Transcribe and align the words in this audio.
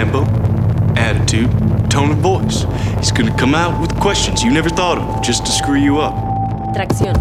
tempo, 0.00 0.24
attitude, 0.96 1.50
tone 1.90 2.12
of 2.12 2.18
voice. 2.22 2.66
He's 2.96 3.12
gonna 3.12 3.36
come 3.36 3.54
out 3.54 3.78
with 3.82 3.94
questions 4.00 4.42
you 4.42 4.50
never 4.50 4.70
thought 4.70 4.96
of 4.96 5.20
just 5.20 5.44
to 5.44 5.52
screw 5.52 5.76
you 5.76 5.98
up. 6.00 6.14
Tracción. 6.72 7.14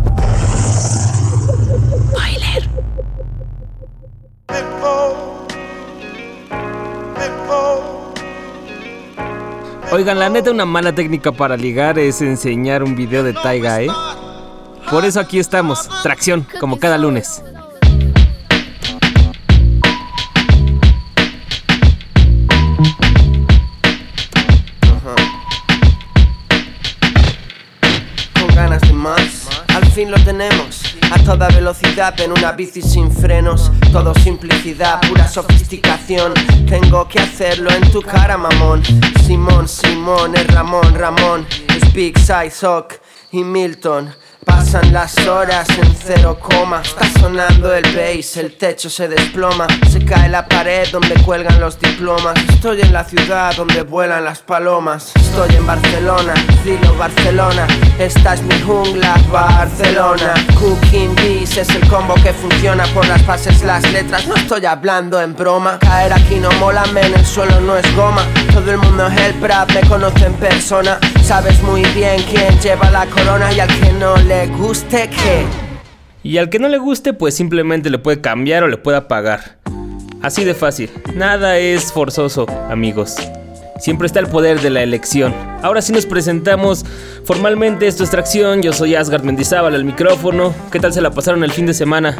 Spoiler. 2.14 2.64
Oigan, 9.92 10.20
la 10.20 10.30
neta, 10.30 10.52
una 10.52 10.66
mala 10.66 10.96
técnica 10.96 11.34
para 11.34 11.58
ligar 11.58 12.00
es 12.00 12.22
enseñar 12.22 12.82
un 12.82 12.96
video 12.96 13.24
de 13.24 13.34
Taiga, 13.34 13.82
¿eh? 13.82 13.90
Por 14.90 15.04
eso 15.04 15.20
aquí 15.20 15.38
estamos, 15.38 15.90
tracción, 16.02 16.48
como 16.62 16.80
cada 16.80 16.98
lunes. 16.98 17.44
Fin 29.90 30.12
lo 30.12 30.18
tenemos. 30.24 30.96
A 31.12 31.18
toda 31.24 31.48
velocidad 31.48 32.20
en 32.20 32.32
una 32.32 32.52
bici 32.52 32.82
sin 32.82 33.12
frenos. 33.12 33.72
Todo 33.92 34.14
simplicidad, 34.16 35.02
pura 35.08 35.28
sofisticación. 35.28 36.34
Tengo 36.68 37.08
que 37.08 37.20
hacerlo 37.20 37.70
en 37.72 37.92
tu 37.92 38.02
cara, 38.02 38.38
mamón. 38.38 38.84
Simón, 39.26 39.68
Simón, 39.68 40.36
es 40.36 40.48
Ramón, 40.48 40.94
Ramón. 40.96 41.48
Big 41.94 42.18
Size 42.20 42.66
y 43.32 43.44
Milton. 43.44 44.14
Pasan 44.72 44.94
las 44.94 45.18
horas 45.26 45.68
en 45.82 45.96
cero 45.96 46.38
coma. 46.40 46.84
Está 46.84 47.10
sonando 47.20 47.74
el 47.74 47.84
bass, 47.96 48.38
el 48.38 48.56
techo 48.56 48.88
se 48.88 49.08
desploma. 49.08 49.66
Se 49.90 50.06
cae 50.06 50.30
la 50.30 50.48
pared 50.48 50.88
donde 50.92 51.16
cuelgan 51.24 51.60
los 51.60 51.80
diplomas. 51.80 52.36
Estoy 52.50 52.82
en 52.82 52.94
la 52.94 53.04
ciudad 53.04 53.56
donde 53.56 53.82
vuelan 53.82 54.26
las 54.26 54.44
palomas. 54.44 55.12
Estoy 55.16 55.56
en 55.56 55.66
Barcelona, 55.66 56.36
Filo 56.64 56.96
Barcelona. 57.00 57.66
Esta 57.98 58.36
es 58.36 58.44
mi 58.44 58.62
jungla, 58.62 59.16
Barcelona. 59.32 60.36
Cooking 60.60 61.16
Beats 61.16 61.58
es 61.58 61.70
el 61.70 61.88
combo 61.88 62.14
que 62.22 62.32
funciona 62.32 62.84
por 62.94 63.08
las 63.08 63.24
fases, 63.24 63.64
las 63.64 63.92
letras. 63.92 64.28
No 64.28 64.36
estoy 64.36 64.68
hablando 64.68 65.20
en 65.20 65.36
broma. 65.36 65.80
Caer 65.80 66.14
aquí 66.14 66.36
no 66.36 66.52
mola, 66.60 66.86
men, 66.94 67.12
el 67.12 67.26
suelo 67.26 67.60
no 67.62 67.76
es 67.76 67.96
goma. 67.96 68.24
Todo 68.54 68.70
el 68.70 68.78
mundo 68.78 69.08
es 69.08 69.20
el 69.20 69.34
Prat, 69.36 69.72
me 69.74 69.82
conoce 69.90 70.28
en 70.28 70.34
persona. 70.34 71.00
Sabes 71.24 71.60
muy 71.64 71.82
bien 71.96 72.22
quién 72.30 72.60
lleva 72.60 72.92
la 72.92 73.08
corona 73.08 73.52
y 73.52 73.60
al 73.60 73.80
que 73.80 73.94
no 73.94 74.16
le 74.18 74.48
guste 74.60 75.10
que. 75.10 75.46
Y 76.22 76.38
al 76.38 76.50
que 76.50 76.60
no 76.60 76.68
le 76.68 76.78
guste, 76.78 77.14
pues 77.14 77.34
simplemente 77.34 77.90
le 77.90 77.98
puede 77.98 78.20
cambiar 78.20 78.64
o 78.64 78.68
le 78.68 78.78
puede 78.78 78.98
apagar. 78.98 79.58
Así 80.22 80.44
de 80.44 80.54
fácil. 80.54 80.90
Nada 81.16 81.58
es 81.58 81.94
forzoso, 81.94 82.46
amigos. 82.70 83.16
Siempre 83.80 84.06
está 84.06 84.20
el 84.20 84.28
poder 84.28 84.60
de 84.60 84.70
la 84.70 84.84
elección. 84.84 85.34
Ahora 85.64 85.82
sí 85.82 85.94
nos 85.94 86.06
presentamos 86.06 86.86
formalmente. 87.24 87.88
Esto 87.88 88.04
es 88.04 88.10
Tracción. 88.10 88.62
Yo 88.62 88.74
soy 88.74 88.96
Asgard 88.96 89.24
Mendizábal 89.24 89.74
al 89.74 89.86
micrófono. 89.86 90.54
¿Qué 90.72 90.82
tal 90.82 90.92
se 90.92 91.00
la 91.00 91.12
pasaron 91.12 91.46
el 91.46 91.52
fin 91.52 91.66
de 91.66 91.74
semana? 91.74 92.18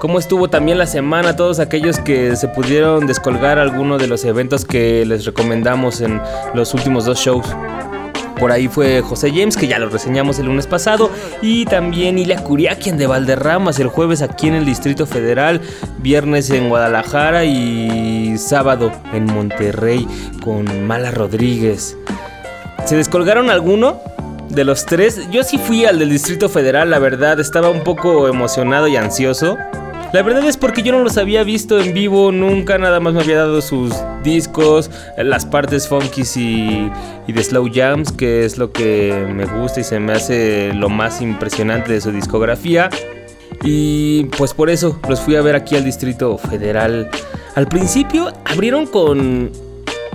¿Cómo 0.00 0.18
estuvo 0.18 0.48
también 0.48 0.78
la 0.78 0.86
semana? 0.86 1.36
Todos 1.36 1.58
aquellos 1.58 1.98
que 1.98 2.34
se 2.34 2.48
pudieron 2.48 3.06
descolgar 3.06 3.58
alguno 3.58 3.98
de 3.98 4.06
los 4.06 4.24
eventos 4.24 4.64
que 4.64 5.04
les 5.04 5.26
recomendamos 5.26 6.00
en 6.00 6.18
los 6.54 6.72
últimos 6.72 7.04
dos 7.04 7.18
shows. 7.18 7.46
Por 8.42 8.50
ahí 8.50 8.66
fue 8.66 9.02
José 9.02 9.30
James, 9.30 9.56
que 9.56 9.68
ya 9.68 9.78
lo 9.78 9.88
reseñamos 9.88 10.36
el 10.40 10.46
lunes 10.46 10.66
pasado. 10.66 11.12
Y 11.42 11.64
también 11.64 12.18
Ilia 12.18 12.42
Curiaquian 12.42 12.98
de 12.98 13.06
Valderramas, 13.06 13.78
el 13.78 13.86
jueves 13.86 14.20
aquí 14.20 14.48
en 14.48 14.54
el 14.54 14.64
Distrito 14.64 15.06
Federal. 15.06 15.60
Viernes 15.98 16.50
en 16.50 16.68
Guadalajara 16.68 17.44
y 17.44 18.36
sábado 18.38 18.90
en 19.12 19.26
Monterrey 19.26 20.08
con 20.42 20.88
Mala 20.88 21.12
Rodríguez. 21.12 21.96
¿Se 22.84 22.96
descolgaron 22.96 23.48
alguno? 23.48 24.00
De 24.48 24.64
los 24.64 24.86
tres, 24.86 25.20
yo 25.30 25.44
sí 25.44 25.56
fui 25.56 25.84
al 25.84 26.00
del 26.00 26.10
Distrito 26.10 26.48
Federal, 26.48 26.90
la 26.90 26.98
verdad, 26.98 27.38
estaba 27.38 27.70
un 27.70 27.84
poco 27.84 28.26
emocionado 28.26 28.88
y 28.88 28.96
ansioso. 28.96 29.56
La 30.12 30.22
verdad 30.22 30.44
es 30.44 30.58
porque 30.58 30.82
yo 30.82 30.92
no 30.92 31.02
los 31.02 31.16
había 31.16 31.42
visto 31.42 31.80
en 31.80 31.94
vivo 31.94 32.32
nunca, 32.32 32.76
nada 32.76 33.00
más 33.00 33.14
me 33.14 33.20
había 33.20 33.38
dado 33.38 33.62
sus 33.62 33.94
discos, 34.22 34.90
las 35.16 35.46
partes 35.46 35.88
funkies 35.88 36.36
y, 36.36 36.90
y 37.26 37.32
de 37.32 37.42
slow 37.42 37.70
jams, 37.72 38.12
que 38.12 38.44
es 38.44 38.58
lo 38.58 38.72
que 38.72 39.26
me 39.32 39.46
gusta 39.46 39.80
y 39.80 39.84
se 39.84 39.98
me 40.00 40.12
hace 40.12 40.74
lo 40.74 40.90
más 40.90 41.22
impresionante 41.22 41.94
de 41.94 42.00
su 42.02 42.12
discografía. 42.12 42.90
Y 43.64 44.24
pues 44.36 44.52
por 44.52 44.68
eso 44.68 45.00
los 45.08 45.20
fui 45.20 45.36
a 45.36 45.40
ver 45.40 45.56
aquí 45.56 45.76
al 45.76 45.84
Distrito 45.84 46.36
Federal. 46.36 47.08
Al 47.54 47.66
principio 47.66 48.32
abrieron 48.44 48.86
con 48.86 49.50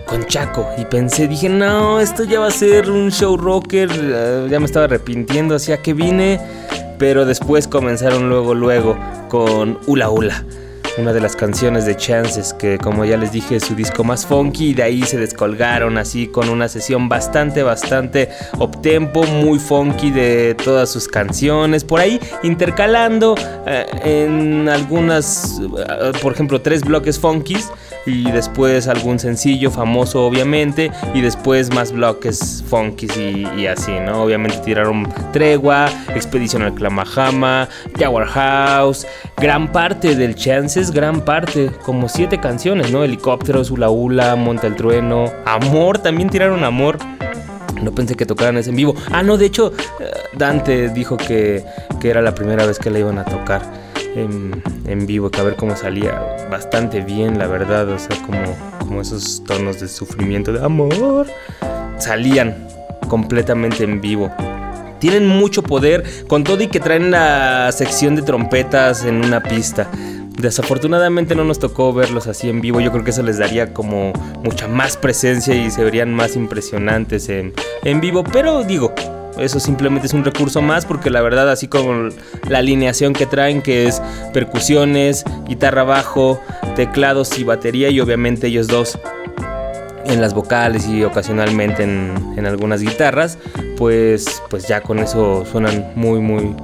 con 0.07 0.25
Chaco 0.25 0.67
y 0.77 0.85
pensé, 0.85 1.27
dije, 1.27 1.49
no, 1.49 1.99
esto 1.99 2.23
ya 2.23 2.39
va 2.39 2.47
a 2.47 2.51
ser 2.51 2.89
un 2.89 3.11
show 3.11 3.35
rocker, 3.37 3.89
eh, 3.93 4.47
ya 4.49 4.59
me 4.59 4.65
estaba 4.65 4.85
arrepintiendo, 4.85 5.55
hacia 5.55 5.81
que 5.81 5.93
vine, 5.93 6.39
pero 6.97 7.25
después 7.25 7.67
comenzaron 7.67 8.29
luego, 8.29 8.53
luego 8.53 8.97
con 9.29 9.79
Ula 9.87 10.09
Ula. 10.09 10.43
Una 10.97 11.13
de 11.13 11.21
las 11.21 11.35
canciones 11.35 11.85
de 11.85 11.95
Chances, 11.95 12.53
que 12.53 12.79
como 12.79 13.05
ya 13.05 13.17
les 13.17 13.31
dije 13.31 13.57
es 13.57 13.65
su 13.65 13.75
disco 13.75 14.03
más 14.03 14.25
funky, 14.25 14.69
y 14.69 14.73
de 14.73 14.81
ahí 14.81 15.03
se 15.03 15.17
descolgaron 15.19 15.99
así 15.99 16.25
con 16.25 16.49
una 16.49 16.67
sesión 16.67 17.07
bastante, 17.07 17.61
bastante 17.61 18.29
optempo, 18.57 19.23
muy 19.23 19.59
funky 19.59 20.09
de 20.09 20.55
todas 20.55 20.89
sus 20.89 21.07
canciones, 21.07 21.83
por 21.83 21.99
ahí 21.99 22.19
intercalando 22.41 23.35
eh, 23.67 23.85
en 24.03 24.67
algunas, 24.69 25.59
eh, 25.59 26.11
por 26.19 26.33
ejemplo, 26.33 26.61
tres 26.61 26.83
bloques 26.83 27.19
funkies 27.19 27.69
y 28.07 28.31
después 28.31 28.87
algún 28.87 29.19
sencillo 29.19 29.69
famoso 29.69 30.25
obviamente 30.25 30.91
y 31.13 31.21
después 31.21 31.73
más 31.73 31.91
bloques 31.91 32.63
funkies 32.69 33.17
y, 33.17 33.45
y 33.57 33.67
así, 33.67 33.91
¿no? 33.99 34.23
Obviamente 34.23 34.57
tiraron 34.63 35.07
Tregua, 35.31 35.89
Expedición 36.15 36.63
al 36.63 36.73
Clamajama, 36.73 37.67
Jaguar 37.99 38.25
House, 38.25 39.05
gran 39.35 39.71
parte 39.71 40.15
del 40.15 40.35
Chances, 40.35 40.86
gran 40.91 41.21
parte, 41.21 41.71
como 41.83 42.09
siete 42.09 42.39
canciones, 42.39 42.91
¿no? 42.91 43.03
Helicópteros, 43.03 43.71
Ula 43.71 43.89
Ula, 43.89 44.35
Monta 44.35 44.67
el 44.67 44.75
Trueno, 44.75 45.31
Amor, 45.45 45.99
también 45.99 46.29
tiraron 46.29 46.63
Amor. 46.63 46.97
No 47.81 47.91
pensé 47.91 48.15
que 48.15 48.25
tocaran 48.25 48.57
ese 48.57 48.71
en 48.71 48.75
vivo. 48.75 48.95
Ah, 49.11 49.21
no, 49.21 49.37
de 49.37 49.45
hecho, 49.45 49.71
eh, 49.99 50.11
Dante 50.33 50.89
dijo 50.89 51.15
que, 51.15 51.63
que 51.99 52.09
era 52.09 52.21
la 52.21 52.33
primera 52.33 52.65
vez 52.65 52.79
que 52.79 52.89
la 52.89 52.99
iban 52.99 53.19
a 53.19 53.25
tocar 53.25 53.61
en, 54.15 54.63
en, 54.85 55.05
vivo, 55.05 55.29
que 55.29 55.39
a 55.39 55.43
ver 55.43 55.55
cómo 55.55 55.75
salía 55.75 56.19
bastante 56.49 57.01
bien, 57.01 57.37
la 57.37 57.45
verdad, 57.45 57.87
o 57.89 57.99
sea, 57.99 58.17
como, 58.25 58.39
como 58.79 59.01
esos 59.01 59.43
tonos 59.43 59.79
de 59.79 59.87
sufrimiento, 59.87 60.51
de 60.53 60.63
amor, 60.65 61.27
salían 61.99 62.67
completamente 63.07 63.83
en 63.83 64.01
vivo. 64.01 64.31
Tienen 64.99 65.27
mucho 65.27 65.61
poder, 65.61 66.03
con 66.27 66.43
todo 66.43 66.63
y 66.63 66.67
que 66.67 66.79
traen 66.79 67.11
la 67.11 67.71
sección 67.71 68.15
de 68.15 68.23
trompetas 68.23 69.05
en 69.05 69.23
una 69.23 69.41
pista. 69.41 69.87
Desafortunadamente 70.37 71.35
no 71.35 71.43
nos 71.43 71.57
tocó 71.57 71.93
verlos 71.93 72.27
así 72.27 72.47
en 72.47 72.61
vivo. 72.61 72.79
Yo 72.79 72.91
creo 72.91 73.03
que 73.03 73.09
eso 73.09 73.23
les 73.23 73.39
daría 73.39 73.73
como 73.73 74.13
mucha 74.43 74.67
más 74.67 74.95
presencia 74.95 75.55
y 75.55 75.71
se 75.71 75.83
verían 75.83 76.13
más 76.13 76.35
impresionantes 76.35 77.27
en, 77.29 77.53
en 77.83 77.99
vivo. 77.99 78.23
Pero 78.23 78.63
digo, 78.63 78.93
eso 79.39 79.59
simplemente 79.59 80.05
es 80.05 80.13
un 80.13 80.23
recurso 80.23 80.61
más 80.61 80.85
porque 80.85 81.09
la 81.09 81.21
verdad 81.21 81.49
así 81.49 81.67
como 81.67 82.09
la 82.49 82.59
alineación 82.59 83.13
que 83.13 83.25
traen 83.25 83.63
que 83.63 83.87
es 83.87 84.01
percusiones, 84.31 85.23
guitarra 85.47 85.83
bajo, 85.83 86.39
teclados 86.75 87.37
y 87.39 87.43
batería 87.43 87.89
y 87.89 87.99
obviamente 87.99 88.47
ellos 88.47 88.67
dos 88.67 88.99
en 90.05 90.21
las 90.21 90.33
vocales 90.33 90.87
y 90.87 91.03
ocasionalmente 91.03 91.83
en, 91.83 92.35
en 92.37 92.45
algunas 92.45 92.81
guitarras, 92.81 93.37
pues, 93.75 94.41
pues 94.49 94.67
ya 94.67 94.81
con 94.81 94.99
eso 94.99 95.45
suenan 95.45 95.91
muy 95.95 96.19
muy 96.19 96.56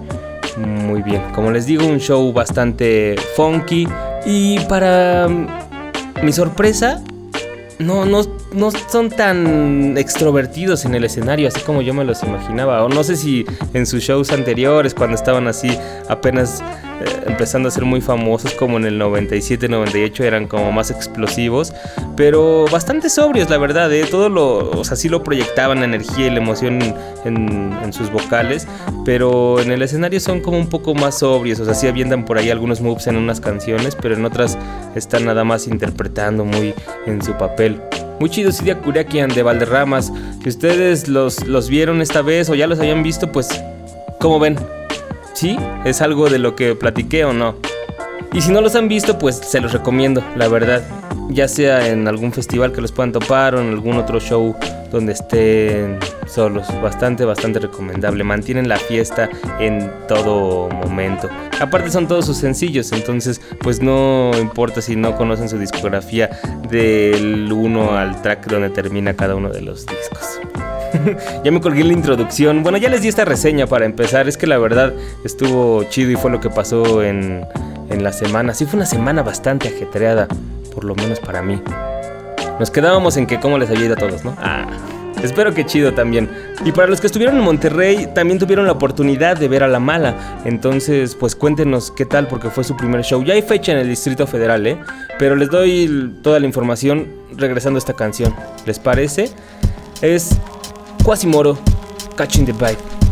muy 0.58 1.02
bien. 1.02 1.22
Como 1.34 1.52
les 1.52 1.66
digo, 1.66 1.86
un 1.86 2.00
show 2.00 2.32
bastante 2.32 3.16
funky 3.36 3.88
y 4.26 4.60
para 4.62 5.28
mi 6.22 6.32
sorpresa 6.32 7.02
no, 7.80 8.06
no, 8.06 8.22
no 8.54 8.72
son 8.72 9.10
tan 9.10 9.98
extrovertidos 9.98 10.86
en 10.86 10.96
el 10.96 11.04
escenario, 11.04 11.48
así 11.48 11.60
como 11.62 11.82
yo 11.82 11.94
me 11.94 12.04
los 12.06 12.24
imaginaba. 12.24 12.84
O 12.84 12.90
no 12.90 13.04
sé 13.04 13.16
si 13.16 13.46
en 13.74 13.86
sus 13.86 14.04
shows 14.04 14.32
anteriores, 14.32 14.94
cuando 14.94 15.16
estaban 15.16 15.48
así 15.48 15.78
apenas 16.10 16.64
empezando 17.26 17.70
a 17.70 17.72
ser 17.72 17.86
muy 17.86 18.02
famosos, 18.02 18.54
como 18.54 18.78
en 18.78 18.86
el 18.86 18.98
97, 18.98 19.68
98, 19.68 20.24
eran 20.24 20.48
como 20.48 20.72
más 20.72 20.92
explosivos. 20.92 21.74
Pero 22.16 22.66
bastante 22.72 23.10
sobrios, 23.10 23.50
la 23.50 23.58
verdad, 23.58 23.92
¿eh? 23.92 24.06
Todo 24.10 24.30
lo, 24.30 24.72
o 24.72 24.84
sea, 24.84 24.96
sí 24.96 25.10
lo 25.10 25.24
proyectaban 25.24 25.80
la 25.80 25.86
energía 25.86 26.28
y 26.28 26.30
la 26.30 26.38
emoción 26.38 26.80
en, 27.26 27.74
en 27.84 27.94
sus 27.94 28.12
vocales. 28.12 28.68
Pero 29.06 29.60
en 29.60 29.72
el 29.72 29.82
escenario 29.82 30.20
son 30.20 30.42
como 30.42 30.58
un 30.58 30.68
poco 30.68 30.94
más 30.94 31.20
sobrios, 31.20 31.60
o 31.60 31.66
sea, 31.66 31.74
sí 31.74 31.88
avientan 31.88 32.26
por 32.26 32.38
ahí 32.38 32.50
algunos 32.50 32.82
moves 32.82 33.08
en 33.08 33.18
unas 33.18 33.40
canciones, 33.40 33.96
pero 33.96 34.16
en 34.16 34.26
otras 34.26 34.58
están 34.96 35.26
nada 35.26 35.44
más 35.44 35.68
interpretando 35.68 36.46
muy 36.46 36.74
en 37.06 37.22
su 37.22 37.34
papel. 37.34 37.82
Muy 38.20 38.30
chido 38.30 38.52
Sidia 38.52 38.78
Kuriakian 38.78 39.30
de 39.30 39.44
Valderramas. 39.44 40.12
Si 40.42 40.50
ustedes 40.50 41.08
los, 41.08 41.46
los 41.46 41.70
vieron 41.70 42.02
esta 42.02 42.22
vez 42.22 42.50
o 42.50 42.56
ya 42.56 42.68
los 42.68 42.80
habían 42.80 43.04
visto, 43.04 43.32
pues, 43.32 43.50
¿cómo 44.20 44.40
ven? 44.40 44.58
¿Sí? 45.34 45.58
¿Es 45.86 46.02
algo 46.02 46.30
de 46.30 46.40
lo 46.40 46.56
que 46.56 46.76
platiqué 46.76 47.26
o 47.26 47.34
no? 47.34 47.56
Y 48.34 48.42
si 48.42 48.52
no 48.52 48.62
los 48.62 48.76
han 48.76 48.88
visto, 48.88 49.20
pues 49.20 49.36
se 49.36 49.62
los 49.62 49.74
recomiendo, 49.74 50.24
la 50.36 50.48
verdad. 50.48 50.84
Ya 51.30 51.48
sea 51.48 51.88
en 51.88 52.08
algún 52.08 52.32
festival 52.34 52.72
que 52.72 52.82
los 52.82 52.92
puedan 52.92 53.12
topar 53.12 53.56
o 53.56 53.62
en 53.62 53.70
algún 53.70 53.98
otro 53.98 54.20
show 54.20 54.56
donde 54.92 55.14
estén 55.14 56.00
solos. 56.28 56.68
Bastante, 56.82 57.26
bastante 57.26 57.60
recomendable. 57.60 58.24
Mantienen 58.24 58.68
la 58.68 58.78
fiesta 58.78 59.30
en 59.60 59.92
todo 60.08 60.70
momento. 60.70 61.30
Aparte 61.60 61.92
son 61.92 62.08
todos 62.08 62.26
sus 62.26 62.38
sencillos, 62.38 62.92
entonces 62.92 63.40
pues 63.60 63.82
no 63.82 64.32
importa 64.40 64.82
si 64.82 64.96
no 64.96 65.16
conocen 65.16 65.50
su 65.50 65.58
discografía 65.58 66.30
del 66.70 67.52
1 67.52 67.98
al 67.98 68.22
track 68.22 68.48
donde 68.48 68.70
termina 68.70 69.16
cada 69.16 69.36
uno 69.36 69.50
de 69.50 69.62
los 69.62 69.86
discos. 69.86 70.40
ya 71.44 71.52
me 71.52 71.62
colgué 71.62 71.84
la 71.84 71.94
introducción. 71.94 72.64
Bueno, 72.64 72.78
ya 72.78 72.90
les 72.90 73.02
di 73.02 73.08
esta 73.08 73.26
reseña 73.26 73.68
para 73.68 73.86
empezar. 73.86 74.28
Es 74.28 74.38
que 74.38 74.48
la 74.48 74.58
verdad 74.58 74.94
estuvo 75.24 75.84
chido 75.86 76.12
y 76.12 76.16
fue 76.16 76.32
lo 76.32 76.40
que 76.40 76.50
pasó 76.50 77.04
en, 77.04 77.46
en 77.90 78.04
la 78.04 78.12
semana. 78.14 78.54
Sí, 78.54 78.66
fue 78.66 78.78
una 78.78 78.86
semana 78.86 79.24
bastante 79.24 79.68
ajetreada, 79.68 80.28
por 80.74 80.84
lo 80.84 80.96
menos 80.96 81.20
para 81.20 81.42
mí. 81.42 81.62
Nos 82.60 82.70
quedábamos 82.72 83.18
en 83.18 83.26
que 83.26 83.40
cómo 83.40 83.58
les 83.58 83.70
había 83.70 83.86
ido 83.86 83.94
a 83.94 83.98
todos, 83.98 84.24
¿no? 84.24 84.36
Ah. 84.40 84.66
Espero 85.24 85.54
que 85.54 85.66
chido 85.66 85.94
también. 85.94 86.30
Y 86.66 86.74
para 86.74 86.88
los 86.88 87.00
que 87.00 87.08
estuvieron 87.08 87.38
en 87.38 87.44
Monterrey, 87.44 88.10
también 88.14 88.40
tuvieron 88.40 88.66
la 88.66 88.74
oportunidad 88.74 89.38
de 89.38 89.48
ver 89.48 89.64
a 89.64 89.70
La 89.70 89.80
Mala. 89.80 90.42
Entonces, 90.44 91.16
pues 91.16 91.34
cuéntenos 91.34 91.92
qué 91.92 92.06
tal, 92.06 92.28
porque 92.28 92.50
fue 92.50 92.66
su 92.66 92.76
primer 92.76 93.04
show. 93.04 93.24
Ya 93.24 93.34
hay 93.34 93.42
fecha 93.42 93.72
en 93.72 93.78
el 93.78 93.88
Distrito 93.88 94.28
Federal, 94.28 94.68
¿eh? 94.68 94.78
Pero 95.18 95.38
les 95.38 95.50
doy 95.50 96.14
toda 96.22 96.42
la 96.42 96.46
información 96.46 97.08
regresando 97.38 97.78
a 97.78 97.80
esta 97.80 97.94
canción. 97.94 98.36
¿Les 98.66 98.80
parece? 98.80 99.30
Es 100.02 100.32
Quasimoro, 101.04 101.58
Catching 102.16 102.46
the 102.46 102.54
Vibe. 102.54 103.03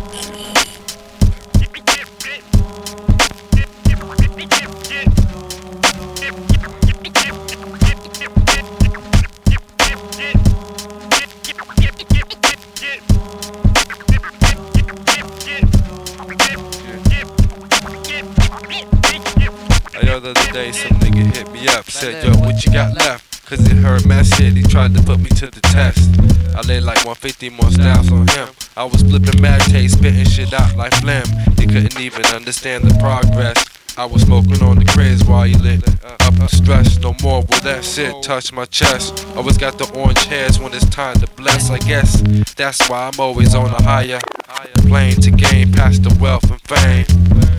150 27.12 27.50
more 27.50 27.70
styles 27.70 28.10
on 28.10 28.26
him. 28.26 28.48
I 28.78 28.86
was 28.86 29.02
flipping 29.02 29.42
mad 29.42 29.60
taste, 29.70 29.98
spitting 29.98 30.24
shit 30.24 30.54
out 30.54 30.78
like 30.78 30.94
phlegm. 30.94 31.28
He 31.60 31.68
couldn't 31.68 32.00
even 32.00 32.26
understand 32.28 32.86
the 32.86 32.98
progress. 33.02 33.60
I 34.02 34.06
was 34.06 34.24
smoking 34.24 34.64
on 34.64 34.80
the 34.80 34.86
craze 34.86 35.24
while 35.26 35.44
he 35.44 35.54
lit 35.54 35.88
up 36.04 36.34
the 36.34 36.48
stress. 36.48 36.98
No 36.98 37.14
more 37.22 37.42
will 37.42 37.60
that 37.62 37.86
shit 37.86 38.12
touch 38.24 38.52
my 38.52 38.66
chest. 38.66 39.28
Always 39.36 39.60
got 39.60 39.78
the 39.78 39.88
orange 39.94 40.26
hairs 40.26 40.58
when 40.60 40.74
it's 40.74 40.90
time 40.90 41.20
to 41.20 41.28
bless. 41.36 41.70
I 41.70 41.78
guess 41.78 42.20
that's 42.56 42.90
why 42.90 43.12
I'm 43.14 43.20
always 43.20 43.54
on 43.54 43.70
a 43.70 43.84
higher 43.84 44.20
plane 44.88 45.22
to 45.22 45.30
gain 45.30 45.72
past 45.72 46.02
the 46.02 46.18
wealth 46.20 46.50
and 46.50 46.60
fame. 46.62 47.06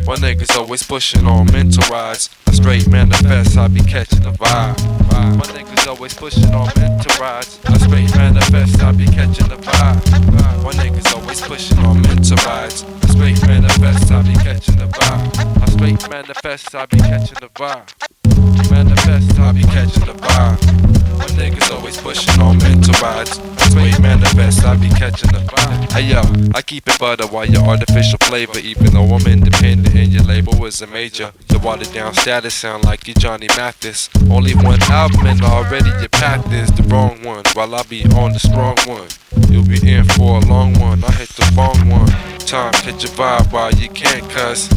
My 0.05 0.17
niggas 0.17 0.57
always 0.59 0.83
pushing 0.83 1.27
on 1.27 1.47
mental 1.53 1.85
rides. 1.89 2.29
A 2.49 2.53
straight 2.53 2.89
manifest, 2.89 3.57
I 3.57 3.69
be 3.69 3.81
catching 3.81 4.23
the 4.23 4.33
vibe. 4.33 4.83
My 5.13 5.47
niggas 5.55 5.87
always 5.87 6.13
pushing 6.13 6.53
on 6.53 6.73
mental 6.77 7.23
rides. 7.23 7.61
A 7.67 7.79
straight 7.79 8.13
manifest, 8.17 8.83
I 8.83 8.91
be 8.91 9.07
catching 9.07 9.47
the 9.47 9.59
vibe. 9.63 10.65
My 10.65 10.73
niggas 10.73 11.15
always 11.15 11.41
pushing 11.41 11.79
on 11.79 12.03
mental 12.03 12.37
rides. 12.45 12.83
A 13.03 13.09
straight 13.09 13.41
manifest, 13.47 14.11
I 14.11 14.23
be 14.23 14.35
catching 14.35 14.77
the 14.79 14.87
vibe. 14.87 15.63
A 15.63 15.71
straight 15.71 16.11
manifest, 16.11 16.32
I 16.35 16.87
be 16.87 16.97
catching 16.97 17.37
the 17.41 17.51
vibe. 17.55 18.71
Manifest, 18.71 19.39
I 19.39 19.53
be 19.53 19.61
catching 19.65 20.07
the 20.07 20.15
vibe. 20.15 21.19
My 21.19 21.27
niggas 21.27 21.71
always 21.71 22.01
pushing 22.01 22.41
on 22.41 22.57
mental 22.57 22.95
rides. 23.03 23.37
That's 23.39 23.75
manifest, 24.01 24.65
I 24.65 24.77
be 24.77 24.89
catching 24.89 25.31
the 25.31 25.41
vibe. 25.41 25.93
Hey 25.93 26.09
yo, 26.09 26.23
I 26.55 26.63
keep 26.63 26.89
it 26.89 26.99
butter 26.99 27.27
while 27.27 27.45
your 27.45 27.63
artificial 27.63 28.19
flavor. 28.23 28.59
Even 28.61 28.95
though 28.95 29.15
I'm 29.15 29.27
independent 29.27 29.95
and 29.95 30.11
your 30.11 30.23
label 30.23 30.65
is 30.65 30.81
a 30.81 30.87
major. 30.87 31.33
Your 31.51 31.61
watered 31.61 31.93
down 31.93 32.15
status 32.15 32.55
sound 32.55 32.85
like 32.85 33.07
you 33.07 33.13
Johnny 33.13 33.49
Mathis. 33.49 34.09
Only 34.31 34.55
one 34.55 34.83
album 34.85 35.27
and 35.27 35.43
already 35.43 35.91
your 36.01 36.09
path 36.09 36.51
is 36.51 36.73
the 36.73 36.83
wrong 36.85 37.23
one. 37.23 37.45
While 37.53 37.75
I 37.75 37.83
be 37.83 38.05
on 38.05 38.33
the 38.33 38.41
strong 38.41 38.79
one. 38.87 39.09
You'll 39.51 39.67
be 39.67 39.87
in 39.87 40.05
for 40.05 40.39
a 40.39 40.41
long 40.41 40.79
one. 40.81 41.05
I 41.05 41.13
hit 41.13 41.29
the 41.29 41.53
wrong 41.55 41.91
one. 41.91 42.09
Time, 42.39 42.73
catch 42.73 43.05
your 43.05 43.13
vibe 43.13 43.53
while 43.53 43.73
you 43.73 43.91
can't 43.91 44.29
cuss. 44.31 44.69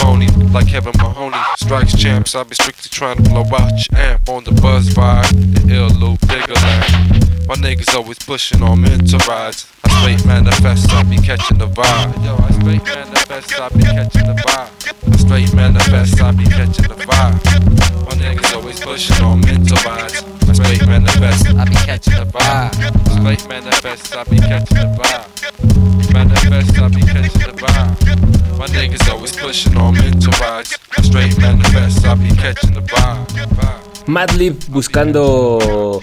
Phony 0.00 0.28
like 0.52 0.68
Kevin 0.68 0.92
Mahoney. 0.98 1.36
Strikes 1.56 1.96
champs, 1.96 2.34
I 2.34 2.42
be 2.44 2.54
strictly 2.54 2.88
trying 2.90 3.22
to 3.22 3.30
blow 3.30 3.44
out 3.52 3.72
your 3.90 4.00
amp 4.00 4.28
on 4.28 4.44
the 4.44 4.52
buzz 4.52 4.88
vibe. 4.88 5.30
The 5.54 5.74
ill 5.74 5.88
loop 5.90 6.20
bigger 6.26 6.54
land. 6.54 7.46
My 7.46 7.54
niggas 7.56 7.94
always 7.94 8.18
pushing 8.18 8.62
on 8.62 8.80
mental 8.80 9.18
rides. 9.28 9.70
I 9.84 10.00
straight 10.00 10.24
manifest, 10.26 10.90
I 10.92 11.02
be 11.02 11.16
catching 11.16 11.58
the 11.58 11.68
vibe. 11.68 12.24
Yo, 12.24 12.36
I 12.36 12.50
straight 12.60 12.84
manifest, 12.84 13.60
I 13.60 13.68
be 13.68 13.82
catching 13.82 14.26
the 14.26 14.34
vibe. 14.34 15.12
I 15.12 15.16
straight 15.16 15.54
manifest, 15.54 16.20
I 16.22 16.32
be 16.32 16.44
catching 16.44 16.88
the 16.88 16.94
vibe. 16.94 18.06
My 18.06 18.12
niggas 18.14 18.54
always 18.54 18.80
pushing 18.80 19.24
on 19.24 19.40
mental 19.40 19.76
rides. 19.84 20.22
I 20.22 20.39
straight 20.62 20.86
manifest, 20.86 21.46
I 21.46 21.64
be 21.64 21.74
catching 21.74 22.14
the 22.14 22.26
vibe. 22.26 22.72
Straight 23.18 23.48
manifest, 23.48 24.16
I 24.16 24.24
be 24.24 24.38
catching 24.38 24.76
the 24.76 24.88
vibe. 24.98 26.12
Manifest, 26.12 26.78
I 26.78 26.88
be 26.88 27.00
catching 27.00 27.40
the 27.40 27.54
vibe. 27.56 28.58
My 28.58 28.66
niggas 28.66 29.08
always 29.10 29.34
pushing 29.34 29.76
on 29.76 29.94
mental 29.94 30.32
rides. 30.40 30.78
Straight 31.02 31.38
manifest, 31.38 32.04
I 32.04 32.14
be 32.14 32.30
catching 32.36 32.74
the 32.74 32.80
vibe. 32.80 34.06
Madlib 34.06 34.56
buscando 34.68 36.00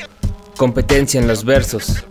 competencia 0.58 1.20
en 1.20 1.28
los 1.28 1.44
versos. 1.44 2.04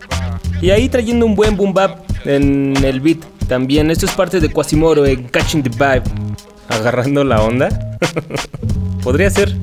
Y 0.61 0.69
ahí 0.71 0.89
trayendo 0.89 1.25
un 1.25 1.35
buen 1.35 1.57
boom 1.57 1.73
bap 1.73 1.99
en 2.25 2.75
el 2.83 3.01
beat 3.01 3.19
también. 3.47 3.91
Esto 3.91 4.05
es 4.05 4.11
parte 4.13 4.39
de 4.39 4.49
Quasimoro 4.49 5.05
en 5.05 5.27
Catching 5.27 5.63
the 5.63 5.69
Vibe. 5.69 6.03
Agarrando 6.69 7.23
la 7.23 7.41
onda. 7.41 7.97
Podría 9.03 9.29
ser. 9.29 9.55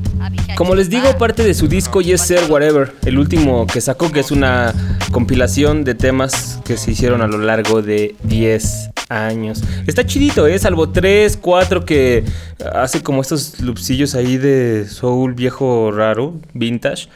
Como 0.56 0.74
les 0.74 0.88
digo, 0.88 1.18
parte 1.18 1.42
de 1.42 1.52
su 1.52 1.66
disco 1.66 2.00
Yes 2.00 2.20
Sir 2.20 2.40
Whatever, 2.48 2.92
el 3.04 3.18
último 3.18 3.66
que 3.66 3.80
sacó, 3.80 4.12
que 4.12 4.20
es 4.20 4.30
una 4.30 4.72
compilación 5.10 5.84
de 5.84 5.94
temas 5.94 6.60
que 6.64 6.76
se 6.76 6.92
hicieron 6.92 7.22
a 7.22 7.26
lo 7.26 7.38
largo 7.38 7.82
de 7.82 8.14
10 8.22 8.90
años. 9.08 9.62
Está 9.86 10.06
chidito, 10.06 10.46
¿eh? 10.46 10.58
Salvo 10.58 10.90
3, 10.90 11.38
4 11.40 11.84
que 11.84 12.24
hace 12.72 13.02
como 13.02 13.20
estos 13.20 13.60
loopsillos 13.60 14.14
ahí 14.14 14.36
de 14.36 14.86
soul 14.88 15.34
viejo 15.34 15.90
raro, 15.90 16.34
vintage. 16.52 17.08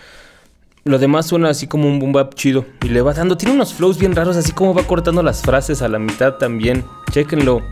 Lo 0.84 0.98
demás 0.98 1.26
suena 1.26 1.50
así 1.50 1.66
como 1.66 1.86
un 1.88 1.98
boom 1.98 2.12
bap 2.12 2.34
chido. 2.34 2.64
Y 2.82 2.88
le 2.88 3.02
va 3.02 3.12
dando. 3.12 3.36
Tiene 3.36 3.54
unos 3.54 3.74
flows 3.74 3.98
bien 3.98 4.16
raros, 4.16 4.36
así 4.36 4.52
como 4.52 4.74
va 4.74 4.84
cortando 4.84 5.22
las 5.22 5.42
frases 5.42 5.82
a 5.82 5.88
la 5.88 5.98
mitad 5.98 6.34
también. 6.34 6.84
Chequenlo. 7.12 7.62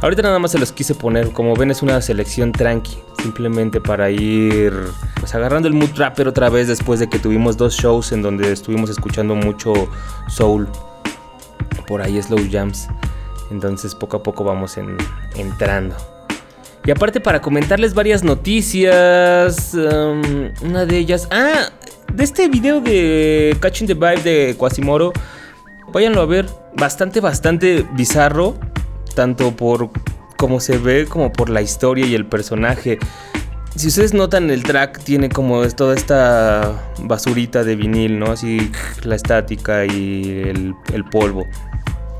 Ahorita 0.00 0.22
nada 0.22 0.38
más 0.38 0.52
se 0.52 0.58
los 0.58 0.72
quise 0.72 0.94
poner. 0.94 1.30
Como 1.30 1.54
ven, 1.54 1.70
es 1.70 1.82
una 1.82 2.00
selección 2.00 2.52
tranqui. 2.52 2.98
Simplemente 3.22 3.80
para 3.80 4.10
ir 4.10 4.72
pues 5.18 5.34
agarrando 5.34 5.66
el 5.66 5.72
mood 5.72 5.90
rapper 5.96 6.28
otra 6.28 6.50
vez 6.50 6.68
después 6.68 7.00
de 7.00 7.08
que 7.08 7.18
tuvimos 7.18 7.56
dos 7.56 7.74
shows 7.74 8.12
en 8.12 8.20
donde 8.20 8.52
estuvimos 8.52 8.90
escuchando 8.90 9.34
mucho 9.34 9.72
soul. 10.28 10.68
Por 11.86 12.02
ahí 12.02 12.20
slow 12.20 12.40
jams. 12.50 12.88
Entonces 13.50 13.94
poco 13.94 14.18
a 14.18 14.22
poco 14.22 14.44
vamos 14.44 14.76
en, 14.76 14.98
entrando. 15.36 15.96
Y 16.84 16.90
aparte 16.90 17.20
para 17.20 17.40
comentarles 17.40 17.94
varias 17.94 18.22
noticias. 18.22 19.72
Um, 19.72 20.50
una 20.62 20.84
de 20.84 20.98
ellas. 20.98 21.28
Ah, 21.30 21.70
de 22.12 22.24
este 22.24 22.48
video 22.48 22.82
de 22.82 23.56
Catching 23.60 23.86
the 23.86 23.94
Vibe 23.94 24.22
de 24.22 24.54
Quasimoro. 24.58 25.12
Váyanlo 25.92 26.20
a 26.20 26.26
ver. 26.26 26.46
Bastante, 26.76 27.20
bastante 27.20 27.86
bizarro. 27.94 28.58
Tanto 29.14 29.54
por 29.54 29.90
cómo 30.36 30.60
se 30.60 30.78
ve 30.78 31.06
como 31.06 31.32
por 31.32 31.50
la 31.50 31.62
historia 31.62 32.06
y 32.06 32.14
el 32.14 32.26
personaje. 32.26 32.98
Si 33.76 33.88
ustedes 33.88 34.14
notan 34.14 34.50
el 34.50 34.62
track 34.62 35.02
tiene 35.02 35.28
como 35.28 35.66
toda 35.70 35.94
esta 35.94 36.92
basurita 37.02 37.64
de 37.64 37.74
vinil, 37.74 38.18
¿no? 38.18 38.26
Así 38.32 38.70
la 39.02 39.16
estática 39.16 39.84
y 39.84 40.42
el, 40.46 40.74
el 40.92 41.04
polvo. 41.04 41.44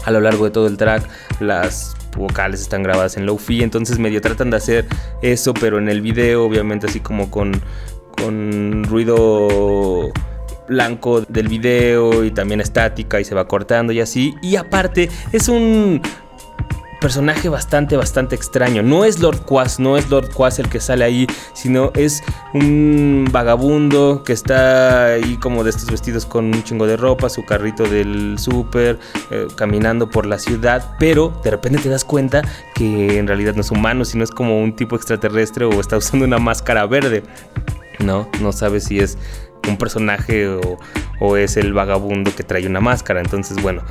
A 0.05 0.11
lo 0.11 0.21
largo 0.21 0.45
de 0.45 0.51
todo 0.51 0.67
el 0.67 0.77
track 0.77 1.09
las 1.41 1.95
vocales 2.17 2.61
están 2.61 2.83
grabadas 2.83 3.17
en 3.17 3.27
low-fi, 3.27 3.63
entonces 3.63 3.99
medio 3.99 4.21
tratan 4.21 4.51
de 4.51 4.57
hacer 4.57 4.87
eso, 5.23 5.55
pero 5.55 5.79
en 5.79 5.89
el 5.89 6.01
video 6.01 6.45
obviamente 6.45 6.87
así 6.87 7.01
como 7.01 7.31
con, 7.31 7.53
con 8.17 8.85
ruido 8.85 10.11
blanco 10.69 11.21
del 11.21 11.49
video 11.49 12.25
y 12.25 12.31
también 12.31 12.61
estática 12.61 13.21
y 13.21 13.25
se 13.25 13.35
va 13.35 13.47
cortando 13.47 13.93
y 13.93 14.01
así. 14.01 14.35
Y 14.43 14.57
aparte 14.57 15.11
es 15.33 15.49
un 15.49 16.01
personaje 17.01 17.49
bastante, 17.49 17.97
bastante 17.97 18.35
extraño. 18.35 18.83
No 18.83 19.05
es 19.05 19.21
Lord 19.21 19.45
Quas, 19.45 19.79
no 19.79 19.97
es 19.97 20.09
Lord 20.11 20.31
Quas 20.33 20.59
el 20.59 20.69
que 20.69 20.81
sale 20.81 21.05
ahí, 21.05 21.27
sino 21.53 21.91
es 21.95 22.23
un 22.53 23.29
vagabundo 23.31 24.23
que 24.25 24.33
está 24.33 25.07
ahí 25.07 25.37
como 25.37 25.65
de 25.65 25.71
estos 25.71 25.91
vestidos 25.91 26.27
con 26.27 26.47
un 26.47 26.63
chingo 26.65 26.87
de 26.87 26.97
ropa, 26.97 27.29
su 27.29 27.45
carrito 27.45 27.85
del 27.85 28.37
súper, 28.39 28.99
eh, 29.31 29.47
caminando 29.57 30.09
por 30.09 30.27
la 30.27 30.39
ciudad, 30.39 30.97
pero 30.99 31.33
de 31.43 31.51
repente 31.51 31.79
te 31.79 31.89
das 31.89 32.05
cuenta 32.05 32.43
que 32.75 33.19
en 33.19 33.27
realidad 33.27 33.55
no 33.55 33.61
es 33.61 33.71
humano, 33.71 34.05
sino 34.05 34.25
es 34.25 34.31
como 34.31 34.61
un 34.61 34.75
tipo 34.77 34.97
extraterrestre 34.97 35.65
o 35.65 35.81
está 35.81 35.97
usando 35.97 36.25
una 36.25 36.39
máscara 36.39 36.87
verde. 36.87 37.23
No, 38.01 38.29
no 38.41 38.53
sabes 38.53 38.85
si 38.85 38.99
es 38.99 39.17
un 39.69 39.77
personaje 39.77 40.49
o, 40.49 40.79
o 41.21 41.37
es 41.37 41.57
el 41.57 41.73
vagabundo 41.73 42.35
que 42.35 42.43
trae 42.43 42.67
una 42.67 42.81
máscara. 42.81 43.21
Entonces, 43.21 43.63
bueno, 43.63 43.83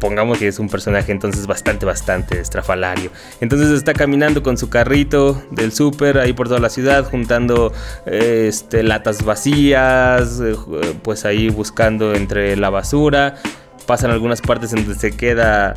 pongamos 0.00 0.38
que 0.38 0.48
es 0.48 0.58
un 0.58 0.68
personaje 0.68 1.12
entonces 1.12 1.46
bastante, 1.46 1.86
bastante 1.86 2.40
estrafalario. 2.40 3.10
Entonces 3.40 3.70
está 3.70 3.94
caminando 3.94 4.42
con 4.42 4.58
su 4.58 4.68
carrito 4.68 5.40
del 5.52 5.72
súper 5.72 6.18
ahí 6.18 6.32
por 6.32 6.48
toda 6.48 6.58
la 6.58 6.70
ciudad, 6.70 7.08
juntando 7.08 7.72
este, 8.06 8.82
latas 8.82 9.24
vacías, 9.24 10.40
eh, 10.40 10.56
pues 11.02 11.24
ahí 11.24 11.50
buscando 11.50 12.14
entre 12.14 12.56
la 12.56 12.70
basura. 12.70 13.36
Pasan 13.86 14.10
algunas 14.10 14.40
partes 14.40 14.72
en 14.72 14.84
donde 14.84 14.98
se 14.98 15.16
queda 15.16 15.74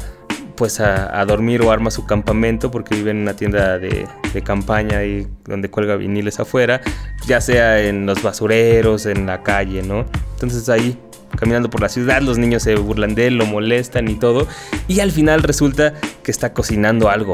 pues 0.55 0.79
a, 0.79 1.23
dormir 1.25 1.61
o 1.61 1.71
arma 1.71 1.89
su 1.91 2.05
campamento 2.05 2.69
porque 2.69 2.95
vive 2.95 3.11
en 3.11 3.17
una 3.17 3.35
tienda 3.35 3.79
de, 3.79 4.07
campaña 4.43 5.03
y 5.03 5.27
donde 5.45 5.69
cuelga 5.69 5.95
viniles 5.95 6.39
afuera, 6.39 6.81
ya 7.27 7.39
sea 7.39 7.81
en 7.81 8.05
los 8.05 8.23
basureros, 8.23 9.05
en 9.05 9.25
la 9.25 9.43
calle, 9.43 9.83
¿no? 9.83 10.05
Entonces 10.33 10.69
ahí 10.69 10.97
caminando 11.37 11.69
por 11.69 11.81
la 11.81 11.89
ciudad, 11.89 12.21
los 12.21 12.37
niños 12.37 12.63
se 12.63 12.75
burlan 12.75 13.15
de 13.15 13.27
él, 13.27 13.37
lo 13.37 13.45
molestan 13.45 14.07
y 14.07 14.15
todo. 14.15 14.47
Y 14.87 14.99
al 14.99 15.11
final 15.11 15.43
resulta 15.43 15.93
que 16.23 16.31
está 16.31 16.53
cocinando 16.53 17.09
algo. 17.09 17.33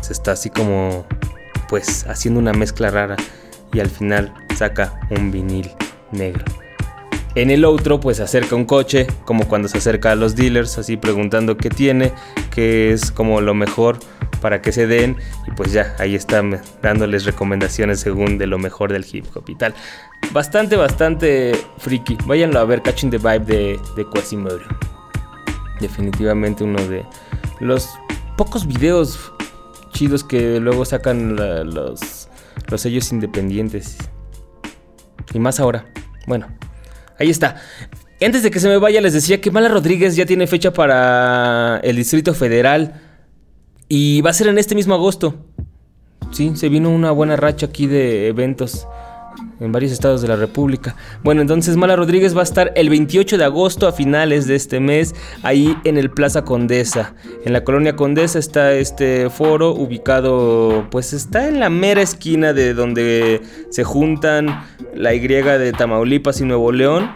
Se 0.00 0.12
está 0.12 0.32
así 0.32 0.50
como, 0.50 1.06
pues, 1.68 2.06
haciendo 2.06 2.40
una 2.40 2.52
mezcla 2.52 2.90
rara. 2.90 3.16
Y 3.72 3.80
al 3.80 3.90
final 3.90 4.32
saca 4.56 5.00
un 5.10 5.30
vinil 5.30 5.70
negro. 6.12 6.44
En 7.36 7.50
el 7.50 7.64
otro, 7.64 7.98
pues 7.98 8.20
acerca 8.20 8.54
un 8.54 8.64
coche, 8.64 9.08
como 9.24 9.48
cuando 9.48 9.66
se 9.66 9.78
acerca 9.78 10.12
a 10.12 10.14
los 10.14 10.36
dealers, 10.36 10.78
así 10.78 10.96
preguntando 10.96 11.56
qué 11.56 11.68
tiene, 11.68 12.12
qué 12.50 12.92
es 12.92 13.10
como 13.10 13.40
lo 13.40 13.54
mejor 13.54 13.98
para 14.40 14.62
que 14.62 14.70
se 14.70 14.86
den. 14.86 15.16
Y 15.48 15.50
pues 15.50 15.72
ya, 15.72 15.96
ahí 15.98 16.14
están 16.14 16.60
dándoles 16.80 17.24
recomendaciones 17.24 17.98
según 17.98 18.38
de 18.38 18.46
lo 18.46 18.58
mejor 18.58 18.92
del 18.92 19.04
hip 19.10 19.26
hop 19.34 19.48
y 19.48 19.56
tal. 19.56 19.74
Bastante, 20.32 20.76
bastante 20.76 21.52
friki. 21.78 22.16
Váyanlo 22.24 22.60
a 22.60 22.64
ver, 22.64 22.82
Catching 22.82 23.10
the 23.10 23.18
Vibe 23.18 23.40
de, 23.40 23.80
de 23.96 24.04
Quasimodo. 24.04 24.60
Definitivamente 25.80 26.62
uno 26.62 26.80
de 26.86 27.04
los 27.58 27.88
pocos 28.36 28.64
videos 28.66 29.32
chidos 29.92 30.22
que 30.22 30.60
luego 30.60 30.84
sacan 30.84 31.34
los, 31.74 32.28
los 32.68 32.80
sellos 32.80 33.10
independientes. 33.10 33.98
Y 35.32 35.40
más 35.40 35.58
ahora. 35.58 35.86
Bueno, 36.28 36.46
Ahí 37.18 37.30
está. 37.30 37.56
Antes 38.24 38.42
de 38.42 38.50
que 38.50 38.60
se 38.60 38.68
me 38.68 38.78
vaya, 38.78 39.00
les 39.00 39.12
decía 39.12 39.40
que 39.40 39.50
Mala 39.50 39.68
Rodríguez 39.68 40.16
ya 40.16 40.26
tiene 40.26 40.46
fecha 40.46 40.72
para 40.72 41.80
el 41.82 41.96
Distrito 41.96 42.34
Federal. 42.34 43.00
Y 43.88 44.22
va 44.22 44.30
a 44.30 44.34
ser 44.34 44.48
en 44.48 44.58
este 44.58 44.74
mismo 44.74 44.94
agosto. 44.94 45.46
Sí, 46.32 46.52
se 46.56 46.68
vino 46.68 46.90
una 46.90 47.10
buena 47.10 47.36
racha 47.36 47.66
aquí 47.66 47.86
de 47.86 48.28
eventos 48.28 48.86
en 49.60 49.72
varios 49.72 49.92
estados 49.92 50.22
de 50.22 50.28
la 50.28 50.36
República. 50.36 50.96
Bueno, 51.22 51.40
entonces 51.40 51.76
Mala 51.76 51.96
Rodríguez 51.96 52.36
va 52.36 52.40
a 52.40 52.44
estar 52.44 52.72
el 52.76 52.88
28 52.88 53.38
de 53.38 53.44
agosto 53.44 53.86
a 53.86 53.92
finales 53.92 54.46
de 54.46 54.56
este 54.56 54.80
mes 54.80 55.14
ahí 55.42 55.76
en 55.84 55.96
el 55.96 56.10
Plaza 56.10 56.44
Condesa. 56.44 57.14
En 57.44 57.52
la 57.52 57.64
colonia 57.64 57.96
Condesa 57.96 58.38
está 58.38 58.72
este 58.72 59.30
foro 59.30 59.72
ubicado, 59.72 60.86
pues 60.90 61.12
está 61.12 61.48
en 61.48 61.60
la 61.60 61.70
mera 61.70 62.02
esquina 62.02 62.52
de 62.52 62.74
donde 62.74 63.42
se 63.70 63.84
juntan 63.84 64.64
la 64.94 65.14
Y 65.14 65.24
de 65.24 65.72
Tamaulipas 65.72 66.40
y 66.40 66.44
Nuevo 66.44 66.70
León 66.72 67.10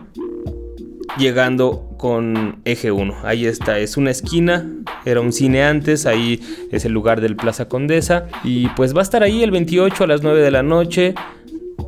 llegando 1.18 1.88
con 1.98 2.60
eje 2.64 2.92
1. 2.92 3.16
Ahí 3.24 3.46
está, 3.46 3.78
es 3.78 3.96
una 3.96 4.10
esquina, 4.10 4.70
era 5.04 5.20
un 5.20 5.32
cine 5.32 5.64
antes, 5.64 6.06
ahí 6.06 6.40
es 6.70 6.84
el 6.84 6.92
lugar 6.92 7.20
del 7.20 7.36
Plaza 7.36 7.68
Condesa. 7.68 8.26
Y 8.44 8.68
pues 8.68 8.94
va 8.94 9.00
a 9.00 9.02
estar 9.02 9.22
ahí 9.22 9.42
el 9.42 9.50
28 9.50 10.04
a 10.04 10.06
las 10.06 10.22
9 10.22 10.40
de 10.40 10.50
la 10.50 10.62
noche 10.62 11.14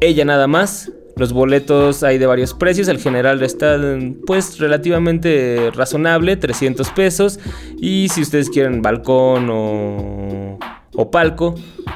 ella 0.00 0.24
nada 0.24 0.46
más. 0.46 0.92
Los 1.16 1.32
boletos 1.32 2.02
hay 2.02 2.16
de 2.16 2.26
varios 2.26 2.54
precios, 2.54 2.88
el 2.88 2.98
general 2.98 3.42
está 3.42 3.78
pues 4.26 4.58
relativamente 4.58 5.70
razonable, 5.74 6.36
300 6.36 6.88
pesos. 6.90 7.38
Y 7.78 8.08
si 8.08 8.22
ustedes 8.22 8.48
quieren 8.48 8.80
balcón 8.80 9.48
o, 9.50 10.58
o 10.94 11.10
palco, 11.10 11.54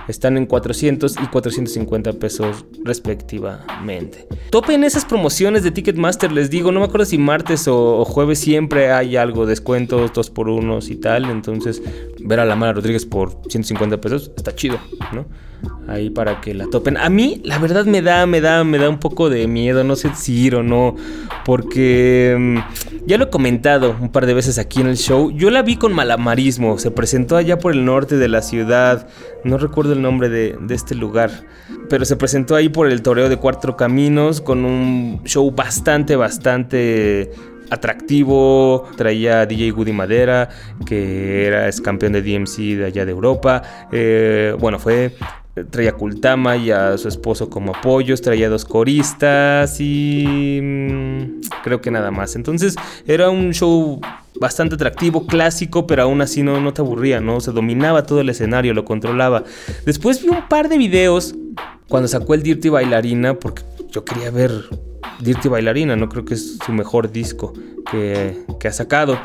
están 0.09 0.37
en 0.37 0.47
400 0.47 1.17
y 1.23 1.27
450 1.27 2.13
pesos 2.15 2.65
respectivamente. 2.85 4.27
Topen 4.51 4.85
esas 4.85 5.05
promociones 5.05 5.63
de 5.63 5.71
Ticketmaster, 5.71 6.31
les 6.31 6.51
digo, 6.51 6.71
no 6.71 6.81
me 6.81 6.87
acuerdo 6.87 7.05
si 7.07 7.19
martes 7.19 7.67
o, 7.67 8.05
jueves 8.05 8.39
siempre 8.39 8.93
hay 8.93 9.17
algo, 9.17 9.47
descuentos, 9.47 10.13
2 10.13 10.31
por 10.31 10.49
1 10.49 10.79
y 10.89 10.97
tal. 10.97 11.31
Entonces, 11.31 11.83
ver 12.25 12.41
a 12.41 12.45
la 12.45 12.57
Mara 12.57 12.73
Rodríguez 12.73 13.07
por 13.07 13.41
150 13.49 14.01
pesos 14.01 14.33
está 14.37 14.55
chido, 14.55 14.79
¿no? 15.13 15.27
ahí 15.89 16.11
para 16.11 16.41
que 16.41 16.55
la 16.55 16.67
topen. 16.67 16.97
A 16.97 17.09
mí, 17.09 17.41
la 17.45 17.59
verdad, 17.59 17.85
me 17.85 18.03
da, 18.03 18.27
me 18.27 18.41
da, 18.41 18.65
me 18.65 18.79
da 18.79 18.89
un 18.89 18.99
poco 18.99 19.31
de 19.31 19.47
miedo, 19.47 19.85
no 19.85 19.97
sé 19.97 20.11
si 20.15 20.35
ir 20.35 20.57
o 20.57 20.63
no, 20.63 20.97
porque 21.45 22.37
mm, 22.39 23.07
ya 23.07 23.19
lo 23.19 23.25
he 23.25 23.31
comentado 23.31 23.97
un 24.01 24.11
par 24.11 24.27
de 24.27 24.35
veces 24.35 24.59
aquí 24.59 24.81
en 24.81 24.89
el 24.89 24.97
show. 24.97 25.31
Yo 25.31 25.51
la 25.51 25.63
vi 25.63 25.77
con 25.77 25.93
Malamarismo, 25.93 26.79
se 26.79 26.91
presentó 26.91 27.37
allá 27.37 27.59
por 27.59 27.73
el 27.73 27.85
norte 27.85 28.17
de 28.17 28.29
la 28.29 28.43
ciudad, 28.43 29.09
no 29.45 29.59
recuerdo 29.59 29.93
el 29.93 30.03
nombre 30.03 30.29
de, 30.29 30.57
de 30.61 30.75
este 30.75 30.95
lugar, 30.95 31.31
pero 31.89 32.05
se 32.05 32.17
presentó 32.17 32.55
ahí 32.55 32.69
por 32.69 32.91
el 32.91 33.03
Toreo 33.03 33.29
de 33.29 33.37
Cuatro 33.37 33.77
Caminos 33.77 34.41
con 34.41 34.65
un 34.65 35.23
show 35.25 35.51
bastante, 35.51 36.17
bastante 36.17 37.33
atractivo, 37.71 38.89
traía 38.97 39.47
DJ 39.47 39.73
Woody 39.73 39.93
Madera, 39.93 40.49
que 40.87 41.47
era 41.47 41.69
es 41.69 41.81
campeón 41.81 42.13
de 42.13 42.23
DMC 42.23 42.77
de 42.77 42.85
allá 42.87 43.05
de 43.05 43.13
Europa. 43.13 43.63
Eh, 43.93 44.57
bueno, 44.59 44.79
fue 44.79 45.15
traía 45.71 45.91
a 45.91 45.93
Kultama 45.95 46.57
y 46.57 46.71
a 46.71 46.99
su 46.99 47.09
esposo 47.09 47.49
como 47.49 47.75
apoyos, 47.75 48.21
traía 48.21 48.49
dos 48.49 48.65
coristas 48.65 49.77
y 49.81 50.59
mm, 50.61 51.41
creo 51.63 51.81
que 51.81 51.91
nada 51.91 52.11
más. 52.11 52.35
Entonces 52.35 52.75
era 53.07 53.31
un 53.31 53.53
show 53.53 54.01
bastante 54.41 54.75
atractivo, 54.75 55.27
clásico, 55.27 55.87
pero 55.87 56.03
aún 56.03 56.21
así 56.21 56.43
no, 56.43 56.61
no 56.61 56.73
te 56.73 56.83
aburría, 56.83 57.21
¿no? 57.21 57.41
Se 57.41 57.53
dominaba 57.53 58.05
todo 58.05 58.21
el 58.21 58.29
escenario, 58.29 58.75
lo 58.75 58.85
controlaba. 58.85 59.45
Después 59.87 60.23
vi 60.23 60.29
un 60.29 60.49
par 60.49 60.69
de 60.69 60.79
videos 60.79 61.35
cuando 61.89 62.09
sacó 62.09 62.35
el 62.35 62.43
Dirty 62.43 62.69
Bailarina, 62.69 63.35
porque 63.35 63.63
yo 63.91 64.05
quería 64.05 64.31
ver 64.31 64.51
Dirty 65.21 65.49
Bailarina, 65.49 65.95
no 65.95 66.09
creo 66.09 66.25
que 66.25 66.35
es 66.35 66.59
su 66.65 66.73
mejor 66.73 67.13
disco 67.13 67.53
que, 67.91 68.37
que 68.59 68.69
ha 68.69 68.73
sacado 68.73 69.19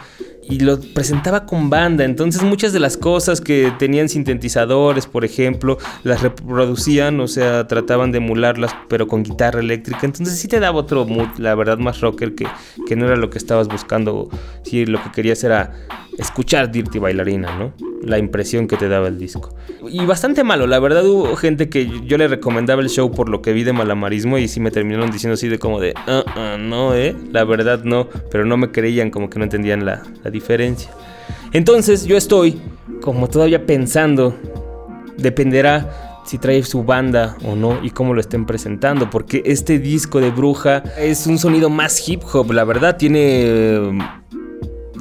y 0.50 0.60
lo 0.60 0.80
presentaba 0.80 1.46
con 1.46 1.70
banda. 1.70 2.04
Entonces 2.04 2.44
muchas 2.44 2.74
de 2.74 2.80
las 2.80 2.98
cosas 2.98 3.40
que 3.40 3.72
tenían 3.78 4.10
sintetizadores, 4.10 5.06
por 5.06 5.24
ejemplo, 5.24 5.78
las 6.04 6.22
reproducían, 6.24 7.20
o 7.20 7.28
sea, 7.28 7.68
trataban 7.68 8.12
de 8.12 8.18
emularlas, 8.18 8.76
pero 8.90 9.08
con 9.08 9.24
guitarra 9.24 9.60
eléctrica. 9.60 10.02
Entonces 10.04 10.40
sí 10.40 10.48
te 10.48 10.60
daba 10.60 10.80
otro 10.80 11.06
mood, 11.06 11.30
la 11.38 11.54
verdad, 11.56 11.78
más 11.78 12.02
rocker 12.02 12.34
que, 12.34 12.48
que 12.88 12.96
no 12.96 13.06
era 13.06 13.16
lo 13.16 13.30
que 13.30 13.38
estabas 13.38 13.68
buscando. 13.68 14.30
Si 14.64 14.86
lo 14.86 15.02
que 15.04 15.12
querías 15.12 15.44
era 15.44 15.72
escuchar 16.20 16.72
Dirty 16.72 17.00
Bailarina, 17.00 17.58
¿no? 17.58 17.74
La 18.04 18.18
impresión 18.18 18.68
que 18.68 18.78
te 18.78 18.88
daba 18.88 19.08
el 19.08 19.18
disco. 19.18 19.56
Y 19.90 20.06
bastante 20.06 20.44
malo, 20.44 20.68
la 20.68 20.80
verdad 20.80 21.06
hubo 21.06 21.36
gente 21.36 21.70
que 21.70 21.90
yo 22.06 22.18
le 22.18 22.28
recomendaba 22.28 22.82
el 22.82 22.90
show 22.90 23.12
por 23.12 23.30
lo 23.30 23.42
que 23.42 23.54
vi 23.54 23.64
de 23.64 23.74
malamarismo 23.74 24.38
y 24.38 24.48
sí 24.48 24.60
me 24.60 24.72
terminaron 24.72 25.12
diciendo 25.12 25.34
así 25.34 25.48
de 25.48 25.58
como 25.58 25.80
de, 25.80 25.94
uh, 26.08 26.40
uh, 26.40 26.58
no, 26.58 26.94
eh, 26.94 27.16
la 27.32 27.44
verdad 27.46 27.84
no, 27.84 28.08
pero 28.30 28.46
no 28.46 28.58
me 28.58 28.72
creían, 28.72 29.10
como 29.10 29.30
que 29.30 29.40
no 29.40 29.46
entendían 29.46 29.86
la, 29.86 30.04
la 30.24 30.30
diferencia. 30.30 30.92
Entonces 31.54 32.06
yo 32.06 32.18
estoy 32.18 32.60
como 33.02 33.28
todavía 33.28 33.66
pensando, 33.66 34.36
dependerá 35.18 36.22
si 36.26 36.38
trae 36.38 36.62
su 36.64 36.84
banda 36.84 37.38
o 37.44 37.56
no 37.56 37.80
y 37.82 37.90
cómo 37.90 38.14
lo 38.14 38.22
estén 38.22 38.46
presentando, 38.46 39.10
porque 39.10 39.42
este 39.46 39.80
disco 39.80 40.20
de 40.20 40.30
Bruja 40.30 40.84
es 40.98 41.26
un 41.26 41.40
sonido 41.40 41.70
más 41.70 42.08
hip 42.08 42.22
hop, 42.32 42.52
la 42.52 42.66
verdad, 42.66 42.98
tiene 42.98 43.98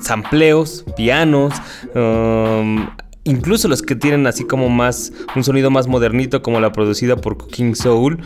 sampleos, 0.02 0.84
pianos, 0.96 1.54
um, 1.94 2.86
incluso 3.28 3.68
los 3.68 3.82
que 3.82 3.94
tienen 3.94 4.26
así 4.26 4.44
como 4.44 4.68
más 4.68 5.12
un 5.36 5.44
sonido 5.44 5.70
más 5.70 5.86
modernito 5.86 6.42
como 6.42 6.60
la 6.60 6.72
producida 6.72 7.16
por 7.16 7.46
King 7.48 7.74
Soul. 7.74 8.18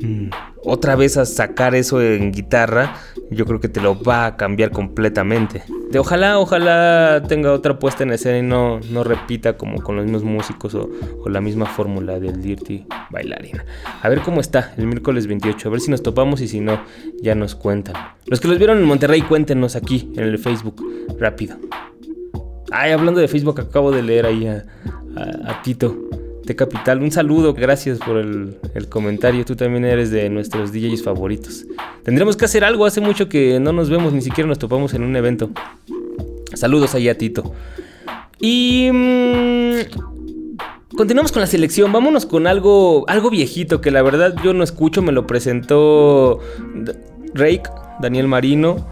Mm, 0.00 0.30
otra 0.64 0.96
vez 0.96 1.16
a 1.16 1.26
sacar 1.26 1.74
eso 1.74 2.00
en 2.00 2.32
guitarra, 2.32 2.94
yo 3.30 3.44
creo 3.44 3.60
que 3.60 3.68
te 3.68 3.80
lo 3.80 4.02
va 4.02 4.26
a 4.26 4.36
cambiar 4.36 4.70
completamente. 4.70 5.62
De 5.90 5.98
ojalá, 5.98 6.38
ojalá 6.38 7.22
tenga 7.28 7.52
otra 7.52 7.78
puesta 7.78 8.02
en 8.02 8.12
escena 8.12 8.38
y 8.38 8.42
no, 8.42 8.80
no 8.90 9.04
repita 9.04 9.56
como 9.58 9.82
con 9.82 9.96
los 9.96 10.06
mismos 10.06 10.24
músicos 10.24 10.74
o, 10.74 10.88
o 11.22 11.28
la 11.28 11.40
misma 11.40 11.66
fórmula 11.66 12.18
del 12.18 12.40
Dirty 12.40 12.86
Bailarina. 13.10 13.64
A 14.02 14.08
ver 14.08 14.20
cómo 14.22 14.40
está 14.40 14.72
el 14.78 14.86
miércoles 14.86 15.26
28, 15.26 15.68
a 15.68 15.70
ver 15.70 15.80
si 15.80 15.90
nos 15.90 16.02
topamos 16.02 16.40
y 16.40 16.48
si 16.48 16.60
no, 16.60 16.80
ya 17.20 17.34
nos 17.34 17.54
cuentan. 17.54 17.94
Los 18.26 18.40
que 18.40 18.48
los 18.48 18.56
vieron 18.56 18.78
en 18.78 18.84
Monterrey, 18.84 19.20
cuéntenos 19.22 19.76
aquí 19.76 20.10
en 20.16 20.24
el 20.24 20.38
Facebook, 20.38 20.82
rápido. 21.18 21.58
Ay, 22.76 22.90
hablando 22.90 23.20
de 23.20 23.28
Facebook, 23.28 23.60
acabo 23.60 23.92
de 23.92 24.02
leer 24.02 24.26
ahí 24.26 24.46
a, 24.48 25.62
Tito 25.62 25.96
de 26.42 26.56
Capital. 26.56 27.00
Un 27.02 27.12
saludo, 27.12 27.54
gracias 27.54 27.98
por 27.98 28.16
el, 28.16 28.58
comentario. 28.88 29.44
Tú 29.44 29.54
también 29.54 29.84
eres 29.84 30.10
de 30.10 30.28
nuestros 30.28 30.72
DJs 30.72 31.04
favoritos. 31.04 31.66
Tendremos 32.02 32.36
que 32.36 32.46
hacer 32.46 32.64
algo, 32.64 32.84
hace 32.84 33.00
mucho 33.00 33.28
que 33.28 33.60
no 33.60 33.72
nos 33.72 33.90
vemos, 33.90 34.12
ni 34.12 34.22
siquiera 34.22 34.48
nos 34.48 34.58
topamos 34.58 34.92
en 34.92 35.04
un 35.04 35.14
evento. 35.14 35.50
Saludos 36.54 36.96
ahí 36.96 37.08
a 37.08 37.16
Tito. 37.16 37.54
Y... 38.40 38.90
Mmm, 38.92 40.14
Continuamos 40.96 41.32
con 41.32 41.40
la 41.40 41.48
selección, 41.48 41.92
vámonos 41.92 42.24
con 42.24 42.46
algo, 42.46 43.04
algo 43.08 43.28
viejito 43.28 43.80
que 43.80 43.90
la 43.90 44.00
verdad 44.00 44.36
yo 44.44 44.54
no 44.54 44.62
escucho, 44.62 45.02
me 45.02 45.10
lo 45.10 45.26
presentó 45.26 46.38
Rake, 47.34 47.64
Daniel 48.00 48.28
Marino, 48.28 48.86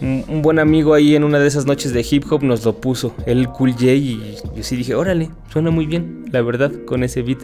un, 0.00 0.42
buen 0.42 0.58
amigo 0.58 0.94
ahí 0.94 1.16
en 1.16 1.24
una 1.24 1.38
de 1.38 1.48
esas 1.48 1.66
noches 1.66 1.92
de 1.92 2.06
hip 2.08 2.24
hop 2.30 2.42
nos 2.42 2.64
lo 2.64 2.80
puso, 2.80 3.14
el 3.26 3.48
Cool 3.48 3.72
J 3.72 3.86
y 3.86 4.36
yo 4.54 4.62
sí 4.62 4.76
dije, 4.76 4.94
órale, 4.94 5.30
suena 5.52 5.70
muy 5.70 5.86
bien, 5.86 6.24
la 6.30 6.42
verdad, 6.42 6.72
con 6.84 7.04
ese 7.04 7.22
beat. 7.22 7.38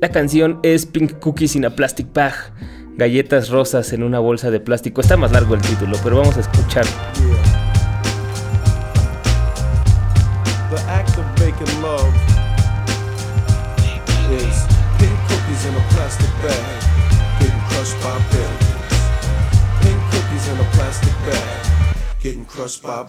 La 0.00 0.10
canción 0.10 0.60
es 0.62 0.86
Pink 0.86 1.18
Cookies 1.20 1.56
in 1.56 1.64
a 1.64 1.70
Plastic 1.70 2.12
Bag, 2.12 2.34
galletas 2.96 3.50
rosas 3.50 3.92
en 3.92 4.02
una 4.02 4.18
bolsa 4.18 4.50
de 4.50 4.60
plástico, 4.60 5.00
está 5.00 5.16
más 5.16 5.32
largo 5.32 5.54
el 5.54 5.62
título, 5.62 5.96
pero 6.02 6.18
vamos 6.18 6.36
a 6.36 6.40
escuchar. 6.40 6.84
Getting 22.26 22.44
crushed 22.46 22.82
by. 22.82 23.06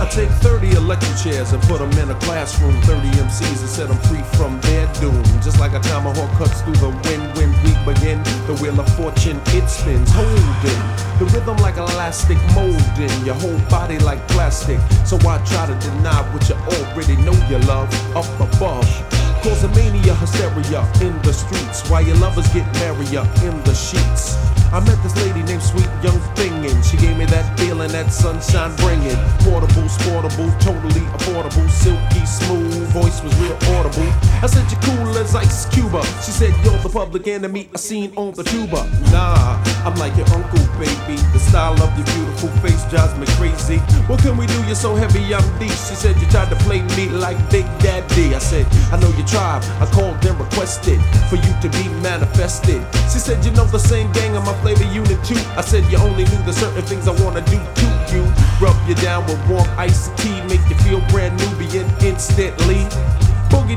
I 0.00 0.08
take 0.10 0.30
30 0.40 0.70
electric 0.70 1.14
chairs 1.18 1.52
and 1.52 1.62
put 1.64 1.80
them 1.80 1.92
in 2.00 2.08
a 2.10 2.18
classroom. 2.20 2.72
30 2.82 3.08
MCs 3.20 3.60
and 3.60 3.68
set 3.68 3.88
them 3.88 3.98
free 4.08 4.22
from 4.38 4.58
their 4.62 4.90
doom. 4.94 5.22
Just 5.44 5.60
like 5.60 5.72
a 5.72 5.80
tomahawk 5.80 6.30
cuts 6.38 6.62
through 6.62 6.80
the 6.80 6.88
wind 7.04 7.24
when 7.36 7.52
we 7.62 7.72
begin. 7.84 8.22
The 8.48 8.56
wheel 8.62 8.80
of 8.80 8.88
fortune, 8.96 9.38
it 9.48 9.68
spins, 9.68 10.08
holding 10.12 10.82
the 11.18 11.26
rhythm 11.34 11.58
like 11.58 11.76
elastic, 11.76 12.38
molding 12.54 13.12
your 13.26 13.34
whole 13.34 13.60
body 13.68 13.98
like 13.98 14.26
plastic. 14.28 14.80
So 15.04 15.16
I 15.28 15.36
try 15.44 15.66
to 15.66 15.76
deny 15.86 16.22
what 16.32 16.48
you 16.48 16.54
already 16.54 17.16
know 17.16 17.36
you 17.50 17.58
love 17.68 17.92
up 18.16 18.24
above. 18.40 19.21
Cause 19.42 19.64
a 19.64 19.68
mania 19.68 20.14
hysteria 20.14 20.86
in 21.00 21.20
the 21.22 21.32
streets 21.32 21.88
while 21.90 22.02
your 22.02 22.16
lovers 22.16 22.48
get 22.54 22.66
merrier 22.74 23.26
in 23.42 23.60
the 23.64 23.74
sheets. 23.74 24.36
I 24.72 24.80
met 24.80 24.96
this 25.02 25.14
lady 25.16 25.42
named 25.42 25.62
Sweet 25.62 25.90
Young 26.02 26.18
Thing, 26.32 26.64
and 26.64 26.82
she 26.82 26.96
gave 26.96 27.18
me 27.18 27.26
that 27.26 27.58
feeling 27.58 27.92
that 27.92 28.10
sunshine 28.10 28.74
bringing. 28.76 29.18
Portable, 29.44 29.84
sportable, 29.84 30.48
totally 30.64 31.04
affordable, 31.12 31.68
silky 31.68 32.24
smooth, 32.24 32.88
voice 32.88 33.20
was 33.22 33.36
real 33.36 33.52
audible. 33.76 34.08
I 34.40 34.46
said 34.46 34.64
you're 34.72 34.80
cool 34.80 35.18
as 35.18 35.34
Ice 35.34 35.66
Cuba. 35.66 36.02
She 36.24 36.30
said 36.30 36.54
you're 36.64 36.78
the 36.78 36.88
public 36.88 37.28
enemy 37.28 37.68
I 37.74 37.76
seen 37.76 38.14
on 38.16 38.32
the 38.32 38.44
tuba. 38.44 38.88
Nah, 39.12 39.60
I'm 39.84 39.94
like 39.96 40.16
your 40.16 40.28
uncle, 40.32 40.64
baby. 40.80 41.20
The 41.34 41.38
style 41.38 41.76
of 41.82 41.92
your 41.98 42.06
beautiful 42.16 42.48
face 42.64 42.82
drives 42.88 43.12
me 43.20 43.26
crazy. 43.36 43.76
What 44.08 44.20
can 44.20 44.38
we 44.38 44.46
do? 44.46 44.56
You're 44.64 44.74
so 44.74 44.94
heavy, 44.94 45.34
I'm 45.34 45.44
deep. 45.58 45.68
She 45.68 45.96
said 46.00 46.16
you 46.16 46.26
tried 46.28 46.48
to 46.48 46.56
play 46.64 46.80
me 46.96 47.10
like 47.10 47.36
Big 47.50 47.66
Daddy. 47.84 48.34
I 48.34 48.38
said 48.38 48.64
I 48.90 48.96
know 48.96 49.10
your 49.20 49.26
tribe. 49.32 49.64
I 49.80 49.86
called 49.86 50.22
and 50.26 50.38
requested 50.38 51.00
for 51.28 51.36
you 51.36 51.52
to 51.64 51.68
be 51.80 51.88
manifested. 52.04 52.84
She 53.10 53.18
said 53.18 53.42
you 53.44 53.50
know 53.52 53.64
the 53.64 53.78
same 53.78 54.12
gang 54.12 54.36
of 54.36 54.44
my 54.44 54.52
flavor 54.60 54.84
unit 54.84 55.24
too. 55.24 55.40
I 55.56 55.62
said 55.62 55.84
you 55.90 55.96
only 55.98 56.24
knew 56.24 56.42
the 56.44 56.52
certain 56.52 56.82
things 56.82 57.08
I 57.08 57.14
wanna 57.24 57.40
do 57.48 57.58
to 57.58 57.88
you. 58.12 58.22
Rub 58.60 58.76
you 58.86 58.94
down 58.96 59.24
with 59.26 59.40
warm 59.48 59.68
iced 59.78 60.16
tea, 60.18 60.38
make 60.42 60.64
you 60.68 60.76
feel 60.84 61.00
brand 61.08 61.34
new, 61.40 61.56
begin 61.56 61.88
instantly. 62.04 62.86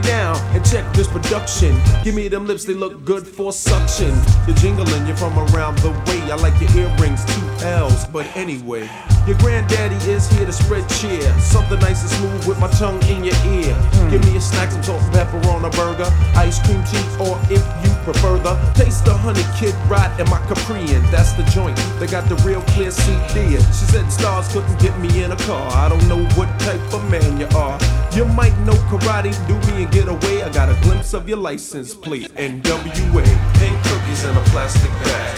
Down 0.03 0.35
and 0.53 0.63
check 0.65 0.85
this 0.93 1.07
production. 1.07 1.73
Give 2.03 2.13
me 2.13 2.27
them 2.27 2.45
lips, 2.45 2.65
they 2.65 2.73
look 2.73 3.05
good 3.05 3.25
for 3.25 3.53
suction. 3.53 4.13
You're 4.45 4.55
jingling, 4.57 5.07
you're 5.07 5.15
from 5.15 5.37
around 5.39 5.77
the 5.79 5.91
way. 5.91 6.19
I 6.29 6.35
like 6.35 6.59
your 6.59 6.69
earrings, 6.77 7.23
two 7.23 7.65
L's, 7.65 8.05
but 8.05 8.25
anyway. 8.35 8.89
Your 9.25 9.37
granddaddy 9.37 9.95
is 10.11 10.29
here 10.29 10.45
to 10.45 10.51
spread 10.51 10.87
cheer. 10.89 11.23
Something 11.39 11.79
nice 11.79 12.01
and 12.01 12.11
smooth 12.11 12.45
with 12.45 12.59
my 12.59 12.67
tongue 12.71 13.01
in 13.03 13.23
your 13.23 13.35
ear. 13.47 13.73
Give 14.11 14.23
me 14.25 14.35
a 14.35 14.41
snack, 14.41 14.71
some 14.71 14.83
salt 14.83 15.01
and 15.01 15.13
pepper 15.13 15.37
on 15.47 15.63
a 15.63 15.69
burger. 15.71 16.11
Ice 16.35 16.59
cream 16.65 16.83
cheese, 16.83 17.15
or 17.17 17.39
if 17.49 17.63
you 17.83 17.94
prefer 18.05 18.37
the 18.37 18.53
taste 18.73 19.03
the 19.03 19.13
honey 19.13 19.43
kid 19.57 19.75
ride 19.89 20.13
in 20.19 20.29
my 20.29 20.39
Caprian. 20.47 21.01
That's 21.11 21.33
the 21.33 21.43
joint. 21.49 21.75
They 21.99 22.07
got 22.07 22.29
the 22.29 22.35
real 22.47 22.61
clear 22.73 22.91
CD. 22.91 23.57
She 23.57 23.85
said 23.91 24.07
stars 24.09 24.47
couldn't 24.53 24.79
get 24.79 24.97
me 24.99 25.23
in 25.23 25.31
a 25.31 25.37
car. 25.49 25.65
I 25.73 25.89
don't 25.89 26.07
know 26.07 26.23
what 26.37 26.47
type 26.61 26.85
of 26.93 27.03
man 27.09 27.39
you 27.39 27.47
are. 27.57 27.77
You 28.13 28.25
might 28.25 28.57
know 28.59 28.77
karate, 28.87 29.33
do 29.49 29.55
me 29.67 29.83
and 29.83 29.91
get 29.91 30.07
away. 30.07 30.43
I 30.43 30.49
got 30.49 30.69
a 30.69 30.77
glimpse 30.83 31.13
of 31.13 31.27
your 31.27 31.39
license 31.39 31.93
plate. 31.93 32.31
NWA. 32.35 33.25
Pink 33.59 33.77
cookies 33.89 34.23
in 34.23 34.37
a 34.37 34.43
plastic 34.53 34.91
bag. 35.03 35.35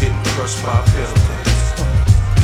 Getting 0.00 0.22
crushed 0.36 0.62
by 0.62 0.78
buildings. 0.92 1.54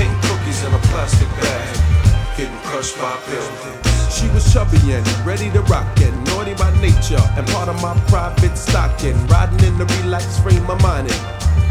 Pink 0.00 0.22
cookies 0.22 0.64
in 0.64 0.72
a 0.72 0.78
plastic 0.88 1.28
bag, 1.42 2.36
getting 2.38 2.56
crushed 2.64 2.96
by 2.98 3.14
buildings. 3.28 3.89
She 4.10 4.28
was 4.30 4.52
chubby 4.52 4.92
and 4.92 5.06
ready 5.24 5.50
to 5.52 5.60
rock 5.62 5.86
and 6.00 6.24
naughty 6.26 6.54
by 6.54 6.72
nature 6.80 7.22
and 7.36 7.46
part 7.48 7.68
of 7.68 7.80
my 7.80 7.96
private 8.08 8.58
stocking. 8.58 9.14
Riding 9.28 9.64
in 9.68 9.78
the 9.78 9.86
relaxed 10.02 10.42
frame 10.42 10.68
of 10.68 10.82
mind. 10.82 11.08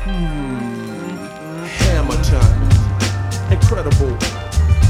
Hmm, 0.07 1.65
hammer 1.65 2.15
time, 2.23 2.71
incredible. 3.51 4.17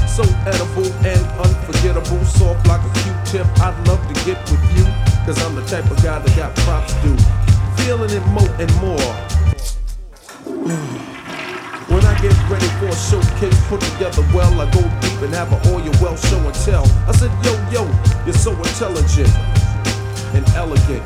So 0.06 0.22
edible 0.46 0.92
and 1.04 1.26
unforgettable, 1.42 2.24
soft 2.24 2.64
like 2.68 2.82
a 2.82 2.90
Q-tip. 3.02 3.46
I'd 3.60 3.76
love 3.88 4.06
to 4.06 4.14
get 4.24 4.38
with 4.50 4.62
you, 4.76 4.84
cause 5.26 5.42
I'm 5.44 5.56
the 5.56 5.64
type 5.66 5.90
of 5.90 6.00
guy 6.02 6.20
that 6.20 6.36
got 6.36 6.54
props 6.64 6.94
due. 7.02 7.18
Feeling 7.82 8.10
it 8.10 8.24
more 8.28 8.48
and 8.60 8.72
more. 8.80 9.14
When 11.90 12.06
I 12.06 12.14
get 12.22 12.30
ready 12.48 12.70
for 12.78 12.86
a 12.86 12.94
showcase 12.94 13.58
put 13.66 13.80
together 13.80 14.22
well, 14.32 14.60
I 14.60 14.70
go 14.70 14.78
deep 15.02 15.20
and 15.26 15.34
have 15.34 15.50
an 15.50 15.58
all 15.74 15.82
your 15.82 15.94
well 15.98 16.16
show 16.16 16.38
and 16.38 16.54
tell. 16.62 16.86
I 17.10 17.12
said, 17.12 17.34
yo, 17.42 17.50
yo, 17.66 17.82
you're 18.24 18.32
so 18.32 18.54
intelligent 18.54 19.26
and 20.30 20.46
elegant. 20.54 21.02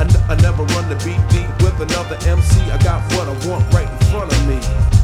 I, 0.00 0.08
n- 0.08 0.24
I 0.32 0.34
never 0.40 0.64
run 0.72 0.88
the 0.88 0.96
beat 1.04 1.20
deep 1.28 1.52
with 1.60 1.76
another 1.84 2.16
MC. 2.24 2.64
I 2.72 2.80
got 2.80 3.04
what 3.12 3.28
I 3.28 3.36
want 3.46 3.68
right 3.74 3.84
in 3.84 3.98
front 4.08 4.32
of 4.32 4.40
me. 4.48 4.56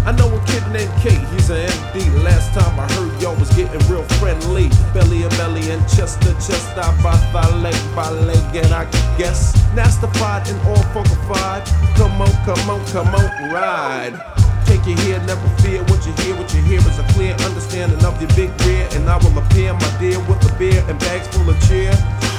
I 0.08 0.12
know 0.16 0.32
a 0.32 0.40
kid 0.46 0.64
named 0.72 0.92
Kate, 1.04 1.20
he's 1.36 1.50
an 1.50 1.68
MD. 1.92 2.24
Last 2.24 2.54
time 2.56 2.80
I 2.80 2.90
heard 2.96 3.12
y'all 3.20 3.36
was 3.36 3.50
getting 3.52 3.84
real 3.92 4.08
friendly. 4.16 4.70
Belly 4.94 5.24
and 5.24 5.32
belly 5.36 5.68
and 5.68 5.82
chest 5.92 6.22
to 6.22 6.32
chest, 6.40 6.72
I 6.78 6.88
by 7.02 7.12
thigh, 7.36 7.54
leg 7.60 7.76
by 7.94 8.08
leg, 8.08 8.56
and 8.56 8.72
I 8.72 8.88
guess 9.18 9.52
nastified 9.74 10.48
and 10.48 10.58
all 10.68 10.82
funkified. 10.96 11.68
Come 12.00 12.16
on, 12.16 12.32
come 12.48 12.70
on, 12.70 12.80
come 12.86 13.14
on, 13.14 13.52
ride 13.52 14.37
take 14.68 14.84
you 14.84 14.96
here, 15.08 15.18
never 15.24 15.48
fear 15.64 15.80
what 15.88 16.04
you 16.04 16.12
hear. 16.20 16.36
What 16.36 16.52
you 16.52 16.60
hear 16.62 16.78
is 16.78 16.98
a 16.98 17.06
clear 17.16 17.32
understanding 17.48 18.04
of 18.04 18.20
your 18.20 18.30
big 18.36 18.52
rear. 18.68 18.86
And 18.92 19.08
I 19.08 19.16
will 19.16 19.36
appear, 19.40 19.72
my 19.72 19.90
dear, 19.98 20.20
with 20.28 20.44
a 20.44 20.52
beer 20.58 20.84
and 20.88 20.98
bags 21.00 21.26
full 21.28 21.48
of 21.48 21.56
cheer. 21.66 21.90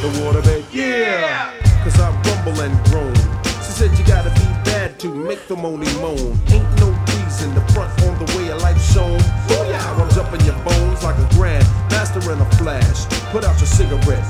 The 0.06 0.10
water, 0.22 0.42
babe, 0.42 0.66
yeah. 0.72 1.52
Cause 1.84 2.00
I 2.00 2.14
rumble 2.30 2.62
and 2.62 2.76
groan. 2.88 3.16
She 3.66 3.72
said 3.74 3.90
you 3.98 4.06
gotta 4.06 4.30
be 4.38 4.46
bad 4.70 5.00
to 5.00 5.08
make 5.10 5.48
the 5.48 5.56
money 5.56 5.90
moan. 6.00 6.38
Ain't 6.54 6.70
no 6.78 6.94
reason 7.10 7.50
to 7.58 7.64
front 7.74 7.92
on 8.06 8.14
the 8.22 8.28
way 8.38 8.52
of 8.52 8.62
life 8.62 8.80
shown. 8.94 9.18
Oh 9.58 9.66
yeah, 9.68 9.82
I'm 9.98 10.10
jumping 10.14 10.46
your 10.46 10.60
bones 10.64 11.04
like 11.04 11.18
a 11.18 11.28
grand 11.36 11.66
master 11.90 12.22
in 12.32 12.40
a 12.40 12.50
flash. 12.62 13.06
Put 13.32 13.44
out 13.44 13.58
your 13.58 13.72
cigarette 13.80 14.28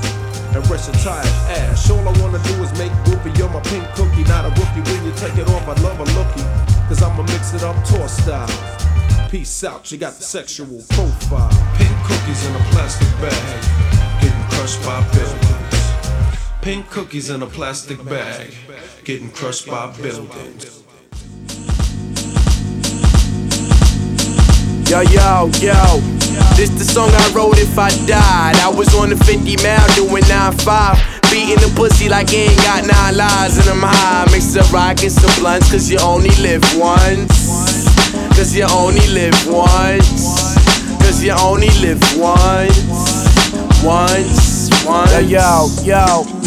and 0.54 0.62
rest 0.70 0.88
your 0.88 0.98
tired 1.04 1.26
ass. 1.60 1.90
All 1.90 2.00
I 2.00 2.12
wanna 2.20 2.40
do 2.48 2.54
is 2.62 2.72
make 2.78 2.92
whoopee. 3.06 3.36
You're 3.36 3.50
my 3.50 3.60
pink 3.60 3.84
cookie, 3.94 4.24
not 4.24 4.46
a 4.46 4.50
rookie. 4.58 4.82
When 4.88 5.04
you 5.04 5.12
take 5.16 5.36
it 5.36 5.48
off, 5.48 5.66
I 5.68 5.74
love 5.82 6.00
a 6.00 6.06
lookie. 6.16 6.69
Cause 6.90 7.04
I'ma 7.04 7.22
mix 7.22 7.54
it 7.54 7.62
up 7.62 7.76
tour 7.84 8.08
style. 8.08 9.28
Peace 9.30 9.62
out, 9.62 9.92
you 9.92 9.96
got 9.96 10.14
the 10.14 10.24
sexual 10.24 10.82
profile. 10.88 11.48
Pink 11.76 11.96
cookies 12.02 12.44
in 12.44 12.56
a 12.56 12.64
plastic 12.72 13.06
bag, 13.20 14.20
getting 14.20 14.42
crushed 14.50 14.82
by 14.84 15.00
buildings. 15.12 16.40
Pink 16.62 16.90
cookies 16.90 17.30
in 17.30 17.42
a 17.42 17.46
plastic 17.46 18.04
bag, 18.06 18.52
getting 19.04 19.30
crushed 19.30 19.68
by 19.68 19.86
buildings. 19.98 20.82
Yo, 24.90 25.02
yo, 25.02 25.48
yo. 25.60 26.00
This 26.56 26.70
the 26.70 26.84
song 26.84 27.10
I 27.12 27.32
wrote 27.32 27.56
if 27.58 27.78
I 27.78 27.90
died. 28.08 28.56
I 28.56 28.68
was 28.68 28.92
on 28.96 29.10
the 29.10 29.16
50 29.16 29.62
mile 29.62 29.94
doing 29.94 30.24
9-5. 30.24 31.09
Beating 31.40 31.56
the 31.56 31.72
pussy 31.74 32.10
like 32.10 32.28
he 32.28 32.52
ain't 32.52 32.62
got 32.68 32.84
nine 32.84 33.16
lives 33.16 33.56
and 33.56 33.66
I'm 33.70 33.80
high. 33.80 34.28
Mix 34.30 34.52
the 34.52 34.60
rock 34.76 35.00
and 35.00 35.40
blunts, 35.40 35.72
cause 35.72 35.90
you 35.90 35.96
only 36.00 36.28
live 36.36 36.60
once. 36.76 37.32
Cause 38.36 38.54
you 38.54 38.68
only 38.68 39.00
live 39.08 39.32
once. 39.48 40.20
Cause 41.00 41.24
you 41.24 41.32
only 41.32 41.72
live 41.80 41.96
once. 42.20 42.76
Once, 43.80 44.68
once. 44.84 45.16
Yo, 45.32 45.64
yo, 45.80 46.28
yo. 46.28 46.40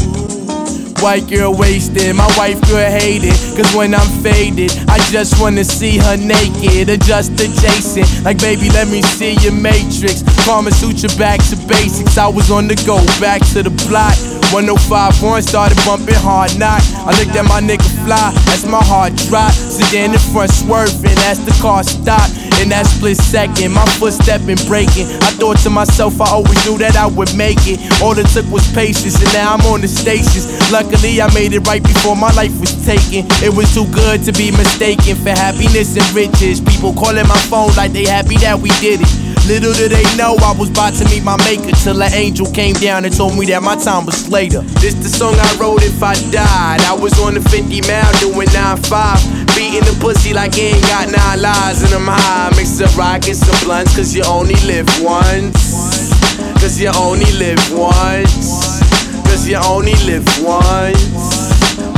White 1.02 1.28
girl 1.28 1.58
wasted, 1.58 2.16
my 2.16 2.30
wife 2.38 2.62
girl 2.70 2.86
hated. 2.86 3.34
Cause 3.58 3.74
when 3.74 3.96
I'm 3.96 4.08
faded, 4.22 4.72
I 4.88 5.00
just 5.10 5.42
wanna 5.42 5.64
see 5.64 5.98
her 5.98 6.18
naked. 6.18 6.90
Adjust 6.90 7.32
adjacent, 7.42 8.24
like 8.24 8.38
baby, 8.38 8.70
let 8.70 8.88
me 8.88 9.02
see 9.02 9.34
your 9.42 9.54
matrix. 9.54 10.22
Karma 10.46 10.70
Sutra 10.70 11.10
back 11.18 11.42
to 11.50 11.58
basics. 11.68 12.20
I 12.20 12.28
was 12.28 12.52
on 12.52 12.68
the 12.68 12.76
go, 12.86 13.04
back 13.20 13.42
to 13.54 13.64
the 13.64 13.74
plot. 13.90 14.14
1051 14.54 15.42
started 15.42 15.76
bumping 15.82 16.14
hard 16.14 16.54
knock. 16.62 16.78
I 17.10 17.18
looked 17.18 17.34
at 17.34 17.42
my 17.50 17.58
nigga 17.58 17.90
fly 18.06 18.30
as 18.54 18.62
my 18.70 18.86
heart 18.86 19.18
dropped. 19.26 19.58
Sedan 19.58 20.14
in 20.14 20.22
front 20.30 20.54
swerving 20.54 21.18
as 21.26 21.42
the 21.42 21.50
car 21.58 21.82
stopped. 21.82 22.38
In 22.62 22.70
that 22.70 22.86
split 22.86 23.18
second, 23.18 23.74
my 23.74 23.82
footstep 23.98 24.46
been 24.46 24.62
breaking. 24.70 25.10
I 25.26 25.34
thought 25.42 25.58
to 25.66 25.74
myself, 25.74 26.22
I 26.22 26.30
always 26.30 26.62
knew 26.70 26.78
that 26.86 26.94
I 26.96 27.10
would 27.10 27.34
make 27.34 27.66
it. 27.66 27.82
All 27.98 28.14
it 28.14 28.30
took 28.30 28.46
was 28.54 28.62
patience, 28.78 29.18
and 29.18 29.34
now 29.34 29.58
I'm 29.58 29.66
on 29.66 29.82
the 29.82 29.90
stations. 29.90 30.46
Luckily, 30.70 31.18
I 31.18 31.34
made 31.34 31.58
it 31.58 31.66
right 31.66 31.82
before 31.82 32.16
my 32.16 32.30
life 32.38 32.54
was 32.62 32.78
taken. 32.86 33.26
It 33.42 33.50
was 33.50 33.74
too 33.74 33.90
good 33.90 34.22
to 34.30 34.32
be 34.38 34.54
mistaken 34.54 35.18
for 35.18 35.34
happiness 35.34 35.98
and 35.98 36.06
riches. 36.14 36.62
People 36.62 36.94
calling 36.94 37.26
my 37.26 37.42
phone 37.50 37.74
like 37.74 37.92
they 37.92 38.06
happy 38.06 38.38
that 38.46 38.62
we 38.62 38.70
did 38.78 39.02
it. 39.02 39.33
Little 39.46 39.74
did 39.74 39.92
they 39.92 40.08
know 40.16 40.38
I 40.40 40.56
was 40.56 40.70
about 40.70 40.94
to 40.96 41.06
meet 41.12 41.22
my 41.22 41.36
maker 41.44 41.76
till 41.84 42.02
an 42.02 42.14
angel 42.14 42.48
came 42.48 42.76
down 42.76 43.04
and 43.04 43.14
told 43.14 43.38
me 43.38 43.46
that 43.48 43.62
my 43.62 43.76
time 43.76 44.06
was 44.06 44.30
later. 44.32 44.62
This 44.80 44.96
the 44.96 45.12
song 45.12 45.36
I 45.36 45.52
wrote 45.60 45.84
if 45.84 46.02
I 46.02 46.16
died. 46.32 46.80
I 46.88 46.96
was 46.96 47.20
on 47.20 47.34
the 47.34 47.42
50 47.42 47.82
mile 47.84 48.08
doing 48.24 48.48
9-5. 48.48 48.88
Beating 49.52 49.84
the 49.84 49.98
pussy 50.00 50.34
like 50.34 50.56
he 50.56 50.72
ain't 50.72 50.88
got 50.88 51.12
nine 51.12 51.42
lives 51.42 51.84
and 51.84 51.92
I'm 51.92 52.08
high. 52.08 52.56
Mix 52.56 52.80
up 52.80 52.96
rockets 52.96 53.44
and 53.44 53.60
blunts 53.68 53.96
cause 53.96 54.16
you 54.16 54.24
only 54.24 54.56
live 54.64 54.88
once. 55.04 56.16
Cause 56.64 56.80
you 56.80 56.96
only 56.96 57.28
live 57.36 57.60
once. 57.76 58.80
Cause 59.28 59.44
you 59.46 59.60
only 59.60 59.96
live 60.08 60.24
once. 60.40 61.04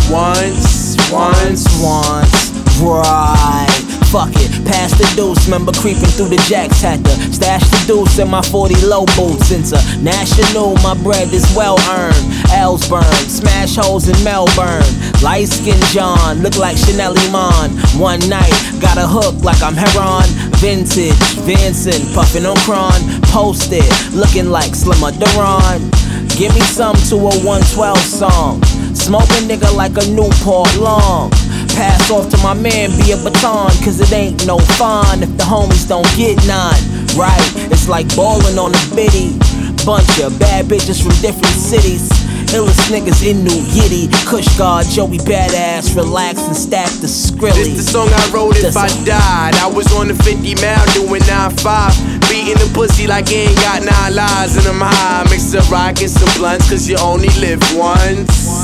Once, 0.09 0.97
once, 1.13 1.65
once, 1.77 2.49
right. 2.81 3.74
Fuck 4.15 4.31
it, 4.39 4.63
pass 4.63 4.95
the 4.95 5.03
deuce. 5.19 5.43
Remember 5.43 5.73
creeping 5.73 6.07
through 6.15 6.31
the 6.31 6.39
jacks, 6.47 6.79
had 6.79 7.03
to 7.03 7.11
stash 7.35 7.67
the 7.67 7.83
deuce 7.83 8.17
in 8.17 8.29
my 8.29 8.41
40 8.41 8.87
low 8.87 9.03
boots. 9.19 9.51
International, 9.51 10.71
my 10.79 10.95
bread 11.03 11.33
is 11.33 11.43
well 11.51 11.75
earned. 11.91 12.23
L's 12.55 12.87
burn, 12.87 13.03
smash 13.27 13.75
holes 13.75 14.07
in 14.07 14.15
Melbourne. 14.23 14.87
Light 15.19 15.51
skin 15.51 15.75
John, 15.91 16.39
look 16.39 16.55
like 16.55 16.77
Chanel 16.77 17.11
Iman. 17.27 17.75
One 17.99 18.23
night, 18.31 18.55
got 18.79 18.95
a 18.95 19.03
hook 19.03 19.43
like 19.43 19.59
I'm 19.59 19.75
Heron. 19.75 20.23
Vintage, 20.63 21.19
Vincent, 21.43 22.07
puffing 22.15 22.45
on 22.45 22.55
Cron. 22.63 22.95
Posted, 23.35 23.83
looking 24.15 24.47
like 24.47 24.71
Slimmer 24.75 25.11
Duran. 25.11 25.91
Give 26.39 26.55
me 26.55 26.63
some 26.71 26.95
to 27.11 27.19
a 27.19 27.35
112 27.43 27.99
song. 27.99 28.63
Smoke 28.95 29.27
a 29.35 29.43
nigga 29.43 29.75
like 29.75 29.99
a 29.99 30.07
Newport 30.07 30.71
long. 30.79 31.35
Pass 31.75 32.09
off 32.09 32.29
to 32.29 32.37
my 32.37 32.53
man, 32.53 32.89
be 33.03 33.11
a 33.11 33.17
baton, 33.17 33.67
cause 33.83 33.99
it 33.99 34.11
ain't 34.13 34.47
no 34.47 34.57
fun 34.79 35.21
if 35.21 35.29
the 35.37 35.43
homies 35.43 35.87
don't 35.87 36.07
get 36.15 36.39
none. 36.47 36.79
Right, 37.19 37.43
it's 37.67 37.89
like 37.89 38.07
ballin' 38.15 38.57
on 38.57 38.71
a 38.71 38.95
biddy. 38.95 39.35
Bunch 39.83 40.19
of 40.23 40.39
bad 40.39 40.65
bitches 40.65 41.03
from 41.03 41.11
different 41.21 41.53
cities. 41.53 42.07
Illest 42.55 42.87
niggas 42.87 43.27
in 43.27 43.43
New 43.43 43.59
Yiddy. 43.75 44.07
Kush 44.25 44.47
God, 44.57 44.85
Joey 44.85 45.19
Badass, 45.19 45.95
relax 45.95 46.39
and 46.47 46.55
stack 46.55 46.89
the 47.03 47.07
skrilly. 47.07 47.75
This 47.75 47.85
the 47.85 47.91
song 47.91 48.07
I 48.07 48.31
wrote 48.31 48.55
if 48.55 48.77
I 48.77 48.87
died. 49.03 49.55
I 49.55 49.67
was 49.67 49.91
on 49.93 50.07
the 50.07 50.15
50 50.15 50.55
mile 50.55 50.85
doing 50.95 51.21
9-5. 51.27 52.29
Beating 52.29 52.55
the 52.55 52.71
pussy 52.73 53.05
like 53.05 53.27
he 53.27 53.51
ain't 53.51 53.55
got 53.57 53.83
nine 53.83 54.15
lives 54.15 54.55
and 54.55 54.65
I'm 54.65 54.79
high. 54.79 55.27
Mix 55.29 55.53
up 55.53 55.69
rockets 55.69 56.15
and 56.15 56.39
blunts 56.39 56.69
cause 56.69 56.87
you 56.87 56.97
only 56.97 57.29
live 57.43 57.59
once. 57.75 58.55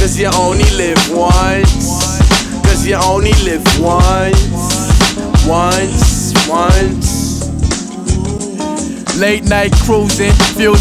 Cause 0.00 0.18
you 0.18 0.30
only 0.34 0.68
live 0.76 0.98
once. 1.12 2.09
Cause 2.70 2.86
you 2.86 2.94
only 2.94 3.34
live 3.42 3.66
once. 3.82 4.38
Once, 5.44 6.32
once. 6.46 7.42
Late 9.18 9.42
night 9.50 9.74
cruising, 9.82 10.30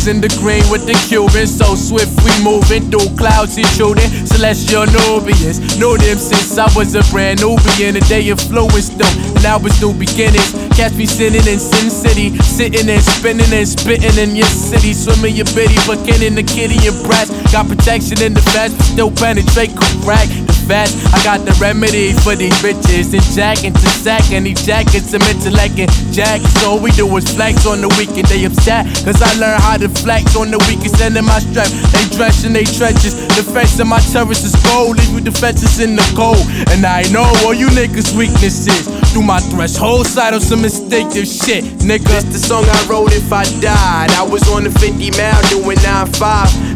in 0.06 0.22
the 0.22 0.30
green 0.38 0.62
with 0.70 0.86
the 0.86 0.94
Cubans. 1.10 1.50
So 1.50 1.74
swift 1.74 2.14
we 2.22 2.30
moving 2.46 2.94
through 2.94 3.10
clouds 3.18 3.58
intruding. 3.58 4.06
Celestial 4.30 4.86
Nubians. 4.86 5.82
Knew 5.82 5.98
them 5.98 6.22
since 6.22 6.62
I 6.62 6.70
was 6.78 6.94
a 6.94 7.02
brand. 7.10 7.42
A 7.42 8.02
day 8.06 8.30
influenced 8.30 9.02
them, 9.02 9.10
and 9.36 9.44
I 9.50 9.58
was 9.58 9.74
new 9.82 9.92
beginnings. 9.92 10.54
Catch 10.78 10.94
me 10.94 11.08
sitting 11.08 11.42
in 11.42 11.58
Sin 11.58 11.90
City, 11.90 12.38
sitting 12.38 12.88
and 12.88 13.02
spinning 13.02 13.50
and 13.50 13.68
spitting 13.68 14.16
in 14.22 14.38
your 14.38 14.46
city. 14.46 14.94
Swimming 14.94 15.36
your 15.36 15.50
bitty, 15.58 15.82
in 16.22 16.38
the 16.38 16.46
kitty 16.46 16.78
and 16.86 17.02
brass. 17.02 17.34
Got 17.52 17.66
protection 17.68 18.22
in 18.22 18.38
the 18.38 18.46
vest, 18.54 18.78
still 18.94 19.10
penetrate 19.10 19.74
crack. 20.06 20.30
I 20.78 21.22
got 21.24 21.46
the 21.46 21.56
remedy 21.60 22.14
for 22.14 22.36
these 22.36 22.54
bitches. 22.62 23.14
And 23.14 23.24
jack 23.34 23.64
into 23.64 23.88
sack, 23.90 24.32
and 24.32 24.46
these 24.46 24.62
jackets, 24.66 25.12
some 25.12 25.22
intellect 25.24 25.80
and 25.80 25.90
jack. 26.14 26.42
So 26.62 26.72
all 26.72 26.80
we 26.80 26.92
do 26.92 27.06
is 27.18 27.26
flex 27.34 27.66
on 27.66 27.82
the 27.82 27.90
weekend 27.98 28.28
they 28.28 28.46
upset. 28.46 28.86
Cause 29.04 29.22
I 29.22 29.34
learned 29.40 29.62
how 29.62 29.78
to 29.78 29.90
flex 29.90 30.36
on 30.36 30.52
the 30.52 30.60
weekend. 30.70 31.02
end 31.02 31.18
of 31.18 31.26
my 31.26 31.40
strength. 31.40 31.74
They 31.92 32.06
dress 32.16 32.44
in 32.44 32.54
they 32.54 32.66
trenches. 32.66 33.16
The 33.36 33.44
face 33.44 33.80
of 33.80 33.88
my 33.88 34.00
terrace 34.00 34.44
is 34.44 34.56
gold. 34.64 34.98
Leave 34.98 35.14
you 35.14 35.22
defenses 35.22 35.80
in 35.80 35.96
the 35.96 36.06
cold. 36.16 36.46
And 36.70 36.86
I 36.86 37.04
know 37.10 37.26
all 37.46 37.54
you 37.54 37.68
niggas' 37.68 38.16
weaknesses. 38.16 38.88
Through 39.10 39.24
my 39.24 39.40
threshold 39.50 40.06
side 40.06 40.34
of 40.34 40.44
some 40.44 40.64
instinctive 40.64 41.26
shit, 41.26 41.64
nigga. 41.82 42.06
This 42.10 42.24
the 42.26 42.40
song 42.40 42.66
I 42.68 42.86
wrote 42.88 43.14
if 43.14 43.32
I 43.34 43.44
died. 43.60 44.12
I 44.12 44.24
was 44.24 44.48
on 44.50 44.64
the 44.66 44.72
50 44.72 45.12
mile 45.18 45.42
doing 45.50 45.78
9-5. 45.78 46.69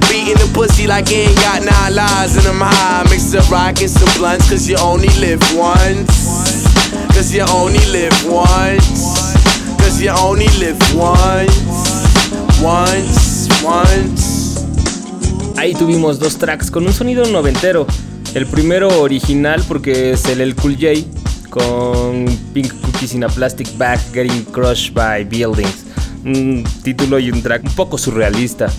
Ahí 15.58 15.74
tuvimos 15.74 16.20
dos 16.20 16.38
tracks 16.38 16.70
con 16.70 16.86
un 16.86 16.94
sonido 16.94 17.26
noventero. 17.26 17.88
El 18.36 18.46
primero 18.46 19.02
original 19.02 19.64
porque 19.68 20.12
es 20.12 20.26
el 20.26 20.42
El 20.42 20.56
Cool 20.56 20.76
J 20.76 21.08
con 21.50 22.26
Pink 22.54 22.72
Cookies 22.82 23.16
in 23.16 23.24
a 23.24 23.30
Plastic 23.30 23.76
Bag 23.80 24.00
Getting 24.14 24.46
Crushed 24.46 24.94
by 24.94 25.24
Buildings. 25.24 25.86
Un 26.24 26.64
título 26.84 27.18
y 27.18 27.32
un 27.32 27.42
track 27.42 27.64
un 27.64 27.74
poco 27.74 27.98
surrealista 27.98 28.72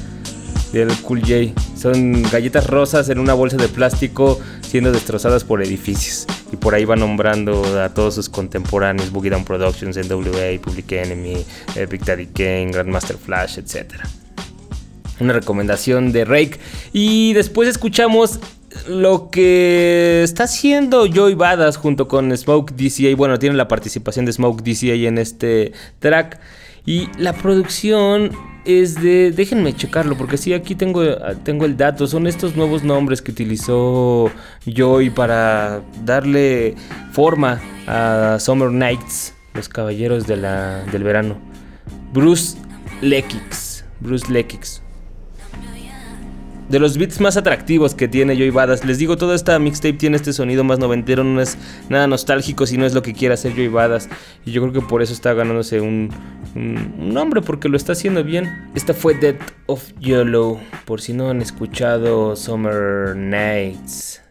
del 0.75 0.93
Cool 1.03 1.21
J. 1.21 1.61
Son 1.77 2.23
galletas 2.25 2.67
rosas 2.67 3.09
en 3.09 3.21
una 3.21 3.33
bolsa 3.33 3.57
de 3.57 3.69
plástico 3.69 4.41
siendo 4.61 4.91
destrozadas 4.91 5.45
por 5.45 5.63
edificios. 5.63 6.27
Y 6.53 6.57
por 6.57 6.75
ahí 6.75 6.85
va 6.85 6.97
nombrando 6.97 7.81
a 7.81 7.95
todos 7.95 8.17
sus 8.17 8.29
contemporáneos, 8.29 9.11
Boogie 9.13 9.31
Down 9.31 9.45
Productions, 9.45 9.97
NWA, 9.97 10.61
Public 10.61 10.91
Enemy, 10.93 11.45
Big 11.89 12.05
Daddy 12.05 12.27
Kane, 12.27 12.71
Grandmaster 12.73 13.17
Flash, 13.17 13.59
etc. 13.59 13.95
Una 15.21 15.33
recomendación 15.33 16.11
de 16.11 16.25
Rake. 16.25 16.59
Y 16.93 17.33
después 17.35 17.69
escuchamos 17.69 18.41
lo 18.89 19.31
que 19.31 20.23
está 20.25 20.45
haciendo 20.45 21.07
Joey 21.13 21.35
Badass 21.35 21.77
junto 21.77 22.09
con 22.09 22.37
Smoke 22.37 22.73
DCA. 22.73 23.15
Bueno, 23.17 23.39
tiene 23.39 23.55
la 23.55 23.69
participación 23.69 24.25
de 24.25 24.33
Smoke 24.33 24.63
DCA 24.63 24.95
en 24.95 25.19
este 25.19 25.73
track. 26.01 26.41
Y 26.85 27.09
la 27.17 27.33
producción 27.33 28.33
es 28.65 28.95
de. 28.95 29.33
Déjenme 29.33 29.75
checarlo, 29.75 30.17
porque 30.17 30.37
sí, 30.37 30.53
aquí 30.53 30.75
tengo, 30.75 31.03
tengo 31.43 31.65
el 31.65 31.77
dato. 31.77 32.07
Son 32.07 32.27
estos 32.27 32.57
nuevos 32.57 32.85
nombres 32.85 33.23
que 33.23 33.31
utilizó 33.31 34.31
Joy 34.67 35.11
para 35.11 35.83
darle 36.05 36.75
forma 37.13 37.61
a 37.87 38.39
Summer 38.41 38.71
Nights, 38.71 39.35
los 39.55 39.69
caballeros 39.69 40.27
de 40.27 40.37
la, 40.37 40.85
del 40.85 41.03
verano. 41.03 41.37
Bruce 42.13 42.57
Lekix. 43.01 43.85
Bruce 44.01 44.31
Lekix 44.31 44.84
de 46.69 46.79
los 46.79 46.97
beats 46.97 47.21
más 47.21 47.37
atractivos 47.37 47.95
que 47.95 48.09
tiene 48.09 48.37
Joy 48.37 48.51
Badass. 48.51 48.85
Les 48.85 48.99
digo, 48.99 49.17
toda 49.17 49.35
esta 49.35 49.59
mixtape 49.59 49.95
tiene 49.95 50.17
este 50.17 50.33
sonido 50.33 50.65
más 50.65 50.79
noventero, 50.79 51.25
no 51.25 51.41
es 51.41 51.59
nada 51.89 52.07
nostálgico, 52.07 52.67
sino 52.67 52.87
es 52.87 52.95
lo 52.95 53.03
que 53.03 53.13
quiere 53.13 53.35
hacer 53.35 53.55
Joy 53.55 53.69
Badass. 53.69 54.09
Y 54.45 54.53
yo 54.53 54.63
creo 54.63 54.73
que 54.73 54.81
por 54.81 55.03
eso 55.03 55.13
está 55.13 55.35
ganándose 55.35 55.81
un, 55.81 56.11
nombre, 56.55 57.43
porque 57.43 57.69
lo 57.69 57.77
está 57.77 57.93
haciendo 57.93 58.25
bien. 58.25 58.71
Esta 58.75 58.95
fue 58.95 59.15
Death 59.15 59.41
of 59.67 59.93
Yellow, 60.01 60.59
por 60.85 61.01
si 61.01 61.13
no 61.13 61.31
han 61.31 61.43
escuchado 61.43 62.37
Summer 62.37 63.15
Nights. 63.17 64.23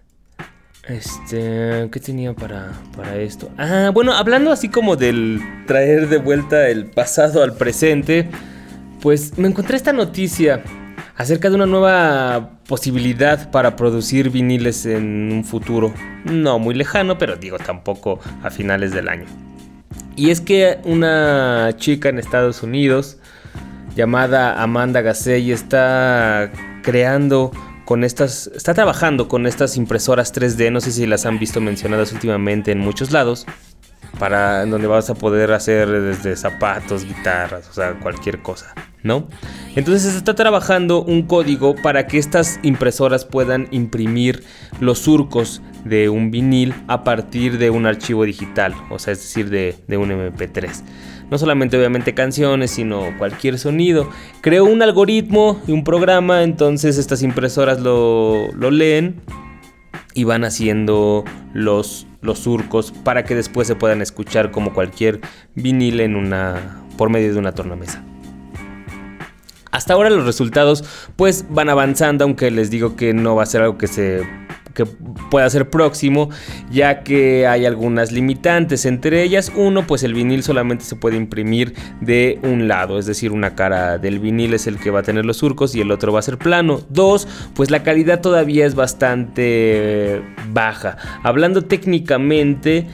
Este, 0.88 1.88
¿qué 1.92 2.00
tenía 2.02 2.34
para, 2.34 2.74
para 2.96 3.18
esto? 3.18 3.50
Ah, 3.58 3.92
bueno, 3.94 4.14
hablando 4.14 4.52
así 4.52 4.68
como 4.68 4.98
del 4.98 5.40
traer 5.66 6.10
de 6.10 6.18
vuelta 6.18 6.68
el 6.68 6.88
pasado 6.88 7.42
al 7.42 7.56
presente, 7.56 8.30
pues 9.02 9.38
me 9.38 9.48
encontré 9.48 9.78
esta 9.78 9.94
noticia 9.94 10.62
acerca 11.16 11.50
de 11.50 11.56
una 11.56 11.66
nueva 11.66 12.60
posibilidad 12.68 13.52
para 13.52 13.76
producir 13.76 14.30
viniles 14.30 14.86
en 14.86 15.32
un 15.32 15.44
futuro 15.44 15.94
no 16.26 16.60
muy 16.60 16.74
lejano, 16.76 17.18
pero 17.18 17.36
digo 17.36 17.58
tampoco 17.58 18.20
a 18.44 18.50
finales 18.50 18.92
del 18.92 19.10
año. 19.10 19.26
Y 20.16 20.30
es 20.30 20.42
que 20.42 20.80
una 20.84 21.72
chica 21.78 22.10
en 22.10 22.20
Estados 22.20 22.64
Unidos 22.64 23.18
llamada 23.96 24.62
Amanda 24.62 25.02
Gassey 25.02 25.52
está 25.52 26.52
creando 26.82 27.52
con 27.86 28.04
estas, 28.04 28.48
está 28.56 28.74
trabajando 28.74 29.28
con 29.28 29.46
estas 29.46 29.78
impresoras 29.78 30.34
3D, 30.34 30.72
no 30.72 30.82
sé 30.82 30.92
si 30.92 31.06
las 31.06 31.26
han 31.26 31.40
visto 31.40 31.62
mencionadas 31.62 32.12
últimamente 32.14 32.72
en 32.72 32.80
muchos 32.80 33.12
lados, 33.12 33.46
para 34.20 34.66
donde 34.66 34.88
vas 34.88 35.10
a 35.10 35.16
poder 35.16 35.52
hacer 35.52 35.90
desde 35.90 36.36
zapatos, 36.36 37.06
guitarras, 37.06 37.68
o 37.70 37.74
sea, 37.74 37.94
cualquier 38.00 38.42
cosa, 38.42 38.74
¿no? 39.04 39.28
Entonces 39.76 40.12
se 40.12 40.18
está 40.18 40.34
trabajando 40.34 41.04
un 41.04 41.24
código 41.24 41.76
para 41.76 42.08
que 42.08 42.18
estas 42.18 42.60
impresoras 42.64 43.26
puedan 43.26 43.68
imprimir 43.72 44.44
los 44.80 45.00
surcos 45.00 45.62
de 45.86 46.10
un 46.10 46.32
vinil 46.32 46.74
a 46.88 47.04
partir 47.04 47.58
de 47.58 47.70
un 47.70 47.86
archivo 47.86 48.24
digital, 48.24 48.74
o 48.90 49.00
sea, 49.00 49.14
es 49.14 49.20
decir, 49.20 49.50
de, 49.50 49.98
un 49.98 50.10
MP3 50.10 50.84
no 51.30 51.40
solamente 51.40 51.78
obviamente 51.78 52.14
canciones, 52.14 52.70
sino 52.70 53.18
cualquier 53.18 53.58
sonido. 53.58 54.08
Creó 54.42 54.66
un 54.66 54.84
algoritmo 54.84 55.60
y 55.66 55.72
un 55.72 55.84
programa, 55.84 56.44
entonces 56.44 57.00
estas 57.00 57.24
impresoras 57.24 57.80
lo, 57.80 58.52
lo 58.54 58.70
leen 58.70 59.16
y 60.14 60.26
van 60.26 60.44
haciendo 60.44 61.24
los, 61.54 62.06
los 62.22 62.40
surcos 62.40 62.92
para 62.92 63.24
que 63.24 63.34
después 63.34 63.68
se 63.68 63.76
puedan 63.76 64.02
escuchar 64.02 64.52
como 64.52 64.74
cualquier 64.74 65.22
vinil 65.56 66.02
en 66.02 66.16
una, 66.16 66.84
por 66.98 67.10
medio 67.10 67.34
de 67.34 67.40
una 67.40 67.54
tornamesa. 67.54 68.04
Hasta 69.74 69.94
ahora 69.94 70.12
los 70.12 70.24
resultados 70.24 70.84
pues 71.16 71.46
van 71.50 71.68
avanzando, 71.68 72.24
aunque 72.24 72.52
les 72.52 72.70
digo 72.70 72.96
que 72.96 73.12
no 73.14 73.36
va 73.36 73.42
a 73.42 73.48
ser 73.48 73.64
algo 73.64 73.80
que 73.80 73.88
se 73.88 74.22
que 74.76 74.86
pueda 74.86 75.50
ser 75.50 75.70
próximo, 75.70 76.30
ya 76.72 77.04
que 77.04 77.48
hay 77.48 77.66
algunas 77.66 78.12
limitantes, 78.12 78.86
entre 78.86 79.24
ellas 79.24 79.52
uno, 79.56 79.86
pues 79.86 80.04
el 80.04 80.14
vinil 80.14 80.44
solamente 80.44 80.84
se 80.84 80.96
puede 80.96 81.18
imprimir 81.18 81.74
de 82.02 82.40
un 82.44 82.68
lado, 82.68 82.98
es 82.98 83.06
decir, 83.06 83.32
una 83.32 83.56
cara 83.56 83.98
del 83.98 84.20
vinil 84.20 84.54
es 84.54 84.68
el 84.68 84.80
que 84.80 84.90
va 84.90 85.00
a 85.00 85.04
tener 85.04 85.26
los 85.26 85.38
surcos 85.38 85.76
y 85.76 85.82
el 85.82 85.92
otro 85.92 86.12
va 86.12 86.20
a 86.20 86.24
ser 86.24 86.38
plano. 86.38 86.82
Dos, 86.90 87.28
pues 87.54 87.70
la 87.70 87.84
calidad 87.84 88.22
todavía 88.22 88.66
es 88.66 88.76
bastante 88.76 90.22
baja. 90.52 90.98
Hablando 91.24 91.64
técnicamente, 91.64 92.88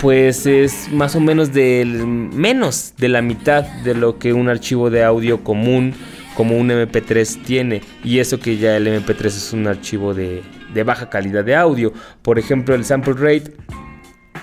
pues 0.00 0.46
es 0.46 0.90
más 0.92 1.16
o 1.16 1.20
menos 1.20 1.52
del 1.52 2.06
menos 2.06 2.94
de 2.98 3.08
la 3.08 3.22
mitad 3.22 3.64
de 3.64 3.94
lo 3.94 4.18
que 4.18 4.32
un 4.32 4.48
archivo 4.48 4.90
de 4.90 5.02
audio 5.02 5.42
común 5.42 5.94
como 6.36 6.56
un 6.56 6.68
MP3 6.68 7.42
tiene. 7.42 7.80
Y 8.04 8.18
eso 8.18 8.38
que 8.38 8.58
ya 8.58 8.76
el 8.76 8.86
MP3 8.86 9.26
es 9.26 9.52
un 9.52 9.66
archivo 9.66 10.14
de, 10.14 10.42
baja 10.84 11.08
calidad 11.08 11.44
de 11.44 11.56
audio. 11.56 11.92
Por 12.22 12.38
ejemplo, 12.38 12.74
el 12.74 12.84
sample 12.84 13.14
rate 13.14 13.54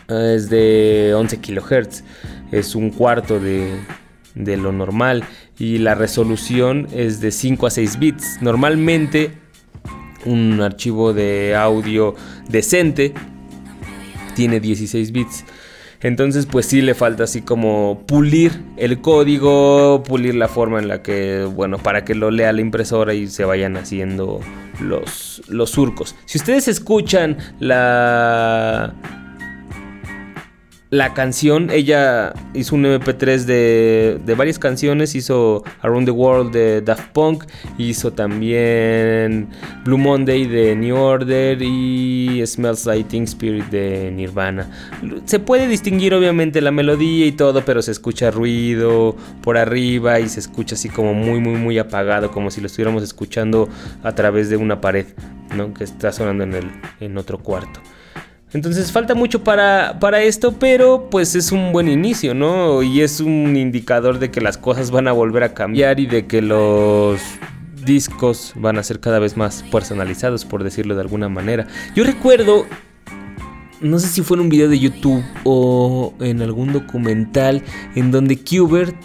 eh, 0.09 0.33
es 0.35 0.49
de 0.49 1.13
11 1.15 1.39
kHz. 1.39 2.03
Es 2.51 2.75
un 2.75 2.89
cuarto 2.89 3.39
de, 3.39 3.79
de 4.33 4.57
lo 4.57 4.71
normal. 4.71 5.23
Y 5.59 5.77
la 5.77 5.93
resolución 5.93 6.87
es 6.91 7.21
de 7.21 7.31
5 7.31 7.67
a 7.67 7.69
6 7.69 7.99
bits. 7.99 8.41
Normalmente 8.41 9.31
un 10.25 10.61
archivo 10.61 11.13
de 11.13 11.55
audio 11.55 12.15
decente 12.49 13.13
tiene 14.35 14.59
16 14.59 15.11
bits. 15.11 15.45
Entonces, 16.01 16.45
pues 16.45 16.65
sí 16.65 16.81
le 16.81 16.95
falta 16.95 17.23
así 17.23 17.41
como 17.41 18.03
pulir 18.05 18.61
el 18.75 18.99
código, 18.99 20.03
pulir 20.03 20.35
la 20.35 20.49
forma 20.49 20.79
en 20.79 20.89
la 20.89 21.01
que, 21.01 21.45
bueno, 21.45 21.77
para 21.77 22.03
que 22.03 22.13
lo 22.13 22.29
lea 22.29 22.51
la 22.51 22.59
impresora 22.59 23.13
y 23.13 23.27
se 23.27 23.45
vayan 23.45 23.77
haciendo 23.77 24.41
los, 24.81 25.41
los 25.47 25.69
surcos. 25.69 26.15
Si 26.25 26.37
ustedes 26.37 26.67
escuchan 26.67 27.37
la 27.59 28.93
la 30.93 31.15
canción, 31.15 31.71
ella 31.71 32.33
hizo 32.53 32.75
un 32.75 32.85
MP3 32.85 33.45
de, 33.45 34.19
de, 34.23 34.35
varias 34.35 34.59
canciones, 34.59 35.15
hizo 35.15 35.63
Around 35.81 36.05
the 36.05 36.11
World 36.11 36.53
de 36.53 36.83
Daft 36.83 37.07
Punk, 37.13 37.45
hizo 37.79 38.13
también 38.13 39.47
Blue 39.85 39.97
Monday 39.97 40.45
de 40.45 40.75
New 40.75 40.95
Order 40.95 41.59
y 41.63 42.43
Smells 42.45 42.85
Like 42.85 43.09
Teen 43.09 43.23
Spirit 43.23 43.65
de 43.71 44.11
Nirvana. 44.11 44.69
Se 45.25 45.39
puede 45.39 45.67
distinguir 45.67 46.13
obviamente 46.13 46.61
la 46.61 46.69
melodía 46.69 47.25
y 47.25 47.31
todo, 47.31 47.65
pero 47.65 47.81
se 47.81 47.89
escucha 47.89 48.29
ruido 48.29 49.15
por 49.41 49.57
arriba 49.57 50.19
y 50.19 50.29
se 50.29 50.41
escucha 50.41 50.75
así 50.75 50.89
como 50.89 51.15
muy 51.15 51.39
muy 51.39 51.55
muy 51.55 51.79
apagado, 51.79 52.29
como 52.29 52.51
si 52.51 52.61
lo 52.61 52.67
estuviéramos 52.67 53.01
escuchando 53.01 53.67
a 54.03 54.13
través 54.13 54.47
de 54.51 54.57
una 54.57 54.79
pared, 54.79 55.07
¿no? 55.57 55.73
que 55.73 55.85
está 55.85 56.11
sonando 56.11 56.43
en, 56.43 56.53
el, 56.53 56.71
en 56.99 57.17
otro 57.17 57.39
cuarto. 57.39 57.81
Entonces 58.53 58.91
falta 58.91 59.15
mucho 59.15 59.43
para, 59.43 59.97
para, 59.99 60.21
esto, 60.21 60.53
pero 60.53 61.09
pues 61.09 61.33
es 61.35 61.51
un 61.51 61.71
buen 61.71 61.87
inicio, 61.87 62.35
¿no? 62.35 62.83
Y 62.83 63.01
es 63.01 63.19
un 63.19 63.57
indicador 63.57 64.19
de 64.19 64.29
que 64.29 64.41
las 64.41 64.57
cosas 64.57 64.91
van 64.91 65.07
a 65.07 65.11
volver 65.11 65.43
a 65.43 65.53
cambiar 65.55 65.99
y 65.99 66.05
de 66.05 66.27
que 66.27 66.41
los 66.41 67.19
discos 67.83 68.53
van 68.55 68.77
a 68.77 68.83
ser 68.83 68.99
cada 68.99 69.19
vez 69.19 69.37
más 69.37 69.63
personalizados, 69.71 70.45
por 70.45 70.63
decirlo 70.63 70.93
de 70.93 71.01
alguna 71.01 71.29
manera. 71.29 71.65
Yo 71.95 72.03
recuerdo, 72.03 72.67
no 73.81 73.97
sé 73.97 74.07
si 74.07 74.21
fue 74.21 74.37
en 74.37 74.41
un 74.41 74.49
video 74.49 74.69
de 74.69 74.79
YouTube 74.79 75.23
o 75.43 76.13
en 76.19 76.41
algún 76.41 76.73
documental, 76.73 77.63
en 77.95 78.11
donde 78.11 78.37
Qbert, 78.37 78.95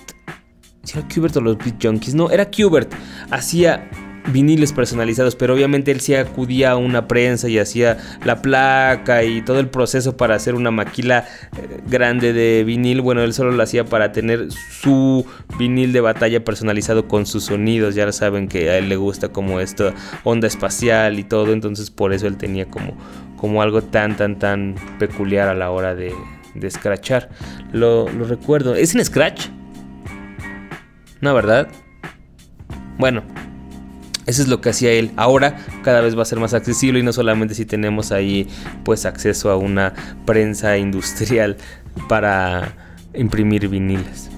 si 0.85 0.99
era 0.99 1.09
Qbert 1.09 1.37
o 1.37 1.41
los 1.41 1.57
Beat 1.59 1.83
Junkies, 1.83 2.15
no, 2.15 2.31
era 2.31 2.51
Qbert, 2.51 2.93
hacía 3.31 3.89
viniles 4.33 4.73
personalizados, 4.73 5.37
pero 5.37 5.55
obviamente 5.55 5.91
él 5.91 6.01
sí 6.01 6.15
acudía 6.15 6.73
a 6.73 6.77
una 6.77 7.09
prensa 7.09 7.49
y 7.49 7.59
hacía 7.59 7.99
la 8.25 8.43
placa 8.43 9.25
y 9.25 9.43
todo 9.43 9.61
el 9.61 9.69
proceso 9.69 10.17
para 10.17 10.35
hacer 10.35 10.55
una 10.55 10.71
maquila 10.71 11.27
eh, 11.57 11.81
grande 11.87 12.33
de 12.33 12.65
vinil. 12.65 13.01
Bueno, 13.01 13.23
él 13.23 13.33
solo 13.33 13.53
lo 13.53 13.63
hacía 13.63 13.85
para 13.85 14.13
tener 14.13 14.49
su 14.53 15.27
vinil 15.59 15.93
de 15.93 16.01
batalla 16.01 16.45
personalizado 16.45 17.09
con 17.09 17.27
sus 17.27 17.45
sonidos. 17.45 17.95
Ya 17.95 18.11
saben 18.13 18.49
que 18.49 18.71
a 18.71 18.79
él 18.79 18.89
le 18.89 18.97
gusta 18.97 19.29
como 19.31 19.61
esta 19.61 19.95
onda 20.25 20.47
espacial 20.47 21.19
y 21.19 21.25
todo, 21.25 21.53
entonces 21.53 21.91
por 21.91 22.13
eso 22.13 22.27
él 22.27 22.37
tenía 22.37 22.67
como, 22.67 22.97
como 23.37 23.63
algo 23.63 23.83
tan, 23.83 24.17
tan, 24.17 24.39
tan 24.39 24.75
peculiar 24.99 25.49
a 25.49 25.55
la 25.55 25.71
hora 25.71 25.95
de, 25.95 26.15
de 26.55 26.71
scratchar. 26.71 27.29
Lo, 27.73 28.09
lo 28.09 28.25
recuerdo. 28.25 28.75
¿Es 28.75 28.95
en 28.95 29.05
Scratch? 29.05 29.49
No, 31.21 31.35
¿verdad? 31.35 31.69
Bueno, 32.99 33.23
eso 34.29 34.43
es 34.43 34.49
lo 34.49 34.61
que 34.61 34.71
hacía 34.71 34.93
él. 34.93 35.11
Ahora 35.17 35.57
cada 35.83 36.01
vez 36.03 36.17
va 36.17 36.23
a 36.23 36.27
ser 36.27 36.39
más 36.39 36.55
accesible 36.55 37.01
y 37.01 37.03
no 37.03 37.13
solamente 37.13 37.55
si 37.55 37.65
tenemos 37.65 38.13
ahí 38.13 38.47
pues 38.85 39.07
acceso 39.07 39.51
a 39.51 39.57
una 39.57 39.95
prensa 40.27 40.77
industrial 40.77 41.57
para 42.09 42.75
imprimir 43.15 43.69
viniles. 43.69 44.31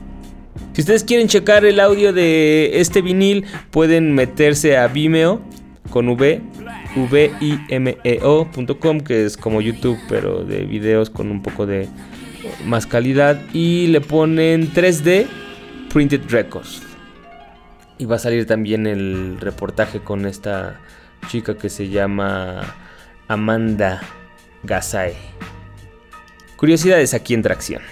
Si 0.73 0.83
ustedes 0.83 1.03
quieren 1.03 1.27
checar 1.27 1.65
el 1.65 1.81
audio 1.81 2.13
de 2.13 2.81
este 2.81 3.03
vinil, 3.03 3.45
pueden 3.71 4.15
meterse 4.15 4.77
a 4.77 4.87
Vimeo 4.87 5.43
con 5.91 6.09
V, 6.09 6.41
vimeo.com, 7.69 9.01
que 9.01 9.25
es 9.27 9.37
como 9.37 9.61
YouTube, 9.61 9.99
pero 10.09 10.45
de 10.45 10.65
videos 10.65 11.11
con 11.11 11.33
un 11.33 11.43
poco 11.43 11.67
de 11.67 11.89
más 12.65 12.87
calidad. 12.87 13.43
Y 13.53 13.89
le 13.89 14.01
ponen 14.01 14.73
3D 14.73 15.27
Printed 15.93 16.23
Records. 16.29 16.90
Y 18.01 18.07
va 18.07 18.17
a 18.17 18.19
salir 18.19 18.47
también 18.47 18.87
el 18.87 19.37
reportaje 19.39 20.01
con 20.01 20.25
esta 20.25 20.81
chica 21.29 21.59
que 21.59 21.69
se 21.69 21.91
llama 21.91 22.63
Amanda 23.29 24.01
Gasay. 24.63 25.13
Curiosidades 26.57 27.13
aquí 27.13 27.35
en 27.35 27.43
Tracción. 27.43 27.83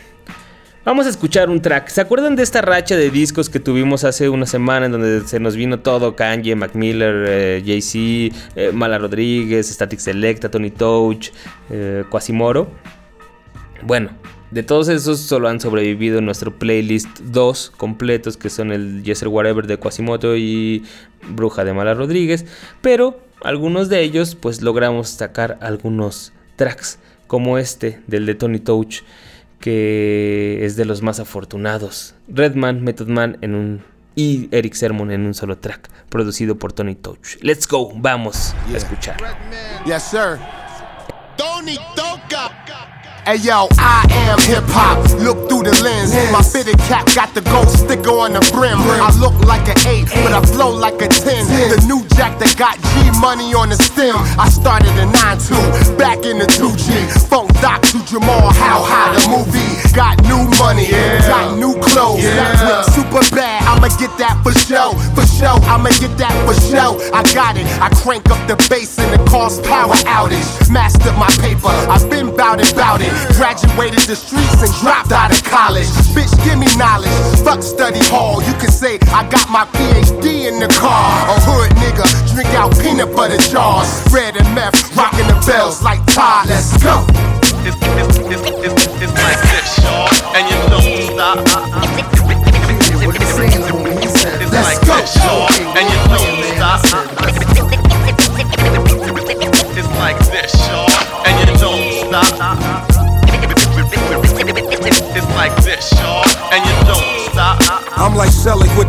Vamos 0.83 1.05
a 1.05 1.11
escuchar 1.11 1.51
un 1.51 1.61
track. 1.61 1.88
¿Se 1.88 2.01
acuerdan 2.01 2.37
de 2.37 2.42
esta 2.42 2.62
racha 2.62 2.97
de 2.97 3.11
discos 3.11 3.51
que 3.51 3.61
tuvimos 3.61 4.05
hace 4.05 4.31
una 4.31 4.47
semana 4.47 4.87
en 4.87 4.92
donde 4.92 5.29
se 5.29 5.40
nos 5.40 5.57
vino 5.57 5.81
todo? 5.81 6.16
Kanye, 6.16 6.55
Mac 6.55 6.75
Miller, 6.75 7.27
eh, 7.29 7.62
Jay-Z, 7.66 8.35
eh, 8.57 8.73
Mala 8.73 8.97
Rodríguez, 8.97 9.68
Static 9.68 10.01
Selecta, 10.01 10.51
Tony 10.51 10.71
Touch, 10.71 11.33
eh, 11.68 12.05
Quasimoro. 12.09 12.71
Bueno, 13.83 14.09
de 14.50 14.62
todos 14.62 14.88
esos 14.88 15.20
solo 15.20 15.48
han 15.48 15.61
sobrevivido 15.61 16.18
en 16.18 16.24
nuestro 16.24 16.58
playlist 16.58 17.08
dos 17.20 17.72
completos 17.76 18.37
que 18.37 18.50
son 18.50 18.72
el 18.72 19.02
Yeser 19.02 19.28
Whatever 19.28 19.66
de 19.66 19.78
Quasimoto 19.78 20.37
y 20.37 20.84
Bruja 21.30 21.64
de 21.64 21.74
Mala 21.74 21.94
Rodríguez, 21.94 22.46
pero 22.80 23.20
algunos 23.42 23.88
de 23.88 24.02
ellos 24.02 24.34
pues 24.34 24.62
logramos 24.62 25.08
sacar 25.08 25.58
algunos 25.61 26.32
tracks 26.56 26.98
como 27.26 27.58
este 27.58 28.00
del 28.06 28.26
de 28.26 28.34
Tony 28.34 28.58
Touch 28.58 29.02
que 29.61 30.64
es 30.64 30.76
de 30.76 30.84
los 30.84 31.02
más 31.02 31.20
afortunados. 31.20 32.14
Redman, 32.28 32.82
Method 32.82 33.08
Man 33.08 33.38
en 33.40 33.54
un 33.54 33.82
y 34.14 34.48
Eric 34.50 34.74
Sermon 34.74 35.12
en 35.12 35.26
un 35.26 35.34
solo 35.34 35.58
track 35.58 35.88
producido 36.08 36.58
por 36.58 36.72
Tony 36.72 36.96
Touch. 36.96 37.37
Let's 37.40 37.68
go, 37.68 37.92
vamos 37.94 38.54
a 38.72 38.76
escuchar. 38.76 39.16
Yes 39.87 40.02
sir. 40.02 40.38
Tony 41.37 41.76
Toca. 41.94 42.08
Hey 43.24 43.37
yo, 43.37 43.68
I 43.78 44.07
am 44.28 44.38
hip 44.40 44.64
hop. 44.68 45.04
Look 45.20 45.48
through 45.48 45.64
the 45.68 45.76
lens. 45.85 46.16
My 46.33 46.40
fitted 46.42 46.78
cap 46.88 47.04
got 47.14 47.35
the 47.35 47.42
gold 47.42 47.68
sticker 47.68 48.16
on 48.16 48.33
the 48.33 48.40
brim. 48.52 48.78
I 48.81 49.12
look 49.20 49.37
like 49.44 49.68
an 49.68 49.76
eight, 49.87 50.09
but 50.24 50.33
I 50.33 50.40
flow 50.44 50.72
like 50.72 51.00
a 51.02 51.09
ten. 51.09 51.44
The 51.44 51.85
new 51.87 52.00
jack 52.16 52.38
that 52.40 52.57
got 52.57 52.81
G 52.81 53.12
money 53.20 53.52
on 53.52 53.68
the 53.68 53.76
stem. 53.76 54.16
I 54.40 54.48
started 54.48 54.96
a 54.96 55.04
9-2, 55.12 55.98
back 55.98 56.24
in 56.24 56.38
the 56.38 56.46
2G. 56.46 57.28
Funk 57.28 57.52
Doc 57.61 57.83
to 57.92 58.00
Jamal, 58.07 58.48
how 58.54 58.81
high 58.81 59.12
the 59.12 59.24
movie. 59.28 59.76
Got 59.92 60.22
new 60.24 60.48
money, 60.57 60.88
got 61.28 61.59
new 61.59 61.76
clothes. 61.85 62.24
Went 62.24 62.87
super 62.96 63.20
bad, 63.37 63.61
I'ma 63.68 63.92
get 64.00 64.12
that 64.16 64.40
for 64.40 64.52
show. 64.57 64.96
For 65.12 65.26
show, 65.26 65.61
I'ma 65.68 65.90
get 66.00 66.16
that 66.16 66.33
for 66.48 66.57
show. 66.72 66.96
I 67.12 67.20
got 67.35 67.57
it. 67.61 67.66
I 67.83 67.92
crank 68.00 68.31
up 68.31 68.40
the 68.48 68.57
bass 68.72 68.96
and 68.98 69.12
it 69.12 69.24
cause 69.28 69.61
power 69.61 69.98
outage. 70.09 70.70
Mastered 70.72 71.16
my 71.20 71.28
paper, 71.44 71.72
I've 71.92 72.09
been 72.09 72.35
bout 72.35 72.61
it, 72.61 72.72
bout 72.74 73.00
it. 73.02 73.17
Graduated 73.37 74.02
the 74.07 74.16
streets 74.16 74.59
and 74.62 74.72
dropped 74.81 75.12
out 75.12 75.31
of 75.31 75.42
college. 75.44 75.87
Bitch, 76.14 76.33
give 76.44 76.59
me 76.59 76.66
knowledge. 76.76 77.11
Fuck 77.44 77.62
study 77.62 78.00
hall. 78.11 78.42
You 78.42 78.52
can 78.59 78.70
say 78.70 78.98
I 79.14 79.28
got 79.28 79.48
my 79.50 79.64
PhD 79.74 80.48
in 80.50 80.59
the 80.59 80.68
car. 80.78 81.07
A 81.31 81.37
hood 81.46 81.70
nigga, 81.78 82.07
drink 82.35 82.50
out 82.59 82.74
peanut 82.78 83.14
butter 83.14 83.38
jars. 83.50 83.88
Red 84.12 84.37
and 84.37 84.48
meth, 84.54 84.74
rocking 84.96 85.26
the 85.26 85.38
bells 85.46 85.83
like 85.83 86.04
Todd. 86.07 86.48
Let's 86.48 86.76
go. 86.83 87.04
It's, 87.66 87.76
it's, 87.76 88.18
it's, 88.18 88.42
it's, 88.64 88.87
it's 89.02 89.14
like 89.22 89.40
this, 89.50 89.78
y'all. 89.85 90.09
And 90.35 90.44
you 90.48 90.59
don't 90.70 91.18
uh, 91.18 91.37
uh, 91.37 91.83
uh. 91.83 91.98
stop. 93.38 93.59
It's 94.40 94.52
like 94.52 94.81
this, 94.83 95.16
y'all. 95.16 95.48
And 95.76 95.85
you 95.88 95.98
don't 96.11 96.42
stop. 96.57 96.81
It's 99.76 99.88
like 99.98 100.18
this, 100.31 100.52
y'all. 100.68 100.90
And 101.24 101.35
you 101.38 101.46
don't 101.59 101.87
stop. 102.09 102.88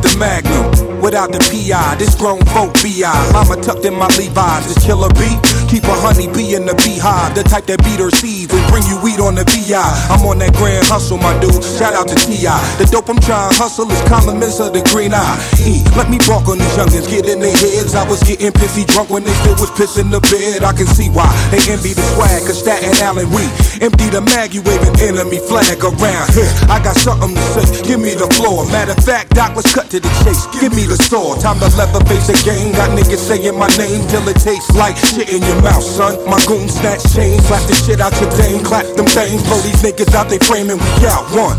With 0.02 0.14
the 0.14 0.20
Magnum, 0.20 0.69
without 1.10 1.34
the 1.34 1.42
PI. 1.50 1.98
This 1.98 2.14
grown 2.14 2.38
folk 2.54 2.70
BI. 2.86 3.10
Mama 3.34 3.58
tucked 3.58 3.84
in 3.84 3.98
my 3.98 4.06
Levi's. 4.14 4.70
This 4.70 4.78
killer 4.86 5.10
bee, 5.18 5.34
keep 5.66 5.82
a 5.90 5.96
honey 6.06 6.30
bee 6.30 6.54
in 6.54 6.70
the 6.70 6.78
beehive. 6.86 7.34
The 7.34 7.42
type 7.42 7.66
that 7.66 7.82
beat 7.82 7.98
her 7.98 8.14
seeds 8.14 8.54
and 8.54 8.62
bring 8.70 8.86
you 8.86 9.02
weed 9.02 9.18
on 9.18 9.34
the 9.34 9.42
VI. 9.50 9.82
I'm 10.14 10.22
on 10.30 10.38
that 10.38 10.54
grand 10.54 10.86
hustle, 10.86 11.18
my 11.18 11.34
dude. 11.42 11.66
Shout 11.66 11.98
out 11.98 12.06
to 12.14 12.16
Ti. 12.16 12.46
The 12.78 12.86
dope 12.94 13.10
I'm 13.10 13.18
trying 13.26 13.50
hustle 13.58 13.90
is 13.90 13.98
compliments 14.06 14.62
of 14.62 14.70
the 14.78 14.86
green 14.94 15.18
eye. 15.18 15.38
E, 15.66 15.82
let 15.98 16.14
me 16.14 16.22
walk 16.30 16.46
on 16.46 16.62
these 16.62 16.78
youngins, 16.78 17.10
get 17.10 17.26
in 17.26 17.42
their 17.42 17.58
heads. 17.58 17.98
I 17.98 18.06
was 18.06 18.22
getting 18.22 18.54
pissy 18.54 18.86
drunk 18.86 19.10
when 19.10 19.26
they 19.26 19.34
still 19.42 19.58
was 19.58 19.74
pissing 19.74 20.14
the 20.14 20.22
bed. 20.30 20.62
I 20.62 20.78
can 20.78 20.86
see 20.86 21.10
why 21.10 21.26
they 21.50 21.62
envy 21.74 21.98
the 21.98 22.06
swag, 22.14 22.46
cause 22.46 22.62
and 22.70 22.94
Allen 23.02 23.34
we 23.34 23.50
empty 23.82 24.14
the 24.14 24.22
mag, 24.22 24.54
you 24.54 24.62
waving 24.62 24.94
enemy 25.02 25.42
flag 25.42 25.82
around 25.82 26.30
here. 26.38 26.54
I 26.70 26.78
got 26.86 26.94
something 26.94 27.34
to 27.34 27.46
say, 27.58 27.66
give 27.82 27.98
me 27.98 28.14
the 28.14 28.30
floor. 28.38 28.70
Matter 28.70 28.94
of 28.94 29.02
fact, 29.02 29.34
Doc, 29.34 29.58
let's 29.58 29.74
cut 29.74 29.90
to 29.90 30.00
the 30.00 30.12
chase. 30.22 30.46
Give 30.62 30.70
me 30.70 30.86
the 30.86 30.99
sword. 31.00 31.40
Time 31.40 31.60
to 31.60 31.70
leather 31.78 32.04
face 32.06 32.28
game. 32.44 32.72
Got 32.74 32.92
niggas 32.98 33.24
saying 33.24 33.58
my 33.58 33.68
name 33.80 34.06
till 34.08 34.28
it 34.28 34.38
tastes 34.40 34.76
like 34.76 34.98
shit 34.98 35.30
in 35.32 35.42
your 35.44 35.62
mouth, 35.62 35.84
son. 35.84 36.20
My 36.28 36.40
goon 36.46 36.68
snatch 36.68 37.04
chains, 37.14 37.46
slap 37.48 37.64
the 37.68 37.74
shit 37.74 38.02
out 38.02 38.14
your 38.20 38.30
dame, 38.36 38.64
clap 38.64 38.86
them 38.96 39.08
things, 39.08 39.44
blow 39.48 39.60
these 39.62 39.82
niggas 39.82 40.14
out 40.14 40.30
they 40.30 40.40
frame 40.40 40.70
and 40.70 40.80
we 40.80 41.08
out 41.08 41.26
one. 41.32 41.58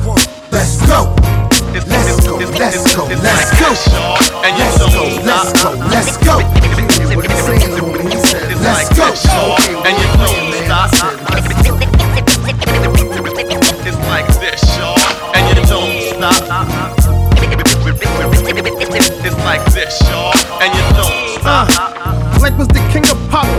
Let's 0.53 0.81
go. 0.87 1.15
Let's 1.73 1.87
go, 2.27 2.37
let's 2.37 2.95
go, 2.95 3.07
let's 3.07 3.51
go. 3.55 3.71
this, 3.71 3.87
y'all. 3.93 4.19
And 4.43 4.53
you 4.59 4.65
Let's 4.65 4.83
go, 4.83 5.05
let's 5.25 5.53
go, 5.63 5.71
let's 5.89 6.19
go. 6.19 6.37
Let's 8.61 9.29
go. 9.29 9.57
And 9.85 9.95
you 9.97 10.07
don't 10.19 10.51
stop. 10.95 11.60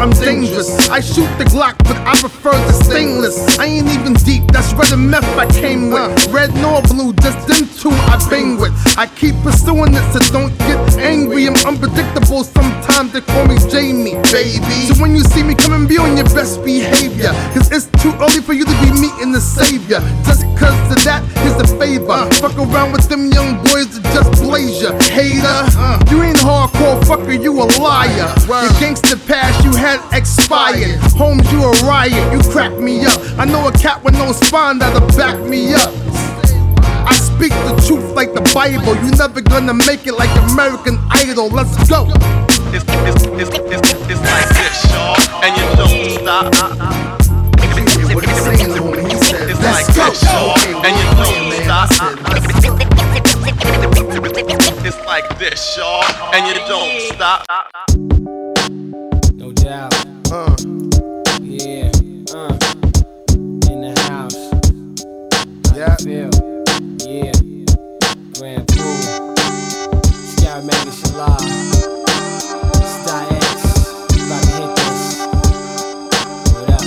I'm 0.02 0.10
dangerous. 0.10 0.90
I 0.90 1.00
shoot 1.00 1.30
the 1.38 1.46
Glock, 1.46 1.78
but 1.86 1.96
I 2.10 2.18
prefer 2.20 2.58
the 2.58 2.74
stainless. 2.74 3.60
I 3.60 3.66
ain't 3.66 3.88
even 3.90 4.14
deep, 4.14 4.50
that's 4.52 4.74
red 4.74 4.92
and 4.94 5.12
meth 5.12 5.38
I 5.38 5.46
came 5.46 5.92
with. 5.92 6.10
Red 6.34 6.56
nor 6.56 6.82
blue, 6.82 7.14
just 7.22 7.48
them 7.48 7.70
two 7.78 7.94
I 8.10 8.18
bang 8.28 8.58
with. 8.58 8.74
I 8.98 9.06
keep 9.06 9.36
pursuing 9.44 9.94
it, 9.94 10.02
so 10.12 10.18
don't 10.34 10.58
get 10.66 10.82
angry. 10.98 11.46
I'm 11.46 11.56
unpredictable, 11.68 12.44
sometimes 12.44 13.14
they 13.14 13.22
call 13.22 13.46
me 13.46 13.58
Jamie, 13.70 14.18
baby. 14.34 14.90
So 14.90 15.00
when 15.00 15.14
you 15.14 15.22
see 15.22 15.44
me 15.44 15.54
coming, 15.54 15.88
be 15.88 16.00
on 16.00 16.18
your 16.18 16.26
best 16.34 16.66
behavior. 16.66 17.30
Cause 17.54 17.70
it's 17.72 17.86
too 18.02 18.14
early 18.18 18.42
for 18.42 18.54
you 18.54 18.66
to 18.66 18.76
be 18.82 18.90
meeting 18.98 19.32
the 19.32 19.42
savior. 19.42 20.02
Just 20.26 20.50
cause 20.58 20.74
of 20.90 20.98
that, 21.06 21.22
here's 21.46 21.62
a 21.62 21.68
favor. 21.78 22.10
Uh. 22.10 22.30
Fuck 22.42 22.58
around 22.58 22.92
with 22.92 23.08
them 23.08 23.30
young 23.30 23.58
boys 23.70 23.94
that 23.94 24.04
just 24.18 24.42
blaze 24.42 24.82
ya. 24.82 24.98
Hater, 25.14 25.62
you 26.10 26.24
ain't 26.24 26.31
hardcore, 26.92 27.26
fucker, 27.26 27.42
you 27.42 27.54
a 27.62 27.66
liar. 27.82 28.34
Your 28.48 28.72
gangster 28.80 29.18
past 29.28 29.64
you 29.64 29.72
had 29.72 30.00
expired. 30.14 31.00
Holmes, 31.16 31.50
you 31.52 31.64
a 31.64 31.72
riot, 31.86 32.34
you 32.34 32.40
crack 32.52 32.74
me 32.78 33.06
up. 33.06 33.20
I 33.38 33.46
know 33.46 33.68
a 33.68 33.72
cat 33.72 34.04
with 34.04 34.14
no 34.16 34.32
spine 34.32 34.80
that'll 34.80 35.08
back 35.18 35.40
me 35.40 35.74
up. 35.74 35.94
I 37.06 37.16
speak 37.16 37.52
the 37.52 37.84
truth 37.88 38.14
like 38.16 38.34
the 38.34 38.42
Bible. 38.54 38.96
You 39.04 39.12
never 39.12 39.42
gonna 39.42 39.74
make 39.74 40.08
it 40.08 40.14
like 40.14 40.30
American 40.52 40.98
Idol. 41.12 41.50
Let's 41.50 41.76
go. 41.90 42.08
It's, 42.74 42.86
it's, 42.88 43.26
it's, 43.26 43.50
it's, 43.50 43.94
it's 44.10 44.22
like 44.22 44.50
this, 44.50 44.92
y'all. 44.92 45.18
And 45.44 45.58
you 45.58 45.66
don't 45.76 46.10
stop. 46.22 46.54
It's 49.44 49.60
like 49.60 49.88
Let's 49.88 49.98
go. 49.98 50.10
this, 50.10 50.24
y'all. 50.24 50.56
And 50.86 50.96
you 50.96 51.06
don't 51.18 51.52
stop. 51.64 52.12
It's 54.84 54.98
like 55.06 55.38
this, 55.38 55.78
y'all. 55.78 56.04
And 56.34 56.48
you 56.48 56.56
don't 56.68 57.00
stop. 57.14 57.46
No 59.36 59.52
doubt. 59.52 59.94
Uh, 60.32 60.56
Yeah. 61.42 61.92
Uh. 62.34 62.58
In 63.70 63.82
the 63.82 63.94
house. 64.10 64.42
Yeah. 65.76 65.96
feel? 65.98 66.32
Yeah. 67.06 67.32
Grand 68.40 68.66
Pool. 68.70 69.02
Sky 70.34 70.60
Mega 70.66 70.92
Shala. 70.92 71.30
Star 72.82 73.22
X. 73.38 73.58
About 74.18 74.44
to 74.44 74.52
hit 74.58 74.72
this. 74.78 75.04
What 76.54 76.70
up? 76.74 76.86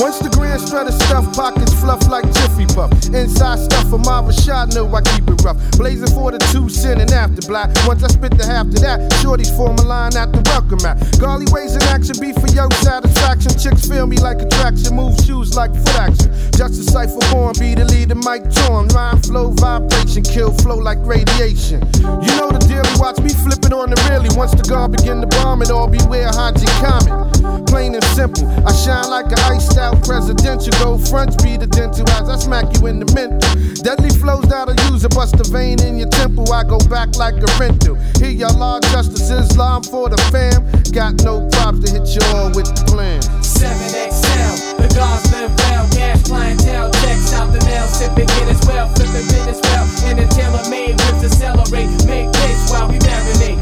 Once 0.00 0.18
the 0.18 0.28
grand 0.30 0.60
strut 0.60 0.86
of 0.88 0.94
stuff, 0.94 1.24
pockets 1.34 1.72
fluff 1.80 2.06
like 2.08 2.24
Jiffy 2.32 2.66
Puff. 2.66 2.90
Inside 3.14 3.60
stuff 3.60 3.88
for 3.90 3.98
my 3.98 4.20
Rashad, 4.26 4.74
know 4.74 4.92
I 4.92 5.00
keep 5.00 5.30
it 5.30 5.40
rough. 5.44 5.56
Blazing 5.78 6.10
for 6.10 6.32
the 6.32 6.38
two 6.50 6.68
cent 6.68 7.00
and 7.00 7.12
after 7.12 7.46
black. 7.46 7.70
Once 7.86 8.02
I 8.02 8.08
spit 8.08 8.36
the 8.36 8.44
half 8.44 8.68
to 8.70 8.78
that, 8.82 8.98
shorties 9.22 9.54
form 9.56 9.78
a 9.78 9.82
line 9.82 10.16
at 10.16 10.32
the 10.32 10.42
welcome 10.50 10.82
mat. 10.82 10.98
Garly 11.22 11.46
ways 11.54 11.76
in 11.76 11.82
action, 11.94 12.18
be 12.18 12.32
for 12.34 12.50
your 12.50 12.66
satisfaction. 12.82 13.54
Chicks 13.54 13.86
feel 13.86 14.06
me 14.06 14.18
like 14.18 14.42
attraction, 14.42 14.96
move 14.96 15.14
shoes 15.22 15.54
like 15.54 15.70
foot 15.70 15.94
action. 15.94 16.34
Just 16.58 16.74
a 16.74 16.84
cipher 16.84 17.22
born, 17.30 17.54
be 17.54 17.78
the 17.78 17.84
leader, 17.84 18.18
Mike 18.18 18.50
Torn. 18.50 18.88
Rhyme 18.88 19.22
flow, 19.22 19.54
vibration, 19.62 20.24
kill 20.26 20.50
flow 20.50 20.76
like 20.76 20.98
radiation. 21.06 21.86
You 22.02 22.34
know 22.34 22.50
the 22.50 22.58
deal, 22.66 22.82
watch 22.98 23.22
me 23.22 23.30
flipping 23.30 23.72
on 23.72 23.94
the 23.94 23.98
really. 24.10 24.34
Once 24.34 24.58
the 24.58 24.66
guard 24.66 24.90
begin 24.90 25.20
to 25.22 25.30
bomb 25.38 25.62
it, 25.62 25.70
all 25.70 25.86
beware 25.86 26.34
Haji 26.34 26.66
Comet. 26.82 27.70
Plain 27.70 27.94
and 27.94 28.04
simple, 28.18 28.42
I 28.66 28.74
shine 28.74 29.06
like 29.06 29.30
an 29.30 29.38
iced 29.46 29.78
out 29.78 30.02
presidential. 30.02 30.74
Go 30.82 30.98
front, 30.98 31.30
be 31.42 31.56
the 31.56 31.70
dental 31.70 32.08
as 32.18 32.28
I 32.28 32.36
smack 32.36 32.66
you 32.74 32.86
in 32.90 32.98
the 32.98 33.03
Deadly 33.06 34.08
flows 34.10 34.48
that'll 34.48 34.74
use 34.90 35.04
a 35.04 35.08
bust 35.10 35.36
a 35.36 35.44
vein 35.50 35.80
in 35.82 35.98
your 35.98 36.08
temple. 36.08 36.50
I 36.52 36.64
go 36.64 36.78
back 36.88 37.16
like 37.16 37.34
a 37.36 37.46
rental. 37.60 37.96
Here 38.16 38.30
y'all 38.30 38.62
are 38.62 38.80
justice 38.80 39.30
Islam 39.30 39.82
for 39.82 40.08
the 40.08 40.16
fam. 40.32 40.64
Got 40.92 41.22
no 41.22 41.46
props 41.52 41.84
to 41.84 41.90
hit 41.92 42.08
you 42.16 42.24
all 42.32 42.48
with 42.56 42.66
the 42.72 42.84
plan. 42.88 43.20
7XL, 43.44 44.78
the 44.80 44.88
gods 44.94 45.30
live 45.32 45.52
well, 45.68 45.84
cash 45.92 46.22
clientele, 46.24 46.90
checks 47.04 47.32
out 47.34 47.52
the 47.52 47.60
mail, 47.66 47.86
sipping 47.86 48.30
in 48.40 48.48
as 48.48 48.60
well, 48.66 48.88
flipping 48.94 49.26
business 49.28 49.60
well, 49.62 49.84
in 50.08 50.18
a 50.18 50.26
tailor 50.28 50.64
made 50.70 50.96
whips 50.96 51.24
accelerate, 51.28 51.90
make 52.06 52.32
this 52.32 52.70
while 52.70 52.88
we 52.88 52.98
marinate. 52.98 53.60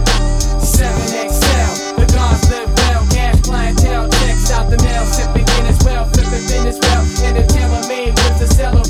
7XL, 0.62 1.98
the 1.98 2.06
gods 2.14 2.48
live 2.50 2.70
well, 2.84 3.02
cash 3.10 3.40
clientele, 3.42 4.08
checks 4.22 4.50
out 4.50 4.70
the 4.70 4.78
mail, 4.86 5.04
sipping 5.04 5.48
in 5.58 5.66
as 5.66 5.82
well, 5.84 6.06
flipping 6.14 6.46
business 6.46 6.78
well, 6.78 7.02
in 7.26 7.36
a 7.36 7.44
tailor 7.46 7.82
made 7.88 8.14
whips 8.14 8.42
accelerate, 8.42 8.81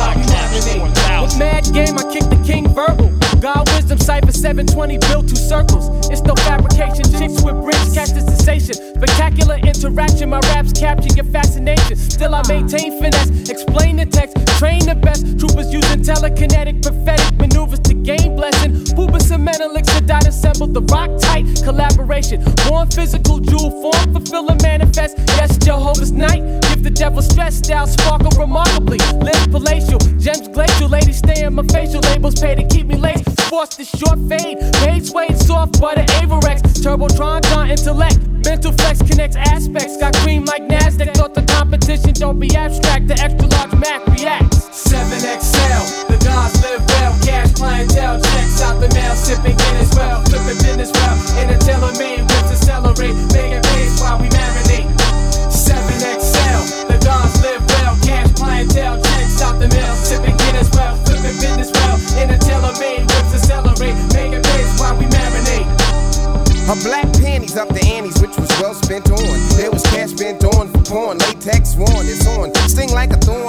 marinate. 0.00 1.22
With 1.22 1.38
mad 1.38 1.72
game, 1.72 1.98
I 1.98 2.02
kick 2.12 2.24
the 2.30 2.42
king 2.44 2.68
verbal. 2.74 3.09
God 3.40 3.66
wisdom, 3.72 3.98
cipher 3.98 4.32
720 4.32 4.98
built 5.08 5.26
two 5.26 5.36
circles. 5.36 5.88
It's 6.10 6.20
no 6.22 6.34
fabrication, 6.44 7.04
chicks 7.16 7.42
with 7.42 7.56
bricks 7.64 7.94
catch 7.94 8.10
the 8.10 8.20
sensation. 8.20 8.74
Spectacular 8.74 9.56
interaction, 9.56 10.28
my 10.28 10.40
raps 10.52 10.74
capture 10.74 11.08
your 11.16 11.24
fascination. 11.24 11.96
Still, 11.96 12.34
I 12.34 12.42
maintain 12.48 13.00
finesse, 13.00 13.48
explain 13.48 13.96
the 13.96 14.04
text, 14.04 14.36
train 14.58 14.84
the 14.84 14.94
best. 14.94 15.38
Troopers 15.38 15.72
using 15.72 16.02
telekinetic, 16.02 16.82
prophetic 16.82 17.32
maneuvers 17.38 17.80
to 17.80 17.94
gain 17.94 18.36
blessing. 18.36 18.72
Pubis 18.92 19.30
and 19.30 19.42
Menelik, 19.42 19.86
Sadat 19.86 20.28
assemble 20.28 20.66
the 20.66 20.82
rock 20.92 21.08
tight 21.18 21.46
collaboration. 21.64 22.44
Born 22.68 22.90
physical, 22.90 23.40
jewel 23.40 23.70
form, 23.80 24.12
fulfill 24.12 24.50
and 24.50 24.60
manifest. 24.62 25.16
Yes, 25.40 25.56
Jehovah's 25.56 26.12
night. 26.12 26.42
Give 26.68 26.82
the 26.82 26.90
devil 26.90 27.22
stressed 27.22 27.70
out, 27.70 27.88
sparkle 27.88 28.32
remarkably. 28.38 28.98
Live 29.16 29.50
palatial, 29.50 29.98
gems 30.20 30.48
glacial. 30.48 30.88
Ladies 30.90 31.18
stay 31.18 31.44
in 31.44 31.54
my 31.54 31.62
facial 31.72 32.02
labels, 32.02 32.38
pay 32.38 32.54
to 32.54 32.66
keep 32.68 32.86
me 32.86 32.96
laced. 32.96 33.29
Force 33.48 33.76
the 33.76 33.84
short 33.84 34.18
fade, 34.28 34.58
page 34.82 35.10
weight 35.10 35.36
soft 35.36 35.80
butter 35.80 36.02
Avarex. 36.20 36.62
Turbotron, 36.82 37.42
John 37.50 37.70
intellect. 37.70 38.18
Mental 38.44 38.72
flex 38.72 39.02
connects 39.02 39.36
aspects. 39.36 39.96
Got 39.98 40.14
cream 40.16 40.44
like 40.44 40.62
NASDAQ. 40.62 41.14
Thought 41.14 41.34
the 41.34 41.42
competition 41.42 42.12
don't 42.14 42.38
be 42.38 42.54
abstract. 42.56 43.08
The 43.08 43.14
extra 43.18 43.46
large 43.48 43.74
Mac 43.76 44.06
reacts. 44.06 44.58
7XL, 44.70 46.08
the 46.08 46.24
gods 46.24 46.62
live 46.62 46.84
well. 46.86 47.12
Cash 47.24 47.52
clientele 47.54 48.20
checks 48.20 48.62
out 48.62 48.80
the 48.80 48.88
mail. 48.94 49.14
Sipping 49.14 49.58
in 49.58 49.76
as 49.76 49.94
well. 49.94 50.22
Flipping 50.24 50.58
business 50.62 50.92
well. 50.92 51.16
In 51.42 51.50
a 51.50 51.58
tailor 51.58 51.92
made, 51.98 52.20
let's 52.20 52.50
accelerate. 52.52 53.14
Making 53.32 53.62
page 53.62 54.00
while 54.00 54.20
we 54.20 54.28
marinate. 54.28 54.99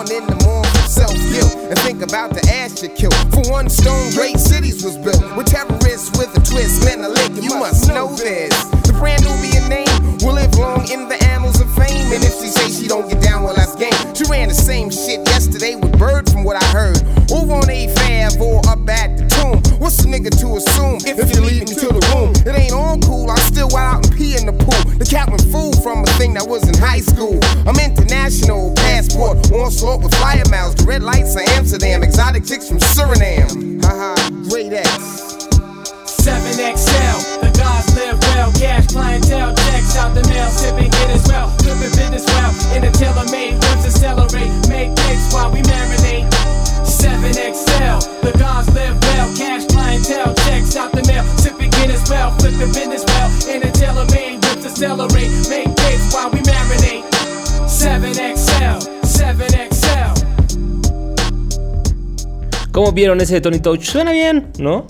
In 0.09 0.25
the 0.25 0.35
morn 0.43 0.63
for 0.63 0.87
self 0.89 1.13
guilt. 1.29 1.53
And 1.69 1.77
think 1.79 2.01
about 2.01 2.33
the 2.33 2.41
ass 2.49 2.81
you 2.81 2.89
killed. 2.89 3.13
For 3.29 3.43
one 3.51 3.69
stone, 3.69 4.11
great 4.13 4.39
¿Cómo 62.91 62.97
vieron 62.97 63.21
ese 63.21 63.35
de 63.35 63.39
Tony 63.39 63.59
Touch? 63.59 63.83
Suena 63.83 64.11
bien, 64.11 64.51
¿no? 64.59 64.85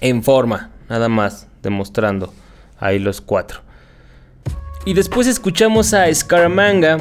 En 0.00 0.24
forma, 0.24 0.72
nada 0.88 1.08
más, 1.08 1.46
demostrando 1.62 2.34
ahí 2.80 2.98
los 2.98 3.20
cuatro. 3.20 3.60
Y 4.84 4.94
después 4.94 5.28
escuchamos 5.28 5.94
a 5.94 6.12
Scaramanga 6.12 6.98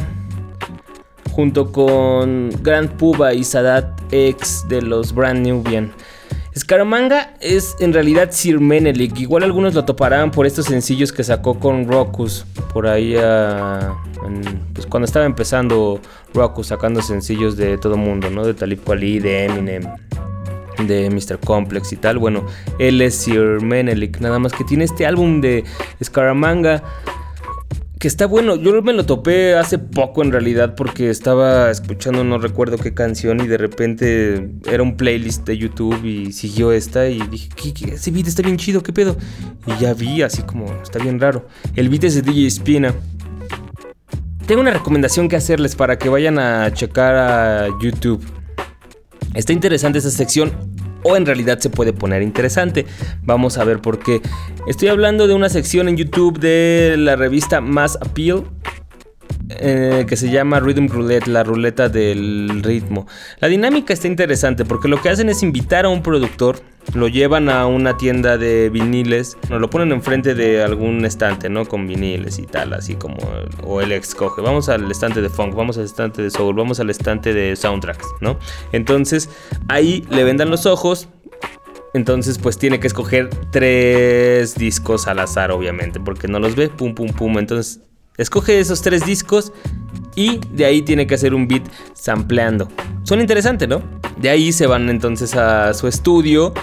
junto 1.31 1.71
con 1.71 2.51
Grand 2.61 2.97
Puba 2.97 3.33
y 3.33 3.43
Sadat 3.43 3.99
X 4.11 4.65
de 4.69 4.83
los 4.83 5.11
Brand 5.11 5.47
Nubian. 5.47 5.91
Scaramanga 6.59 7.35
es 7.39 7.77
en 7.79 7.93
realidad 7.93 8.31
Sir 8.31 8.59
Menelik. 8.59 9.17
Igual 9.17 9.43
algunos 9.43 9.73
lo 9.73 9.85
toparán 9.85 10.29
por 10.29 10.45
estos 10.45 10.65
sencillos 10.65 11.13
que 11.13 11.23
sacó 11.23 11.57
con 11.57 11.87
Rokus. 11.87 12.45
Por 12.73 12.85
ahí, 12.85 13.15
ah, 13.17 13.95
pues 14.73 14.85
cuando 14.85 15.05
estaba 15.05 15.25
empezando 15.25 16.01
Rokus 16.33 16.67
sacando 16.67 17.01
sencillos 17.01 17.55
de 17.55 17.77
todo 17.77 17.95
mundo, 17.95 18.29
¿no? 18.29 18.45
De 18.45 18.53
Talib 18.53 18.83
Kweli, 18.83 19.19
de 19.19 19.45
Eminem, 19.45 19.83
de 20.85 21.09
Mr. 21.09 21.39
Complex 21.39 21.93
y 21.93 21.95
tal. 21.95 22.17
Bueno, 22.17 22.45
él 22.77 23.01
es 23.01 23.15
Sir 23.15 23.61
Menelik. 23.61 24.19
Nada 24.19 24.37
más 24.37 24.51
que 24.51 24.65
tiene 24.65 24.83
este 24.83 25.05
álbum 25.05 25.39
de 25.39 25.63
Scaramanga 26.03 26.83
que 27.99 28.07
está 28.07 28.25
bueno. 28.25 28.55
Yo 28.55 28.81
me 28.81 28.93
lo 28.93 29.05
topé 29.05 29.55
hace 29.55 29.77
poco 29.77 30.23
en 30.23 30.31
realidad 30.31 30.73
porque 30.75 31.09
estaba 31.09 31.69
escuchando 31.69 32.23
no 32.23 32.39
recuerdo 32.39 32.77
qué 32.77 32.93
canción 32.93 33.41
y 33.41 33.47
de 33.47 33.57
repente 33.57 34.51
era 34.71 34.81
un 34.81 34.95
playlist 34.95 35.45
de 35.45 35.57
YouTube 35.57 36.03
y 36.05 36.31
siguió 36.31 36.71
esta 36.71 37.07
y 37.09 37.19
dije, 37.27 37.49
¿qué, 37.55 37.73
qué? 37.73 37.93
ese 37.95 38.09
beat 38.11 38.27
está 38.27 38.41
bien 38.41 38.57
chido, 38.57 38.81
¿qué 38.81 38.93
pedo? 38.93 39.17
Y 39.67 39.81
ya 39.81 39.93
vi 39.93 40.21
así 40.21 40.41
como, 40.43 40.71
está 40.81 40.97
bien 40.99 41.19
raro. 41.19 41.47
El 41.75 41.89
beat 41.89 42.05
es 42.05 42.15
de 42.15 42.21
DJ 42.21 42.49
Spina. 42.49 42.95
Tengo 44.47 44.61
una 44.61 44.71
recomendación 44.71 45.27
que 45.27 45.35
hacerles 45.35 45.75
para 45.75 45.99
que 45.99 46.07
vayan 46.09 46.39
a 46.39 46.73
checar 46.73 47.15
a 47.15 47.67
YouTube. 47.81 48.23
Está 49.35 49.53
interesante 49.53 49.99
esa 49.99 50.09
sección 50.09 50.78
o 51.03 51.15
en 51.15 51.25
realidad 51.25 51.59
se 51.59 51.69
puede 51.69 51.93
poner 51.93 52.21
interesante. 52.21 52.85
Vamos 53.23 53.57
a 53.57 53.63
ver 53.63 53.79
por 53.81 53.99
qué. 53.99 54.21
Estoy 54.67 54.89
hablando 54.89 55.27
de 55.27 55.33
una 55.33 55.49
sección 55.49 55.89
en 55.89 55.97
YouTube 55.97 56.39
de 56.39 56.95
la 56.97 57.15
revista 57.15 57.61
Mass 57.61 57.97
Appeal. 58.01 58.43
Eh, 59.49 60.05
que 60.07 60.15
se 60.15 60.29
llama 60.29 60.59
Rhythm 60.59 60.87
Roulette, 60.87 61.27
la 61.27 61.43
ruleta 61.43 61.89
del 61.89 62.61
ritmo. 62.63 63.07
La 63.39 63.47
dinámica 63.47 63.93
está 63.93 64.07
interesante 64.07 64.63
porque 64.63 64.87
lo 64.87 65.01
que 65.01 65.09
hacen 65.09 65.27
es 65.27 65.41
invitar 65.41 65.85
a 65.85 65.89
un 65.89 66.03
productor, 66.03 66.61
lo 66.93 67.07
llevan 67.07 67.49
a 67.49 67.65
una 67.65 67.97
tienda 67.97 68.37
de 68.37 68.69
viniles, 68.69 69.37
lo 69.49 69.69
ponen 69.69 69.91
enfrente 69.91 70.35
de 70.35 70.63
algún 70.63 71.03
estante, 71.03 71.49
¿no? 71.49 71.65
Con 71.65 71.87
viniles 71.87 72.37
y 72.37 72.43
tal, 72.43 72.73
así 72.73 72.93
como, 72.93 73.17
o 73.63 73.81
él 73.81 73.91
escoge, 73.91 74.41
vamos 74.41 74.69
al 74.69 74.89
estante 74.91 75.21
de 75.21 75.29
funk, 75.29 75.55
vamos 75.55 75.79
al 75.79 75.85
estante 75.85 76.21
de 76.21 76.29
soul, 76.29 76.55
vamos 76.55 76.79
al 76.79 76.91
estante 76.91 77.33
de 77.33 77.55
soundtracks, 77.55 78.05
¿no? 78.21 78.37
Entonces 78.71 79.29
ahí 79.67 80.05
le 80.11 80.23
vendan 80.23 80.51
los 80.51 80.67
ojos, 80.67 81.09
entonces, 81.93 82.37
pues 82.37 82.59
tiene 82.59 82.79
que 82.79 82.85
escoger 82.85 83.29
tres 83.51 84.53
discos 84.53 85.07
al 85.07 85.17
azar, 85.17 85.49
obviamente, 85.49 85.99
porque 85.99 86.27
no 86.27 86.39
los 86.39 86.55
ve, 86.55 86.69
pum, 86.69 86.93
pum, 86.93 87.07
pum. 87.07 87.39
Entonces, 87.39 87.81
escoge 88.19 88.59
esos 88.59 88.81
tres 88.81 89.05
discos 89.05 89.51
y 90.15 90.39
de 90.51 90.65
ahí 90.65 90.81
tiene 90.83 91.07
que 91.07 91.15
hacer 91.15 91.33
un 91.33 91.47
beat 91.47 91.63
sampleando. 91.93 92.67
Suena 93.03 93.23
interesante, 93.23 93.65
¿no? 93.67 93.81
De 94.17 94.29
ahí 94.29 94.51
se 94.51 94.67
van 94.67 94.89
entonces 94.89 95.35
a 95.35 95.73
su 95.73 95.87
estudio 95.87 96.53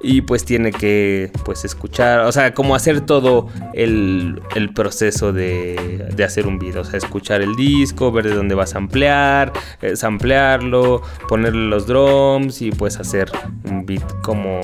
y 0.00 0.20
pues 0.20 0.44
tiene 0.44 0.70
que 0.70 1.32
pues 1.44 1.64
escuchar, 1.64 2.20
o 2.20 2.32
sea, 2.32 2.54
como 2.54 2.74
hacer 2.74 3.00
todo 3.00 3.48
el, 3.72 4.40
proceso 4.74 5.32
de, 5.32 6.06
hacer 6.24 6.46
un 6.46 6.58
beat, 6.58 6.76
o 6.76 6.84
sea, 6.84 6.98
escuchar 6.98 7.40
el 7.40 7.56
disco, 7.56 8.12
ver 8.12 8.28
de 8.28 8.34
dónde 8.34 8.54
va 8.54 8.64
a 8.64 8.68
samplear, 8.68 9.52
eh, 9.82 9.96
samplearlo, 9.96 11.02
ponerle 11.28 11.68
los 11.68 11.86
drums 11.86 12.62
y 12.62 12.70
pues 12.70 12.98
hacer 13.00 13.30
un 13.64 13.86
beat 13.86 14.04
como 14.22 14.60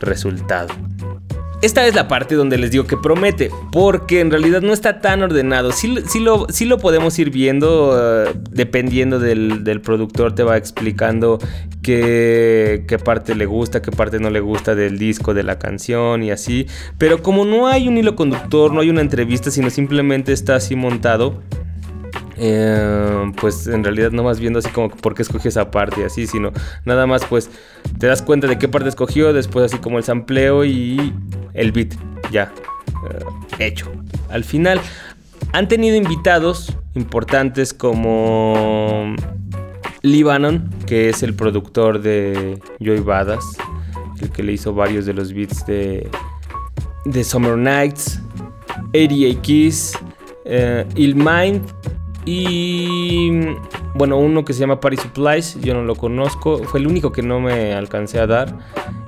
resultado. 0.00 0.74
Esta 1.62 1.86
es 1.86 1.94
la 1.94 2.06
parte 2.06 2.34
donde 2.34 2.58
les 2.58 2.70
digo 2.70 2.84
que 2.84 2.98
promete, 2.98 3.50
porque 3.72 4.20
en 4.20 4.30
realidad 4.30 4.60
no 4.60 4.74
está 4.74 5.00
tan 5.00 5.22
ordenado. 5.22 5.72
Sí, 5.72 5.94
sí 6.06 6.20
lo, 6.20 6.46
sí 6.50 6.66
lo 6.66 6.78
podemos 6.78 7.18
ir 7.18 7.30
viendo, 7.30 7.96
eh, 7.98 8.34
dependiendo 8.50 9.18
del, 9.18 9.64
del 9.64 9.80
productor, 9.80 10.34
te 10.34 10.42
va 10.42 10.58
explicando 10.58 11.38
qué, 11.82 12.84
qué 12.86 12.98
parte 12.98 13.34
le 13.34 13.46
gusta, 13.46 13.80
qué 13.80 13.90
parte 13.90 14.20
no 14.20 14.28
le 14.28 14.40
gusta 14.40 14.74
del 14.74 14.98
disco, 14.98 15.32
de 15.32 15.44
la 15.44 15.58
canción 15.58 16.22
y 16.22 16.30
así. 16.30 16.66
Pero 16.98 17.22
como 17.22 17.46
no 17.46 17.68
hay 17.68 17.88
un 17.88 17.96
hilo 17.96 18.16
conductor, 18.16 18.72
no 18.74 18.82
hay 18.82 18.90
una 18.90 19.00
entrevista, 19.00 19.50
sino 19.50 19.70
simplemente 19.70 20.32
está 20.32 20.56
así 20.56 20.76
montado, 20.76 21.42
eh, 22.36 23.32
pues 23.40 23.66
en 23.66 23.82
realidad 23.82 24.10
no 24.10 24.22
vas 24.22 24.38
viendo 24.38 24.58
así 24.58 24.68
como 24.70 24.90
por 24.90 25.14
qué 25.14 25.22
escogió 25.22 25.48
esa 25.48 25.70
parte 25.70 26.02
y 26.02 26.04
así, 26.04 26.26
sino 26.26 26.52
nada 26.84 27.06
más 27.06 27.24
pues 27.24 27.50
te 27.98 28.06
das 28.06 28.22
cuenta 28.22 28.46
de 28.46 28.58
qué 28.58 28.68
parte 28.68 28.88
escogió, 28.88 29.32
después 29.32 29.64
así 29.72 29.78
como 29.80 29.98
el 29.98 30.04
sampleo 30.04 30.64
y 30.64 31.14
el 31.54 31.72
beat, 31.72 31.94
ya, 32.30 32.52
eh, 33.10 33.64
hecho. 33.66 33.90
Al 34.28 34.44
final 34.44 34.80
han 35.52 35.68
tenido 35.68 35.96
invitados 35.96 36.76
importantes 36.94 37.72
como 37.72 39.14
Lee 40.02 40.22
Bannon, 40.22 40.68
que 40.86 41.08
es 41.08 41.22
el 41.22 41.34
productor 41.34 42.00
de 42.00 42.60
Joy 42.80 43.00
Badass, 43.00 43.44
el 44.20 44.30
que 44.30 44.42
le 44.42 44.52
hizo 44.52 44.74
varios 44.74 45.06
de 45.06 45.14
los 45.14 45.32
beats 45.32 45.64
de, 45.66 46.08
de 47.06 47.24
Summer 47.24 47.56
Nights, 47.56 48.20
88 48.90 49.40
Keys, 49.42 49.98
eh, 50.44 50.86
Il 50.94 51.16
Mind 51.16 51.62
y 52.26 53.30
bueno, 53.94 54.18
uno 54.18 54.44
que 54.44 54.52
se 54.52 54.60
llama 54.60 54.80
Paris 54.80 55.00
Supplies, 55.00 55.58
yo 55.60 55.72
no 55.74 55.82
lo 55.82 55.94
conozco, 55.94 56.58
fue 56.64 56.80
el 56.80 56.88
único 56.88 57.12
que 57.12 57.22
no 57.22 57.40
me 57.40 57.72
alcancé 57.72 58.18
a 58.18 58.26
dar. 58.26 58.58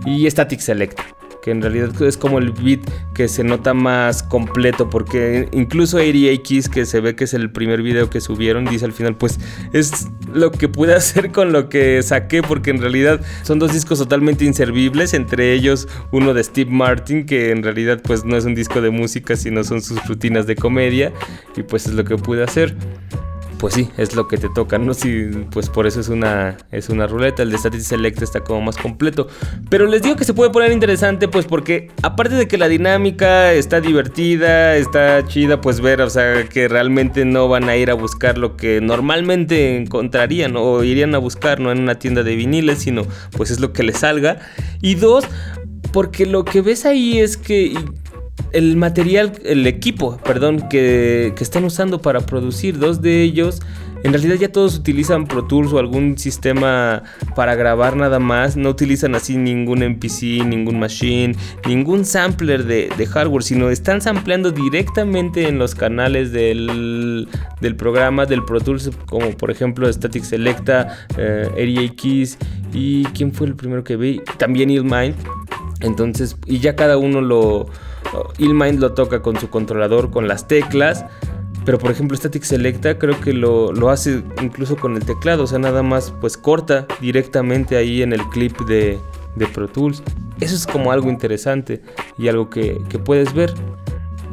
Y 0.06 0.30
Static 0.30 0.60
Select, 0.60 1.00
que 1.42 1.50
en 1.50 1.62
realidad 1.62 1.90
es 2.02 2.16
como 2.16 2.38
el 2.38 2.52
beat 2.52 2.80
que 3.14 3.28
se 3.28 3.44
nota 3.44 3.74
más 3.74 4.22
completo, 4.22 4.90
porque 4.90 5.48
incluso 5.52 5.98
88 5.98 6.42
Keys, 6.44 6.68
que 6.68 6.86
se 6.86 7.00
ve 7.00 7.16
que 7.16 7.24
es 7.24 7.34
el 7.34 7.50
primer 7.50 7.82
video 7.82 8.10
que 8.10 8.20
subieron, 8.20 8.64
dice 8.64 8.84
al 8.84 8.92
final, 8.92 9.16
pues 9.16 9.38
es 9.72 10.08
lo 10.32 10.50
que 10.50 10.68
pude 10.68 10.94
hacer 10.96 11.32
con 11.32 11.52
lo 11.52 11.68
que 11.68 12.02
saqué, 12.02 12.42
porque 12.42 12.70
en 12.70 12.80
realidad 12.80 13.20
son 13.42 13.58
dos 13.58 13.72
discos 13.72 13.98
totalmente 13.98 14.44
inservibles, 14.44 15.14
entre 15.14 15.52
ellos 15.52 15.88
uno 16.12 16.34
de 16.34 16.44
Steve 16.44 16.70
Martin, 16.70 17.26
que 17.26 17.50
en 17.50 17.62
realidad 17.62 18.00
pues 18.02 18.24
no 18.24 18.36
es 18.36 18.44
un 18.44 18.54
disco 18.54 18.80
de 18.80 18.90
música, 18.90 19.36
sino 19.36 19.64
son 19.64 19.82
sus 19.82 20.06
rutinas 20.06 20.46
de 20.46 20.56
comedia, 20.56 21.12
y 21.56 21.62
pues 21.62 21.86
es 21.86 21.94
lo 21.94 22.04
que 22.04 22.16
pude 22.16 22.42
hacer 22.44 22.74
pues 23.58 23.74
sí, 23.74 23.88
es 23.96 24.14
lo 24.14 24.28
que 24.28 24.38
te 24.38 24.48
toca, 24.48 24.78
¿no? 24.78 24.94
Sí, 24.94 25.28
pues 25.50 25.68
por 25.68 25.86
eso 25.86 26.00
es 26.00 26.08
una, 26.08 26.56
es 26.70 26.88
una 26.88 27.06
ruleta. 27.06 27.42
El 27.42 27.50
de 27.50 27.58
Static 27.58 27.80
Select 27.80 28.22
está 28.22 28.40
como 28.40 28.60
más 28.62 28.76
completo. 28.76 29.28
Pero 29.68 29.86
les 29.86 30.02
digo 30.02 30.16
que 30.16 30.24
se 30.24 30.34
puede 30.34 30.50
poner 30.50 30.72
interesante, 30.72 31.28
pues 31.28 31.46
porque 31.46 31.90
aparte 32.02 32.34
de 32.34 32.48
que 32.48 32.58
la 32.58 32.68
dinámica 32.68 33.52
está 33.52 33.80
divertida, 33.80 34.76
está 34.76 35.26
chida, 35.26 35.60
pues 35.60 35.80
ver, 35.80 36.00
o 36.00 36.10
sea, 36.10 36.48
que 36.48 36.68
realmente 36.68 37.24
no 37.24 37.48
van 37.48 37.68
a 37.68 37.76
ir 37.76 37.90
a 37.90 37.94
buscar 37.94 38.38
lo 38.38 38.56
que 38.56 38.80
normalmente 38.80 39.76
encontrarían 39.76 40.54
o 40.56 40.84
irían 40.84 41.14
a 41.14 41.18
buscar, 41.18 41.60
no 41.60 41.72
en 41.72 41.80
una 41.80 41.98
tienda 41.98 42.22
de 42.22 42.36
viniles, 42.36 42.78
sino 42.78 43.02
pues 43.36 43.50
es 43.50 43.60
lo 43.60 43.72
que 43.72 43.82
les 43.82 43.98
salga. 43.98 44.38
Y 44.80 44.94
dos, 44.94 45.24
porque 45.92 46.26
lo 46.26 46.44
que 46.44 46.60
ves 46.60 46.84
ahí 46.84 47.18
es 47.18 47.36
que 47.36 47.74
el 48.52 48.76
material, 48.76 49.32
el 49.44 49.66
equipo, 49.66 50.18
perdón, 50.18 50.68
que, 50.68 51.32
que 51.36 51.44
están 51.44 51.64
usando 51.64 52.00
para 52.00 52.20
producir. 52.20 52.78
Dos 52.78 53.02
de 53.02 53.22
ellos 53.22 53.60
en 54.04 54.12
realidad 54.12 54.36
ya 54.36 54.52
todos 54.52 54.76
utilizan 54.76 55.26
Pro 55.26 55.44
Tools 55.44 55.72
o 55.72 55.78
algún 55.78 56.16
sistema 56.18 57.02
para 57.34 57.56
grabar 57.56 57.96
nada 57.96 58.20
más. 58.20 58.56
No 58.56 58.70
utilizan 58.70 59.14
así 59.14 59.36
ningún 59.36 59.82
MPC, 59.82 60.44
ningún 60.46 60.78
machine, 60.78 61.34
ningún 61.66 62.04
sampler 62.04 62.64
de, 62.64 63.06
hardware, 63.06 63.42
sino 63.42 63.70
están 63.70 64.00
sampleando 64.00 64.52
directamente 64.52 65.48
en 65.48 65.58
los 65.58 65.74
canales 65.74 66.30
del, 66.30 67.28
del 67.60 67.76
programa 67.76 68.24
del 68.26 68.44
Pro 68.44 68.60
Tools, 68.60 68.90
como 69.06 69.30
por 69.32 69.50
ejemplo 69.50 69.92
Static 69.92 70.22
Selecta, 70.22 71.06
eh, 71.16 71.90
Keys 71.96 72.38
y 72.72 73.04
¿quién 73.06 73.32
fue 73.32 73.48
el 73.48 73.56
primero 73.56 73.82
que 73.82 73.96
vi? 73.96 74.20
También 74.36 74.70
Illmind. 74.70 75.16
Entonces, 75.80 76.36
y 76.46 76.58
ya 76.58 76.76
cada 76.76 76.98
uno 76.98 77.20
lo... 77.20 77.66
Illmind 78.38 78.80
lo 78.80 78.92
toca 78.92 79.22
con 79.22 79.38
su 79.38 79.50
controlador, 79.50 80.10
con 80.10 80.28
las 80.28 80.48
teclas. 80.48 81.04
Pero 81.64 81.78
por 81.78 81.90
ejemplo 81.90 82.16
Static 82.16 82.44
Selecta 82.44 82.98
creo 82.98 83.20
que 83.20 83.34
lo, 83.34 83.72
lo, 83.72 83.90
hace 83.90 84.22
incluso 84.40 84.76
con 84.76 84.96
el 84.96 85.04
teclado, 85.04 85.42
o 85.42 85.46
sea, 85.46 85.58
nada 85.58 85.82
más 85.82 86.14
pues 86.18 86.38
corta 86.38 86.86
directamente 87.00 87.76
ahí 87.76 88.00
en 88.00 88.14
el 88.14 88.22
clip 88.30 88.58
de, 88.62 88.98
de 89.36 89.46
Pro 89.48 89.68
Tools. 89.68 90.02
Eso 90.40 90.54
es 90.54 90.66
como 90.66 90.92
algo 90.92 91.10
interesante 91.10 91.82
y 92.16 92.28
algo 92.28 92.48
que, 92.48 92.80
que 92.88 92.98
puedes 92.98 93.34
ver. 93.34 93.52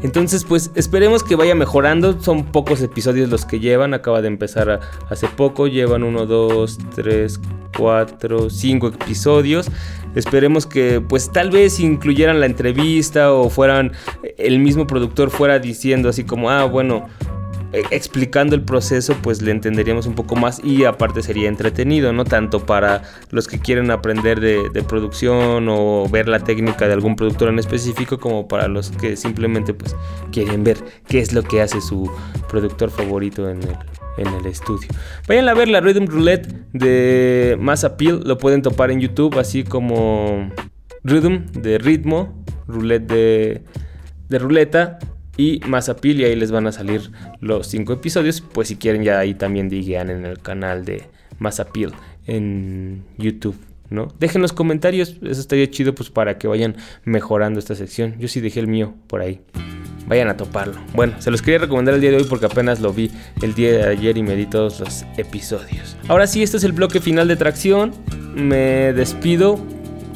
Entonces, 0.01 0.43
pues 0.43 0.71
esperemos 0.75 1.23
que 1.23 1.36
vaya 1.36 1.55
mejorando. 1.55 2.21
Son 2.21 2.45
pocos 2.45 2.81
episodios 2.81 3.29
los 3.29 3.45
que 3.45 3.59
llevan. 3.59 3.93
Acaba 3.93 4.21
de 4.21 4.27
empezar 4.27 4.79
hace 5.09 5.27
poco. 5.27 5.67
Llevan 5.67 6.03
1, 6.03 6.25
2, 6.27 6.77
3, 6.95 7.39
4, 7.78 8.49
5 8.49 8.88
episodios. 8.88 9.69
Esperemos 10.15 10.65
que 10.65 11.01
pues 11.01 11.32
tal 11.32 11.51
vez 11.51 11.80
incluyeran 11.80 12.39
la 12.39 12.45
entrevista 12.45 13.34
o 13.34 13.49
fueran 13.49 13.91
el 14.38 14.59
mismo 14.59 14.88
productor 14.88 15.30
fuera 15.30 15.59
diciendo 15.59 16.09
así 16.09 16.23
como, 16.23 16.49
ah, 16.49 16.63
bueno, 16.65 17.07
explicando 17.91 18.55
el 18.55 18.61
proceso 18.61 19.15
pues 19.21 19.41
le 19.41 19.51
entenderíamos 19.51 20.05
un 20.05 20.15
poco 20.15 20.36
más 20.36 20.63
y 20.63 20.86
aparte 20.86 21.21
sería 21.21 21.47
entretenido, 21.47 22.13
¿no? 22.13 22.26
Tanto 22.26 22.65
para 22.65 23.03
los 23.32 23.47
que 23.47 23.59
quieren 23.59 23.91
aprender 23.91 24.39
de, 24.39 24.69
de, 24.69 24.84
producción 24.84 25.67
o 25.69 26.07
ver 26.09 26.28
la 26.28 26.39
técnica 26.39 26.88
de 26.88 26.93
algún 26.93 27.15
productor 27.15 27.49
en 27.49 27.59
específico 27.59 28.19
como 28.19 28.47
para 28.47 28.67
los 28.67 28.91
que 28.91 29.15
simplemente 29.15 29.73
pues 29.73 29.95
quieren 30.32 30.63
ver 30.63 30.78
qué 31.07 31.19
es 31.19 31.34
lo 31.34 31.43
que 31.43 31.61
hace 31.61 31.82
su 31.82 32.11
productor 32.49 32.89
favorito 32.89 33.49
en 33.49 33.63
el, 33.63 33.78
en 34.17 34.28
el 34.28 34.45
estudio. 34.45 34.89
Vayan 35.28 35.49
a 35.49 35.53
ver 35.53 35.67
la 35.67 35.82
Rhythm 35.82 36.05
Roulette 36.05 36.47
de 36.73 37.57
Mass 37.59 37.84
Appeal, 37.84 38.21
lo 38.26 38.38
pueden 38.38 38.61
topar 38.61 38.91
en 38.91 38.99
YouTube, 38.99 39.38
así 39.39 39.63
como 39.63 40.49
Rhythm 41.03 41.45
de 41.53 41.78
ritmo, 41.78 42.43
Roulette 42.67 43.07
de, 43.07 43.61
de 44.30 44.39
ruleta 44.39 44.99
y 45.38 45.59
Mass 45.67 45.89
Appeal, 45.89 46.19
y 46.19 46.25
ahí 46.25 46.36
les 46.36 46.51
van 46.51 46.67
a 46.67 46.71
salir 46.71 47.11
los 47.39 47.67
cinco 47.67 47.93
episodios. 47.93 48.41
Pues 48.41 48.67
si 48.67 48.75
quieren, 48.75 49.03
ya 49.03 49.19
ahí 49.19 49.33
también 49.33 49.69
digan 49.69 50.09
en 50.09 50.25
el 50.25 50.39
canal 50.39 50.86
de 50.86 51.03
Mass 51.39 51.59
Appeal 51.59 51.93
en 52.27 53.03
YouTube. 53.17 53.57
¿No? 53.88 54.07
Dejen 54.19 54.41
los 54.41 54.51
comentarios, 54.51 55.17
eso 55.21 55.39
estaría 55.39 55.69
chido 55.69 55.93
pues 55.93 56.09
para 56.09 56.39
que 56.39 56.47
vayan 56.47 56.75
mejorando 57.03 57.59
esta 57.59 57.75
sección. 57.75 58.15
Yo 58.17 58.27
sí 58.27 58.41
dejé 58.41 58.59
el 58.59 58.67
mío 58.67 58.95
por 59.07 59.21
ahí 59.21 59.41
vayan 60.07 60.27
a 60.29 60.38
toparlo. 60.38 60.75
Bueno, 60.93 61.13
se 61.19 61.31
los 61.31 61.41
quería 61.41 61.59
recomendar 61.59 61.95
el 61.95 62.01
día 62.01 62.11
de 62.11 62.17
hoy 62.17 62.25
porque 62.25 62.45
apenas 62.45 62.79
lo 62.79 62.93
vi 62.93 63.11
el 63.41 63.53
día 63.53 63.71
de 63.71 63.83
ayer 63.83 64.17
y 64.17 64.23
me 64.23 64.36
di 64.36 64.45
todos 64.45 64.79
los 64.79 65.05
episodios. 65.17 65.97
Ahora 66.07 66.27
sí, 66.27 66.43
este 66.43 66.57
es 66.57 66.63
el 66.63 66.73
bloque 66.73 66.99
final 66.99 67.27
de 67.27 67.36
tracción. 67.36 67.93
Me 68.36 68.93
despido. 68.93 69.59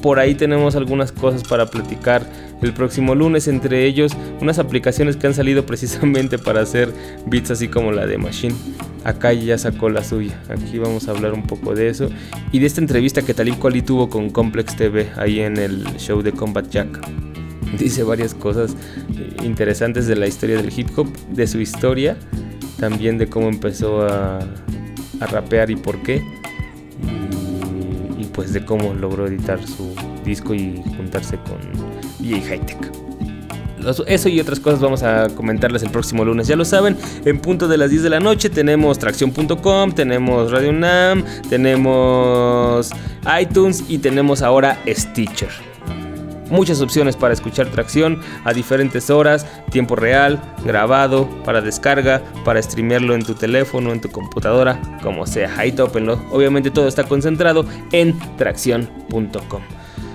Por 0.01 0.19
ahí 0.19 0.35
tenemos 0.35 0.75
algunas 0.75 1.11
cosas 1.11 1.43
para 1.43 1.65
platicar 1.65 2.25
el 2.61 2.73
próximo 2.73 3.15
lunes, 3.15 3.47
entre 3.47 3.85
ellos 3.85 4.11
unas 4.41 4.59
aplicaciones 4.59 5.17
que 5.17 5.27
han 5.27 5.33
salido 5.33 5.65
precisamente 5.65 6.37
para 6.39 6.61
hacer 6.61 6.93
beats 7.25 7.51
así 7.51 7.67
como 7.67 7.91
la 7.91 8.05
de 8.05 8.17
Machine. 8.17 8.55
Acá 9.03 9.31
ya 9.33 9.57
sacó 9.57 9.89
la 9.89 10.03
suya. 10.03 10.41
Aquí 10.49 10.77
vamos 10.77 11.07
a 11.07 11.11
hablar 11.11 11.33
un 11.33 11.43
poco 11.43 11.73
de 11.73 11.89
eso 11.89 12.09
y 12.51 12.59
de 12.59 12.65
esta 12.65 12.81
entrevista 12.81 13.21
que 13.21 13.33
Talib 13.33 13.57
Kweli 13.57 13.81
tuvo 13.81 14.09
con 14.09 14.29
Complex 14.29 14.75
TV 14.75 15.09
ahí 15.15 15.39
en 15.39 15.57
el 15.57 15.85
show 15.97 16.21
de 16.21 16.31
Combat 16.31 16.69
Jack 16.69 16.99
dice 17.77 18.03
varias 18.03 18.33
cosas 18.33 18.75
interesantes 19.43 20.07
de 20.07 20.15
la 20.15 20.27
historia 20.27 20.57
del 20.57 20.71
hip 20.77 20.89
hop, 20.97 21.07
de 21.29 21.47
su 21.47 21.59
historia, 21.59 22.17
también 22.79 23.17
de 23.17 23.27
cómo 23.27 23.47
empezó 23.47 24.01
a, 24.01 24.39
rapear 25.19 25.69
y 25.69 25.75
por 25.75 26.01
qué, 26.01 26.23
y, 28.17 28.23
pues 28.25 28.53
de 28.53 28.63
cómo 28.63 28.93
logró 28.93 29.27
editar 29.27 29.65
su 29.67 29.93
disco 30.23 30.53
y 30.53 30.81
juntarse 30.95 31.37
con 31.37 31.98
DJ 32.19 32.41
Hightech. 32.41 32.91
Eso 34.07 34.29
y 34.29 34.39
otras 34.39 34.59
cosas 34.59 34.81
vamos 34.81 35.03
a 35.03 35.29
comentarles 35.29 35.83
el 35.83 35.89
próximo 35.89 36.25
lunes. 36.25 36.47
Ya 36.47 36.55
lo 36.55 36.65
saben, 36.65 36.97
en 37.25 37.39
punto 37.39 37.67
de 37.67 37.77
las 37.77 37.89
10 37.89 38.03
de 38.03 38.09
la 38.09 38.19
noche 38.19 38.49
tenemos 38.49 38.99
tracción.com, 38.99 39.93
tenemos 39.93 40.51
Radio 40.51 40.73
Nam, 40.73 41.23
tenemos 41.49 42.91
iTunes 43.39 43.85
y 43.87 43.99
tenemos 43.99 44.41
ahora 44.41 44.77
Stitcher 44.85 45.69
muchas 46.49 46.81
opciones 46.81 47.15
para 47.15 47.33
escuchar 47.33 47.67
tracción 47.67 48.21
a 48.43 48.53
diferentes 48.53 49.09
horas, 49.09 49.45
tiempo 49.71 49.95
real, 49.95 50.39
grabado, 50.65 51.29
para 51.45 51.61
descarga, 51.61 52.21
para 52.43 52.61
streamearlo 52.61 53.15
en 53.15 53.23
tu 53.23 53.35
teléfono, 53.35 53.91
en 53.91 54.01
tu 54.01 54.09
computadora, 54.09 54.79
como 55.01 55.25
sea. 55.25 55.53
Ahí 55.57 55.71
tópenlo. 55.71 56.21
Obviamente 56.31 56.71
todo 56.71 56.87
está 56.87 57.03
concentrado 57.03 57.65
en 57.91 58.17
tracción.com. 58.37 59.61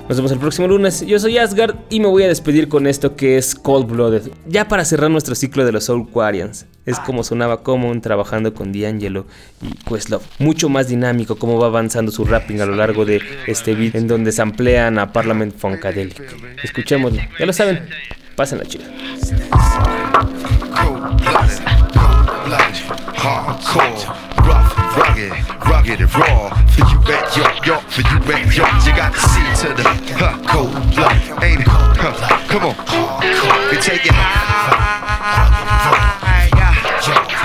Nos 0.08 0.18
vemos 0.18 0.32
el 0.32 0.38
próximo 0.38 0.68
lunes. 0.68 1.04
Yo 1.06 1.18
soy 1.18 1.38
Asgard 1.38 1.76
y 1.88 1.98
me 1.98 2.08
voy 2.08 2.24
a 2.24 2.28
despedir 2.28 2.68
con 2.68 2.86
esto 2.86 3.16
que 3.16 3.38
es 3.38 3.54
Cold 3.54 3.90
Blooded. 3.90 4.30
Ya 4.46 4.68
para 4.68 4.84
cerrar 4.84 5.10
nuestro 5.10 5.34
ciclo 5.34 5.64
de 5.64 5.72
los 5.72 5.84
Soul 5.84 6.10
Quarians. 6.10 6.66
Es 6.84 7.00
como 7.00 7.24
sonaba 7.24 7.62
Common 7.62 8.02
trabajando 8.02 8.52
con 8.52 8.70
D'Angelo 8.70 9.24
y 9.62 9.72
Questlove. 9.88 10.22
Mucho 10.38 10.68
más 10.68 10.88
dinámico 10.88 11.36
como 11.36 11.58
va 11.58 11.68
avanzando 11.68 12.12
su 12.12 12.26
rapping 12.26 12.60
a 12.60 12.66
lo 12.66 12.76
largo 12.76 13.06
de 13.06 13.22
este 13.46 13.74
beat 13.74 13.94
en 13.94 14.06
donde 14.06 14.32
se 14.32 14.42
amplían 14.42 14.98
a 14.98 15.10
Parliament 15.10 15.56
Funkadelic. 15.56 16.20
Escuchémoslo. 16.62 17.22
Ya 17.38 17.46
lo 17.46 17.52
saben. 17.54 17.88
Pásenla 18.36 18.66
chida. 18.66 18.84
rugged, 24.94 25.32
rugged 25.84 26.00
it 26.00 26.14
raw. 26.16 26.48
For 26.68 26.80
you 26.80 26.98
at 27.14 27.36
York, 27.36 27.66
York, 27.66 27.82
for 27.90 28.00
you 28.00 28.16
at 28.32 28.56
York, 28.56 28.72
you 28.86 28.96
got 28.96 29.12
to 29.12 29.20
see 29.20 29.44
to 29.66 29.74
the 29.74 29.82
huh, 30.16 30.38
cold 30.48 30.72
blood, 30.94 31.12
ain't 31.42 31.60
it? 31.60 31.66
Huh, 31.68 32.48
come 32.48 32.64
on, 32.64 32.74
we 33.70 33.76
take 33.80 34.06
it 34.06 34.12
high. 34.14 35.44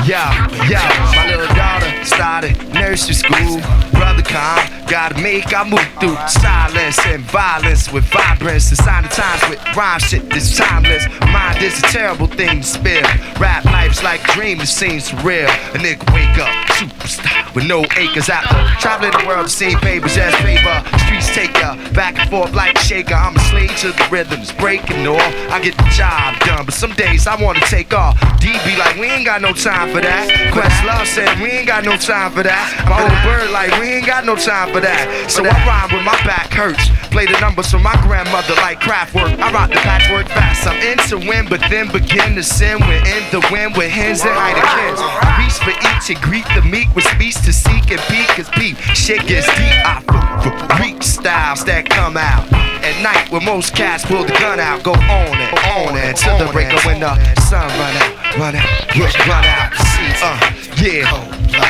Yeah, 0.09 0.49
yeah, 0.67 1.13
my 1.13 1.27
little 1.29 1.45
daughter 1.53 2.03
started 2.03 2.57
nursery 2.73 3.13
school. 3.13 3.61
Brother 3.91 4.23
calm, 4.23 4.57
gotta 4.87 5.21
make 5.21 5.53
I 5.53 5.69
move 5.69 5.85
through 5.99 6.17
silence 6.27 6.97
and 7.05 7.21
violence 7.25 7.91
with 7.91 8.05
vibrance. 8.05 8.71
The 8.71 8.75
sign 8.77 9.05
of 9.05 9.11
times 9.11 9.47
with 9.47 9.59
rhyme 9.77 9.99
shit 9.99 10.27
that's 10.31 10.57
timeless. 10.57 11.05
Mind 11.31 11.61
is 11.61 11.77
a 11.77 11.83
terrible 11.83 12.25
thing 12.25 12.61
to 12.61 12.65
spill. 12.65 13.03
Rap 13.39 13.65
life's 13.65 14.01
like 14.01 14.23
dream 14.33 14.57
that 14.57 14.67
seems 14.67 15.13
real. 15.23 15.45
A 15.45 15.77
nigga 15.77 16.01
wake 16.11 16.39
up, 16.41 16.49
superstar 16.73 17.53
with 17.53 17.67
no 17.67 17.85
acres 17.95 18.31
out 18.31 18.49
there. 18.49 18.65
Traveling 18.79 19.11
the 19.11 19.27
world 19.27 19.45
to 19.45 19.53
see 19.53 19.75
papers 19.75 20.17
as 20.17 20.33
paper. 20.37 20.81
Streets 21.05 21.29
take 21.35 21.53
ya 21.59 21.75
back 21.93 22.17
and 22.17 22.29
forth 22.31 22.55
like 22.55 22.79
shaker. 22.79 23.13
I'm 23.13 23.35
a 23.35 23.39
slave 23.41 23.75
to 23.81 23.91
the 23.91 24.07
rhythms, 24.09 24.51
breaking 24.53 25.05
off. 25.05 25.21
I 25.51 25.61
get 25.61 25.77
the 25.77 25.89
job 25.93 26.39
done, 26.39 26.65
but 26.65 26.73
some 26.73 26.93
days 26.93 27.27
I 27.27 27.39
wanna 27.39 27.61
take 27.67 27.93
off. 27.93 28.17
DB 28.39 28.77
like, 28.79 28.95
we 28.95 29.07
ain't 29.07 29.25
got 29.25 29.41
no 29.41 29.53
time 29.53 29.91
for 29.91 29.98
that. 30.01 30.27
Quest 30.51 30.83
Love 30.85 31.07
said, 31.07 31.29
we 31.41 31.49
ain't 31.49 31.67
got 31.67 31.83
no 31.83 31.97
time 31.97 32.31
for 32.31 32.43
that. 32.43 32.67
My 32.87 32.99
old 32.99 33.19
bird 33.25 33.51
like, 33.51 33.71
we 33.79 33.99
ain't 33.99 34.05
got 34.05 34.25
no 34.25 34.35
time 34.35 34.71
for 34.73 34.81
that. 34.81 35.07
So 35.29 35.45
I 35.45 35.53
rhyme 35.65 35.91
with 35.93 36.05
my 36.05 36.17
back 36.25 36.51
hurts. 36.51 36.89
Play 37.09 37.25
the 37.25 37.39
numbers 37.39 37.69
from 37.71 37.83
my 37.83 37.95
grandmother 38.05 38.53
like 38.61 38.79
craft 38.79 39.15
work. 39.15 39.31
I 39.39 39.51
rock 39.51 39.69
the 39.69 39.81
patchwork 39.81 40.27
fast. 40.27 40.67
I'm 40.67 40.77
into 40.77 41.17
win, 41.17 41.47
but 41.49 41.61
then 41.69 41.91
begin 41.91 42.35
to 42.35 42.43
sin. 42.43 42.77
We're 42.81 43.01
in 43.01 43.23
the 43.31 43.41
wind 43.51 43.75
with 43.75 43.89
hens 43.89 44.21
and 44.21 44.35
Heinekens. 44.35 44.99
kids. 44.99 45.01
reach 45.41 45.57
for 45.63 45.73
each 45.73 46.07
and 46.13 46.19
greet 46.21 46.47
the 46.53 46.61
meek 46.61 46.93
with 46.95 47.05
speech 47.05 47.35
to 47.45 47.53
seek 47.53 47.89
and 47.91 48.01
peek 48.11 48.29
as 48.37 48.49
peep. 48.49 48.77
Shit 48.93 49.25
gets 49.25 49.47
deep. 49.57 49.79
I 49.83 50.77
reach 50.79 51.03
styles 51.03 51.65
that 51.65 51.89
come 51.89 52.17
out. 52.17 52.47
At 52.81 53.01
night 53.03 53.29
when 53.31 53.43
most 53.43 53.75
cats 53.75 54.05
pull 54.05 54.23
the 54.23 54.33
gun 54.39 54.59
out, 54.59 54.83
go 54.83 54.93
on 54.93 55.35
it, 55.35 55.51
on 55.75 55.97
it 55.97 56.15
till 56.15 56.37
the 56.37 56.51
break 56.51 56.71
of 56.71 56.85
when 56.85 57.01
the 57.01 57.13
sun 57.41 57.67
run 57.67 57.95
out, 57.97 58.37
run 58.37 58.55
out, 58.55 59.27
run 59.27 59.45
out. 59.45 59.88
Uh, 60.21 60.37
yeah, 60.81 61.07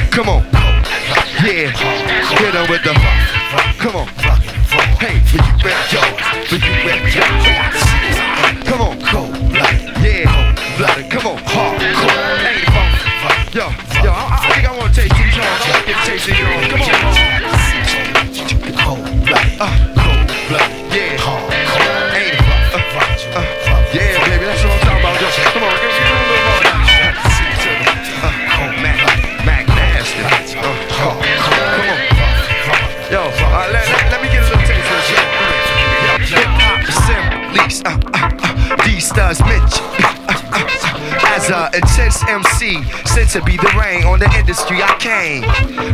come 0.09 0.27
on, 0.27 0.43
yeah, 1.45 1.69
hit 1.69 2.55
'em 2.55 2.65
with 2.67 2.81
the, 2.83 2.93
come 3.77 3.95
on, 3.95 4.07
hey, 4.97 5.19
for 5.29 5.37
you 5.37 5.53
rap 5.63 5.91
yours, 5.93 6.17
for 6.49 6.55
you 6.57 6.73
rap 6.81 7.03
yours. 7.13 7.45
Come 8.65 8.81
on, 8.81 8.97
cold 9.01 9.33
blooded, 9.53 9.81
yeah, 10.01 10.55
blooded, 10.77 11.11
come 11.11 11.27
on, 11.27 11.37
hardcore, 11.45 12.37
hey, 12.41 12.65
funk, 13.21 13.53
yo, 13.53 13.69
yo, 14.03 14.11
I, 14.11 14.33
I 14.33 14.37
think 14.51 14.65
I 14.65 14.71
wanna 14.75 14.93
taste 14.93 15.13
these 15.13 15.33
songs, 15.35 15.45
I 15.45 15.69
wanna 15.69 15.85
get 15.85 15.95
a 15.95 16.05
taste 16.09 16.29
of 16.29 16.39
yours, 16.39 16.65
come 16.71 16.81
on, 16.81 16.89
cold 18.81 19.05
blooded, 19.25 19.61
uh, 19.61 19.69
cold 19.93 20.25
blooded, 20.49 20.73
yeah, 20.89 21.18
D 37.79 37.85
ah, 37.85 37.99
ah, 38.13 38.37
ah. 38.75 38.99
studs 38.99 39.39
Mitch. 39.47 39.79
As 41.31 41.49
a 41.49 41.69
intense 41.73 42.21
MC, 42.27 42.83
sent 43.05 43.29
to 43.31 43.41
be 43.43 43.55
the 43.55 43.71
rain 43.79 44.03
on 44.03 44.19
the 44.19 44.29
industry 44.37 44.83
I 44.83 44.91
came. 44.99 45.47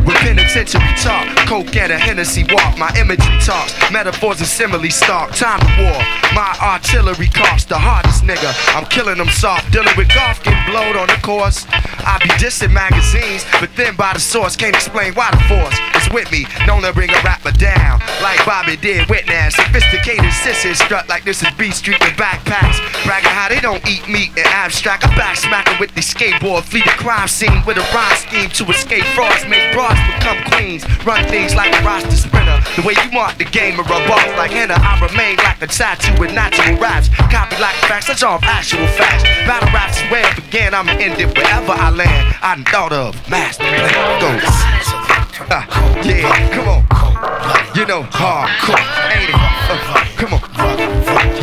With 0.04 0.16
penitentiary 0.16 0.82
talk, 0.98 1.26
coke 1.46 1.76
and 1.76 1.92
a 1.92 1.98
Hennessy 1.98 2.42
walk. 2.50 2.76
My 2.76 2.90
imagery 2.98 3.38
talks, 3.38 3.72
metaphors 3.92 4.40
and 4.40 4.48
similes 4.48 4.94
stalk. 4.94 5.30
Time 5.32 5.60
to 5.60 5.70
war. 5.78 6.00
My 6.34 6.56
artillery 6.60 7.28
costs 7.28 7.66
the 7.66 7.78
hardest 7.78 8.24
nigga. 8.24 8.50
I'm 8.74 8.86
killing 8.86 9.18
them 9.18 9.28
soft, 9.28 9.70
dealing 9.72 9.94
with 9.96 10.12
golf, 10.12 10.42
getting 10.42 10.58
blowed 10.66 10.96
on 10.96 11.06
the 11.06 11.20
course. 11.22 11.66
I 11.70 12.18
be 12.22 12.30
dissing 12.42 12.72
magazines, 12.72 13.46
but 13.60 13.70
then 13.76 13.94
by 13.94 14.14
the 14.14 14.20
source, 14.20 14.56
can't 14.56 14.74
explain 14.74 15.14
why 15.14 15.30
the 15.30 15.42
force 15.46 15.95
with 16.12 16.30
me. 16.30 16.46
Known 16.66 16.82
to 16.82 16.92
bring 16.92 17.10
a 17.10 17.20
rapper 17.22 17.52
down, 17.52 18.00
like 18.22 18.44
Bobby 18.44 18.76
did 18.76 19.08
Whitney. 19.08 19.34
Sophisticated 19.50 20.32
sisters 20.32 20.78
strut 20.78 21.08
like 21.08 21.24
this 21.24 21.42
is 21.42 21.50
B 21.58 21.70
Street 21.70 22.00
with 22.00 22.14
backpacks. 22.14 22.78
Bragging 23.04 23.30
how 23.30 23.48
they 23.48 23.60
don't 23.60 23.82
eat 23.88 24.08
meat 24.08 24.30
and 24.36 24.46
abstract. 24.46 25.04
I 25.04 25.14
back 25.16 25.36
smacking 25.36 25.78
with 25.78 25.94
the 25.94 26.00
skateboard, 26.00 26.62
flee 26.64 26.82
the 26.82 26.96
crime 26.96 27.28
scene 27.28 27.62
with 27.66 27.76
a 27.76 27.86
rhyme 27.94 28.16
scheme 28.16 28.50
to 28.50 28.64
escape 28.70 29.04
frauds. 29.14 29.46
Make 29.46 29.72
broads 29.72 30.00
become 30.14 30.42
queens, 30.52 30.84
run 31.04 31.24
things 31.28 31.54
like 31.54 31.72
a 31.74 31.84
roster 31.84 32.16
sprinter. 32.16 32.58
The 32.76 32.82
way 32.82 32.94
you 33.02 33.10
mark 33.12 33.38
the 33.38 33.44
game 33.44 33.78
or 33.80 33.84
rub 33.84 34.10
off 34.10 34.26
like 34.36 34.50
henna, 34.50 34.74
I 34.78 34.98
remain 35.00 35.36
like 35.36 35.60
a 35.62 35.66
tattoo 35.66 36.18
with 36.20 36.32
natural 36.32 36.76
raps. 36.78 37.08
Copy 37.30 37.56
like 37.60 37.76
facts, 37.86 38.08
that's 38.08 38.22
all 38.22 38.38
actual 38.42 38.86
facts. 38.98 39.22
Battle 39.46 39.70
raps 39.72 40.00
where 40.10 40.26
it 40.28 40.36
began, 40.36 40.74
I'ma 40.74 40.92
end 40.92 41.20
it 41.20 41.36
wherever 41.36 41.72
I 41.72 41.90
land. 41.90 42.36
I 42.42 42.56
thought 42.70 42.92
of 42.92 43.14
master 43.30 43.64
plan 43.64 44.20
goes. 44.20 44.85
Yeah, 46.00 46.48
come 46.48 46.68
on. 46.68 46.80
You 47.76 47.84
know, 47.84 48.04
hardcore, 48.08 48.80
ain't 49.12 49.28
it? 49.28 49.36
Uh, 49.36 50.00
come 50.16 50.32
on. 50.32 50.40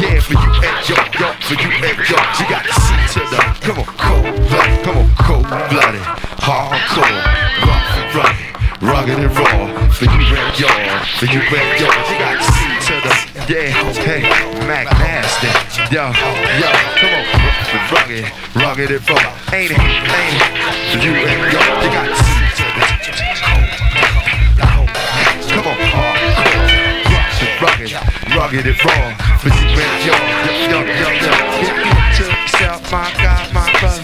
Yeah, 0.01 0.17
for 0.17 0.33
you 0.33 0.49
and 0.65 0.89
yo, 0.89 0.97
yo, 1.21 1.29
for 1.37 1.53
you 1.53 1.69
and 1.69 1.97
yo, 2.01 2.17
you 2.17 2.45
got 2.49 2.65
to 2.65 2.73
see 2.73 2.97
to 3.13 3.21
the. 3.29 3.37
Come 3.61 3.77
on, 3.77 3.85
cold 4.01 4.33
blooded, 4.49 4.81
come 4.81 4.97
on, 4.97 5.09
cold 5.21 5.45
blooded, 5.69 6.01
hardcore, 6.41 7.21
rough, 7.69 8.17
rugged, 8.17 8.81
rugged 8.81 9.19
and 9.19 9.37
raw. 9.37 9.61
For 9.93 10.05
you 10.05 10.25
and 10.25 10.57
yo, 10.57 10.73
for 11.21 11.29
you 11.29 11.41
and 11.45 11.69
yo, 11.77 11.85
you 11.85 12.17
got 12.17 12.41
to 12.41 12.49
see 12.49 12.73
to 12.89 12.95
the. 12.97 13.13
Yeah, 13.45 13.69
hey, 14.01 14.21
Mac 14.65 14.89
Nasty, 14.97 15.53
yo, 15.93 16.09
yo, 16.09 16.69
come 16.97 17.13
on, 17.13 17.25
rugged, 17.93 18.25
rugged 18.55 18.89
and 18.89 19.09
raw, 19.09 19.53
ain't 19.53 19.69
it? 19.69 19.77
Ain't 19.77 20.33
it? 20.33 20.89
For 20.89 20.97
you 20.97 21.13
and 21.13 21.53
yo, 21.53 21.61
you 21.61 21.93
got 21.93 22.09
to 22.09 22.23
see 22.23 22.42
rough 27.91 28.23
and 28.23 28.35
rugged, 28.35 28.37
rugged 28.37 28.67
and 28.67 28.85
raw. 28.85 29.15
For 29.39 29.49
you 29.49 29.55
and 29.55 30.05
yo, 30.05 30.13
yo, 30.69 30.71
yo, 30.71 30.79
yo, 30.93 31.09
yo. 31.19 31.31
Get 31.59 31.75
to 32.17 32.23
yourself, 32.23 32.81
my 32.91 33.11
God, 33.17 33.53
my 33.53 33.71
brother. 33.79 34.03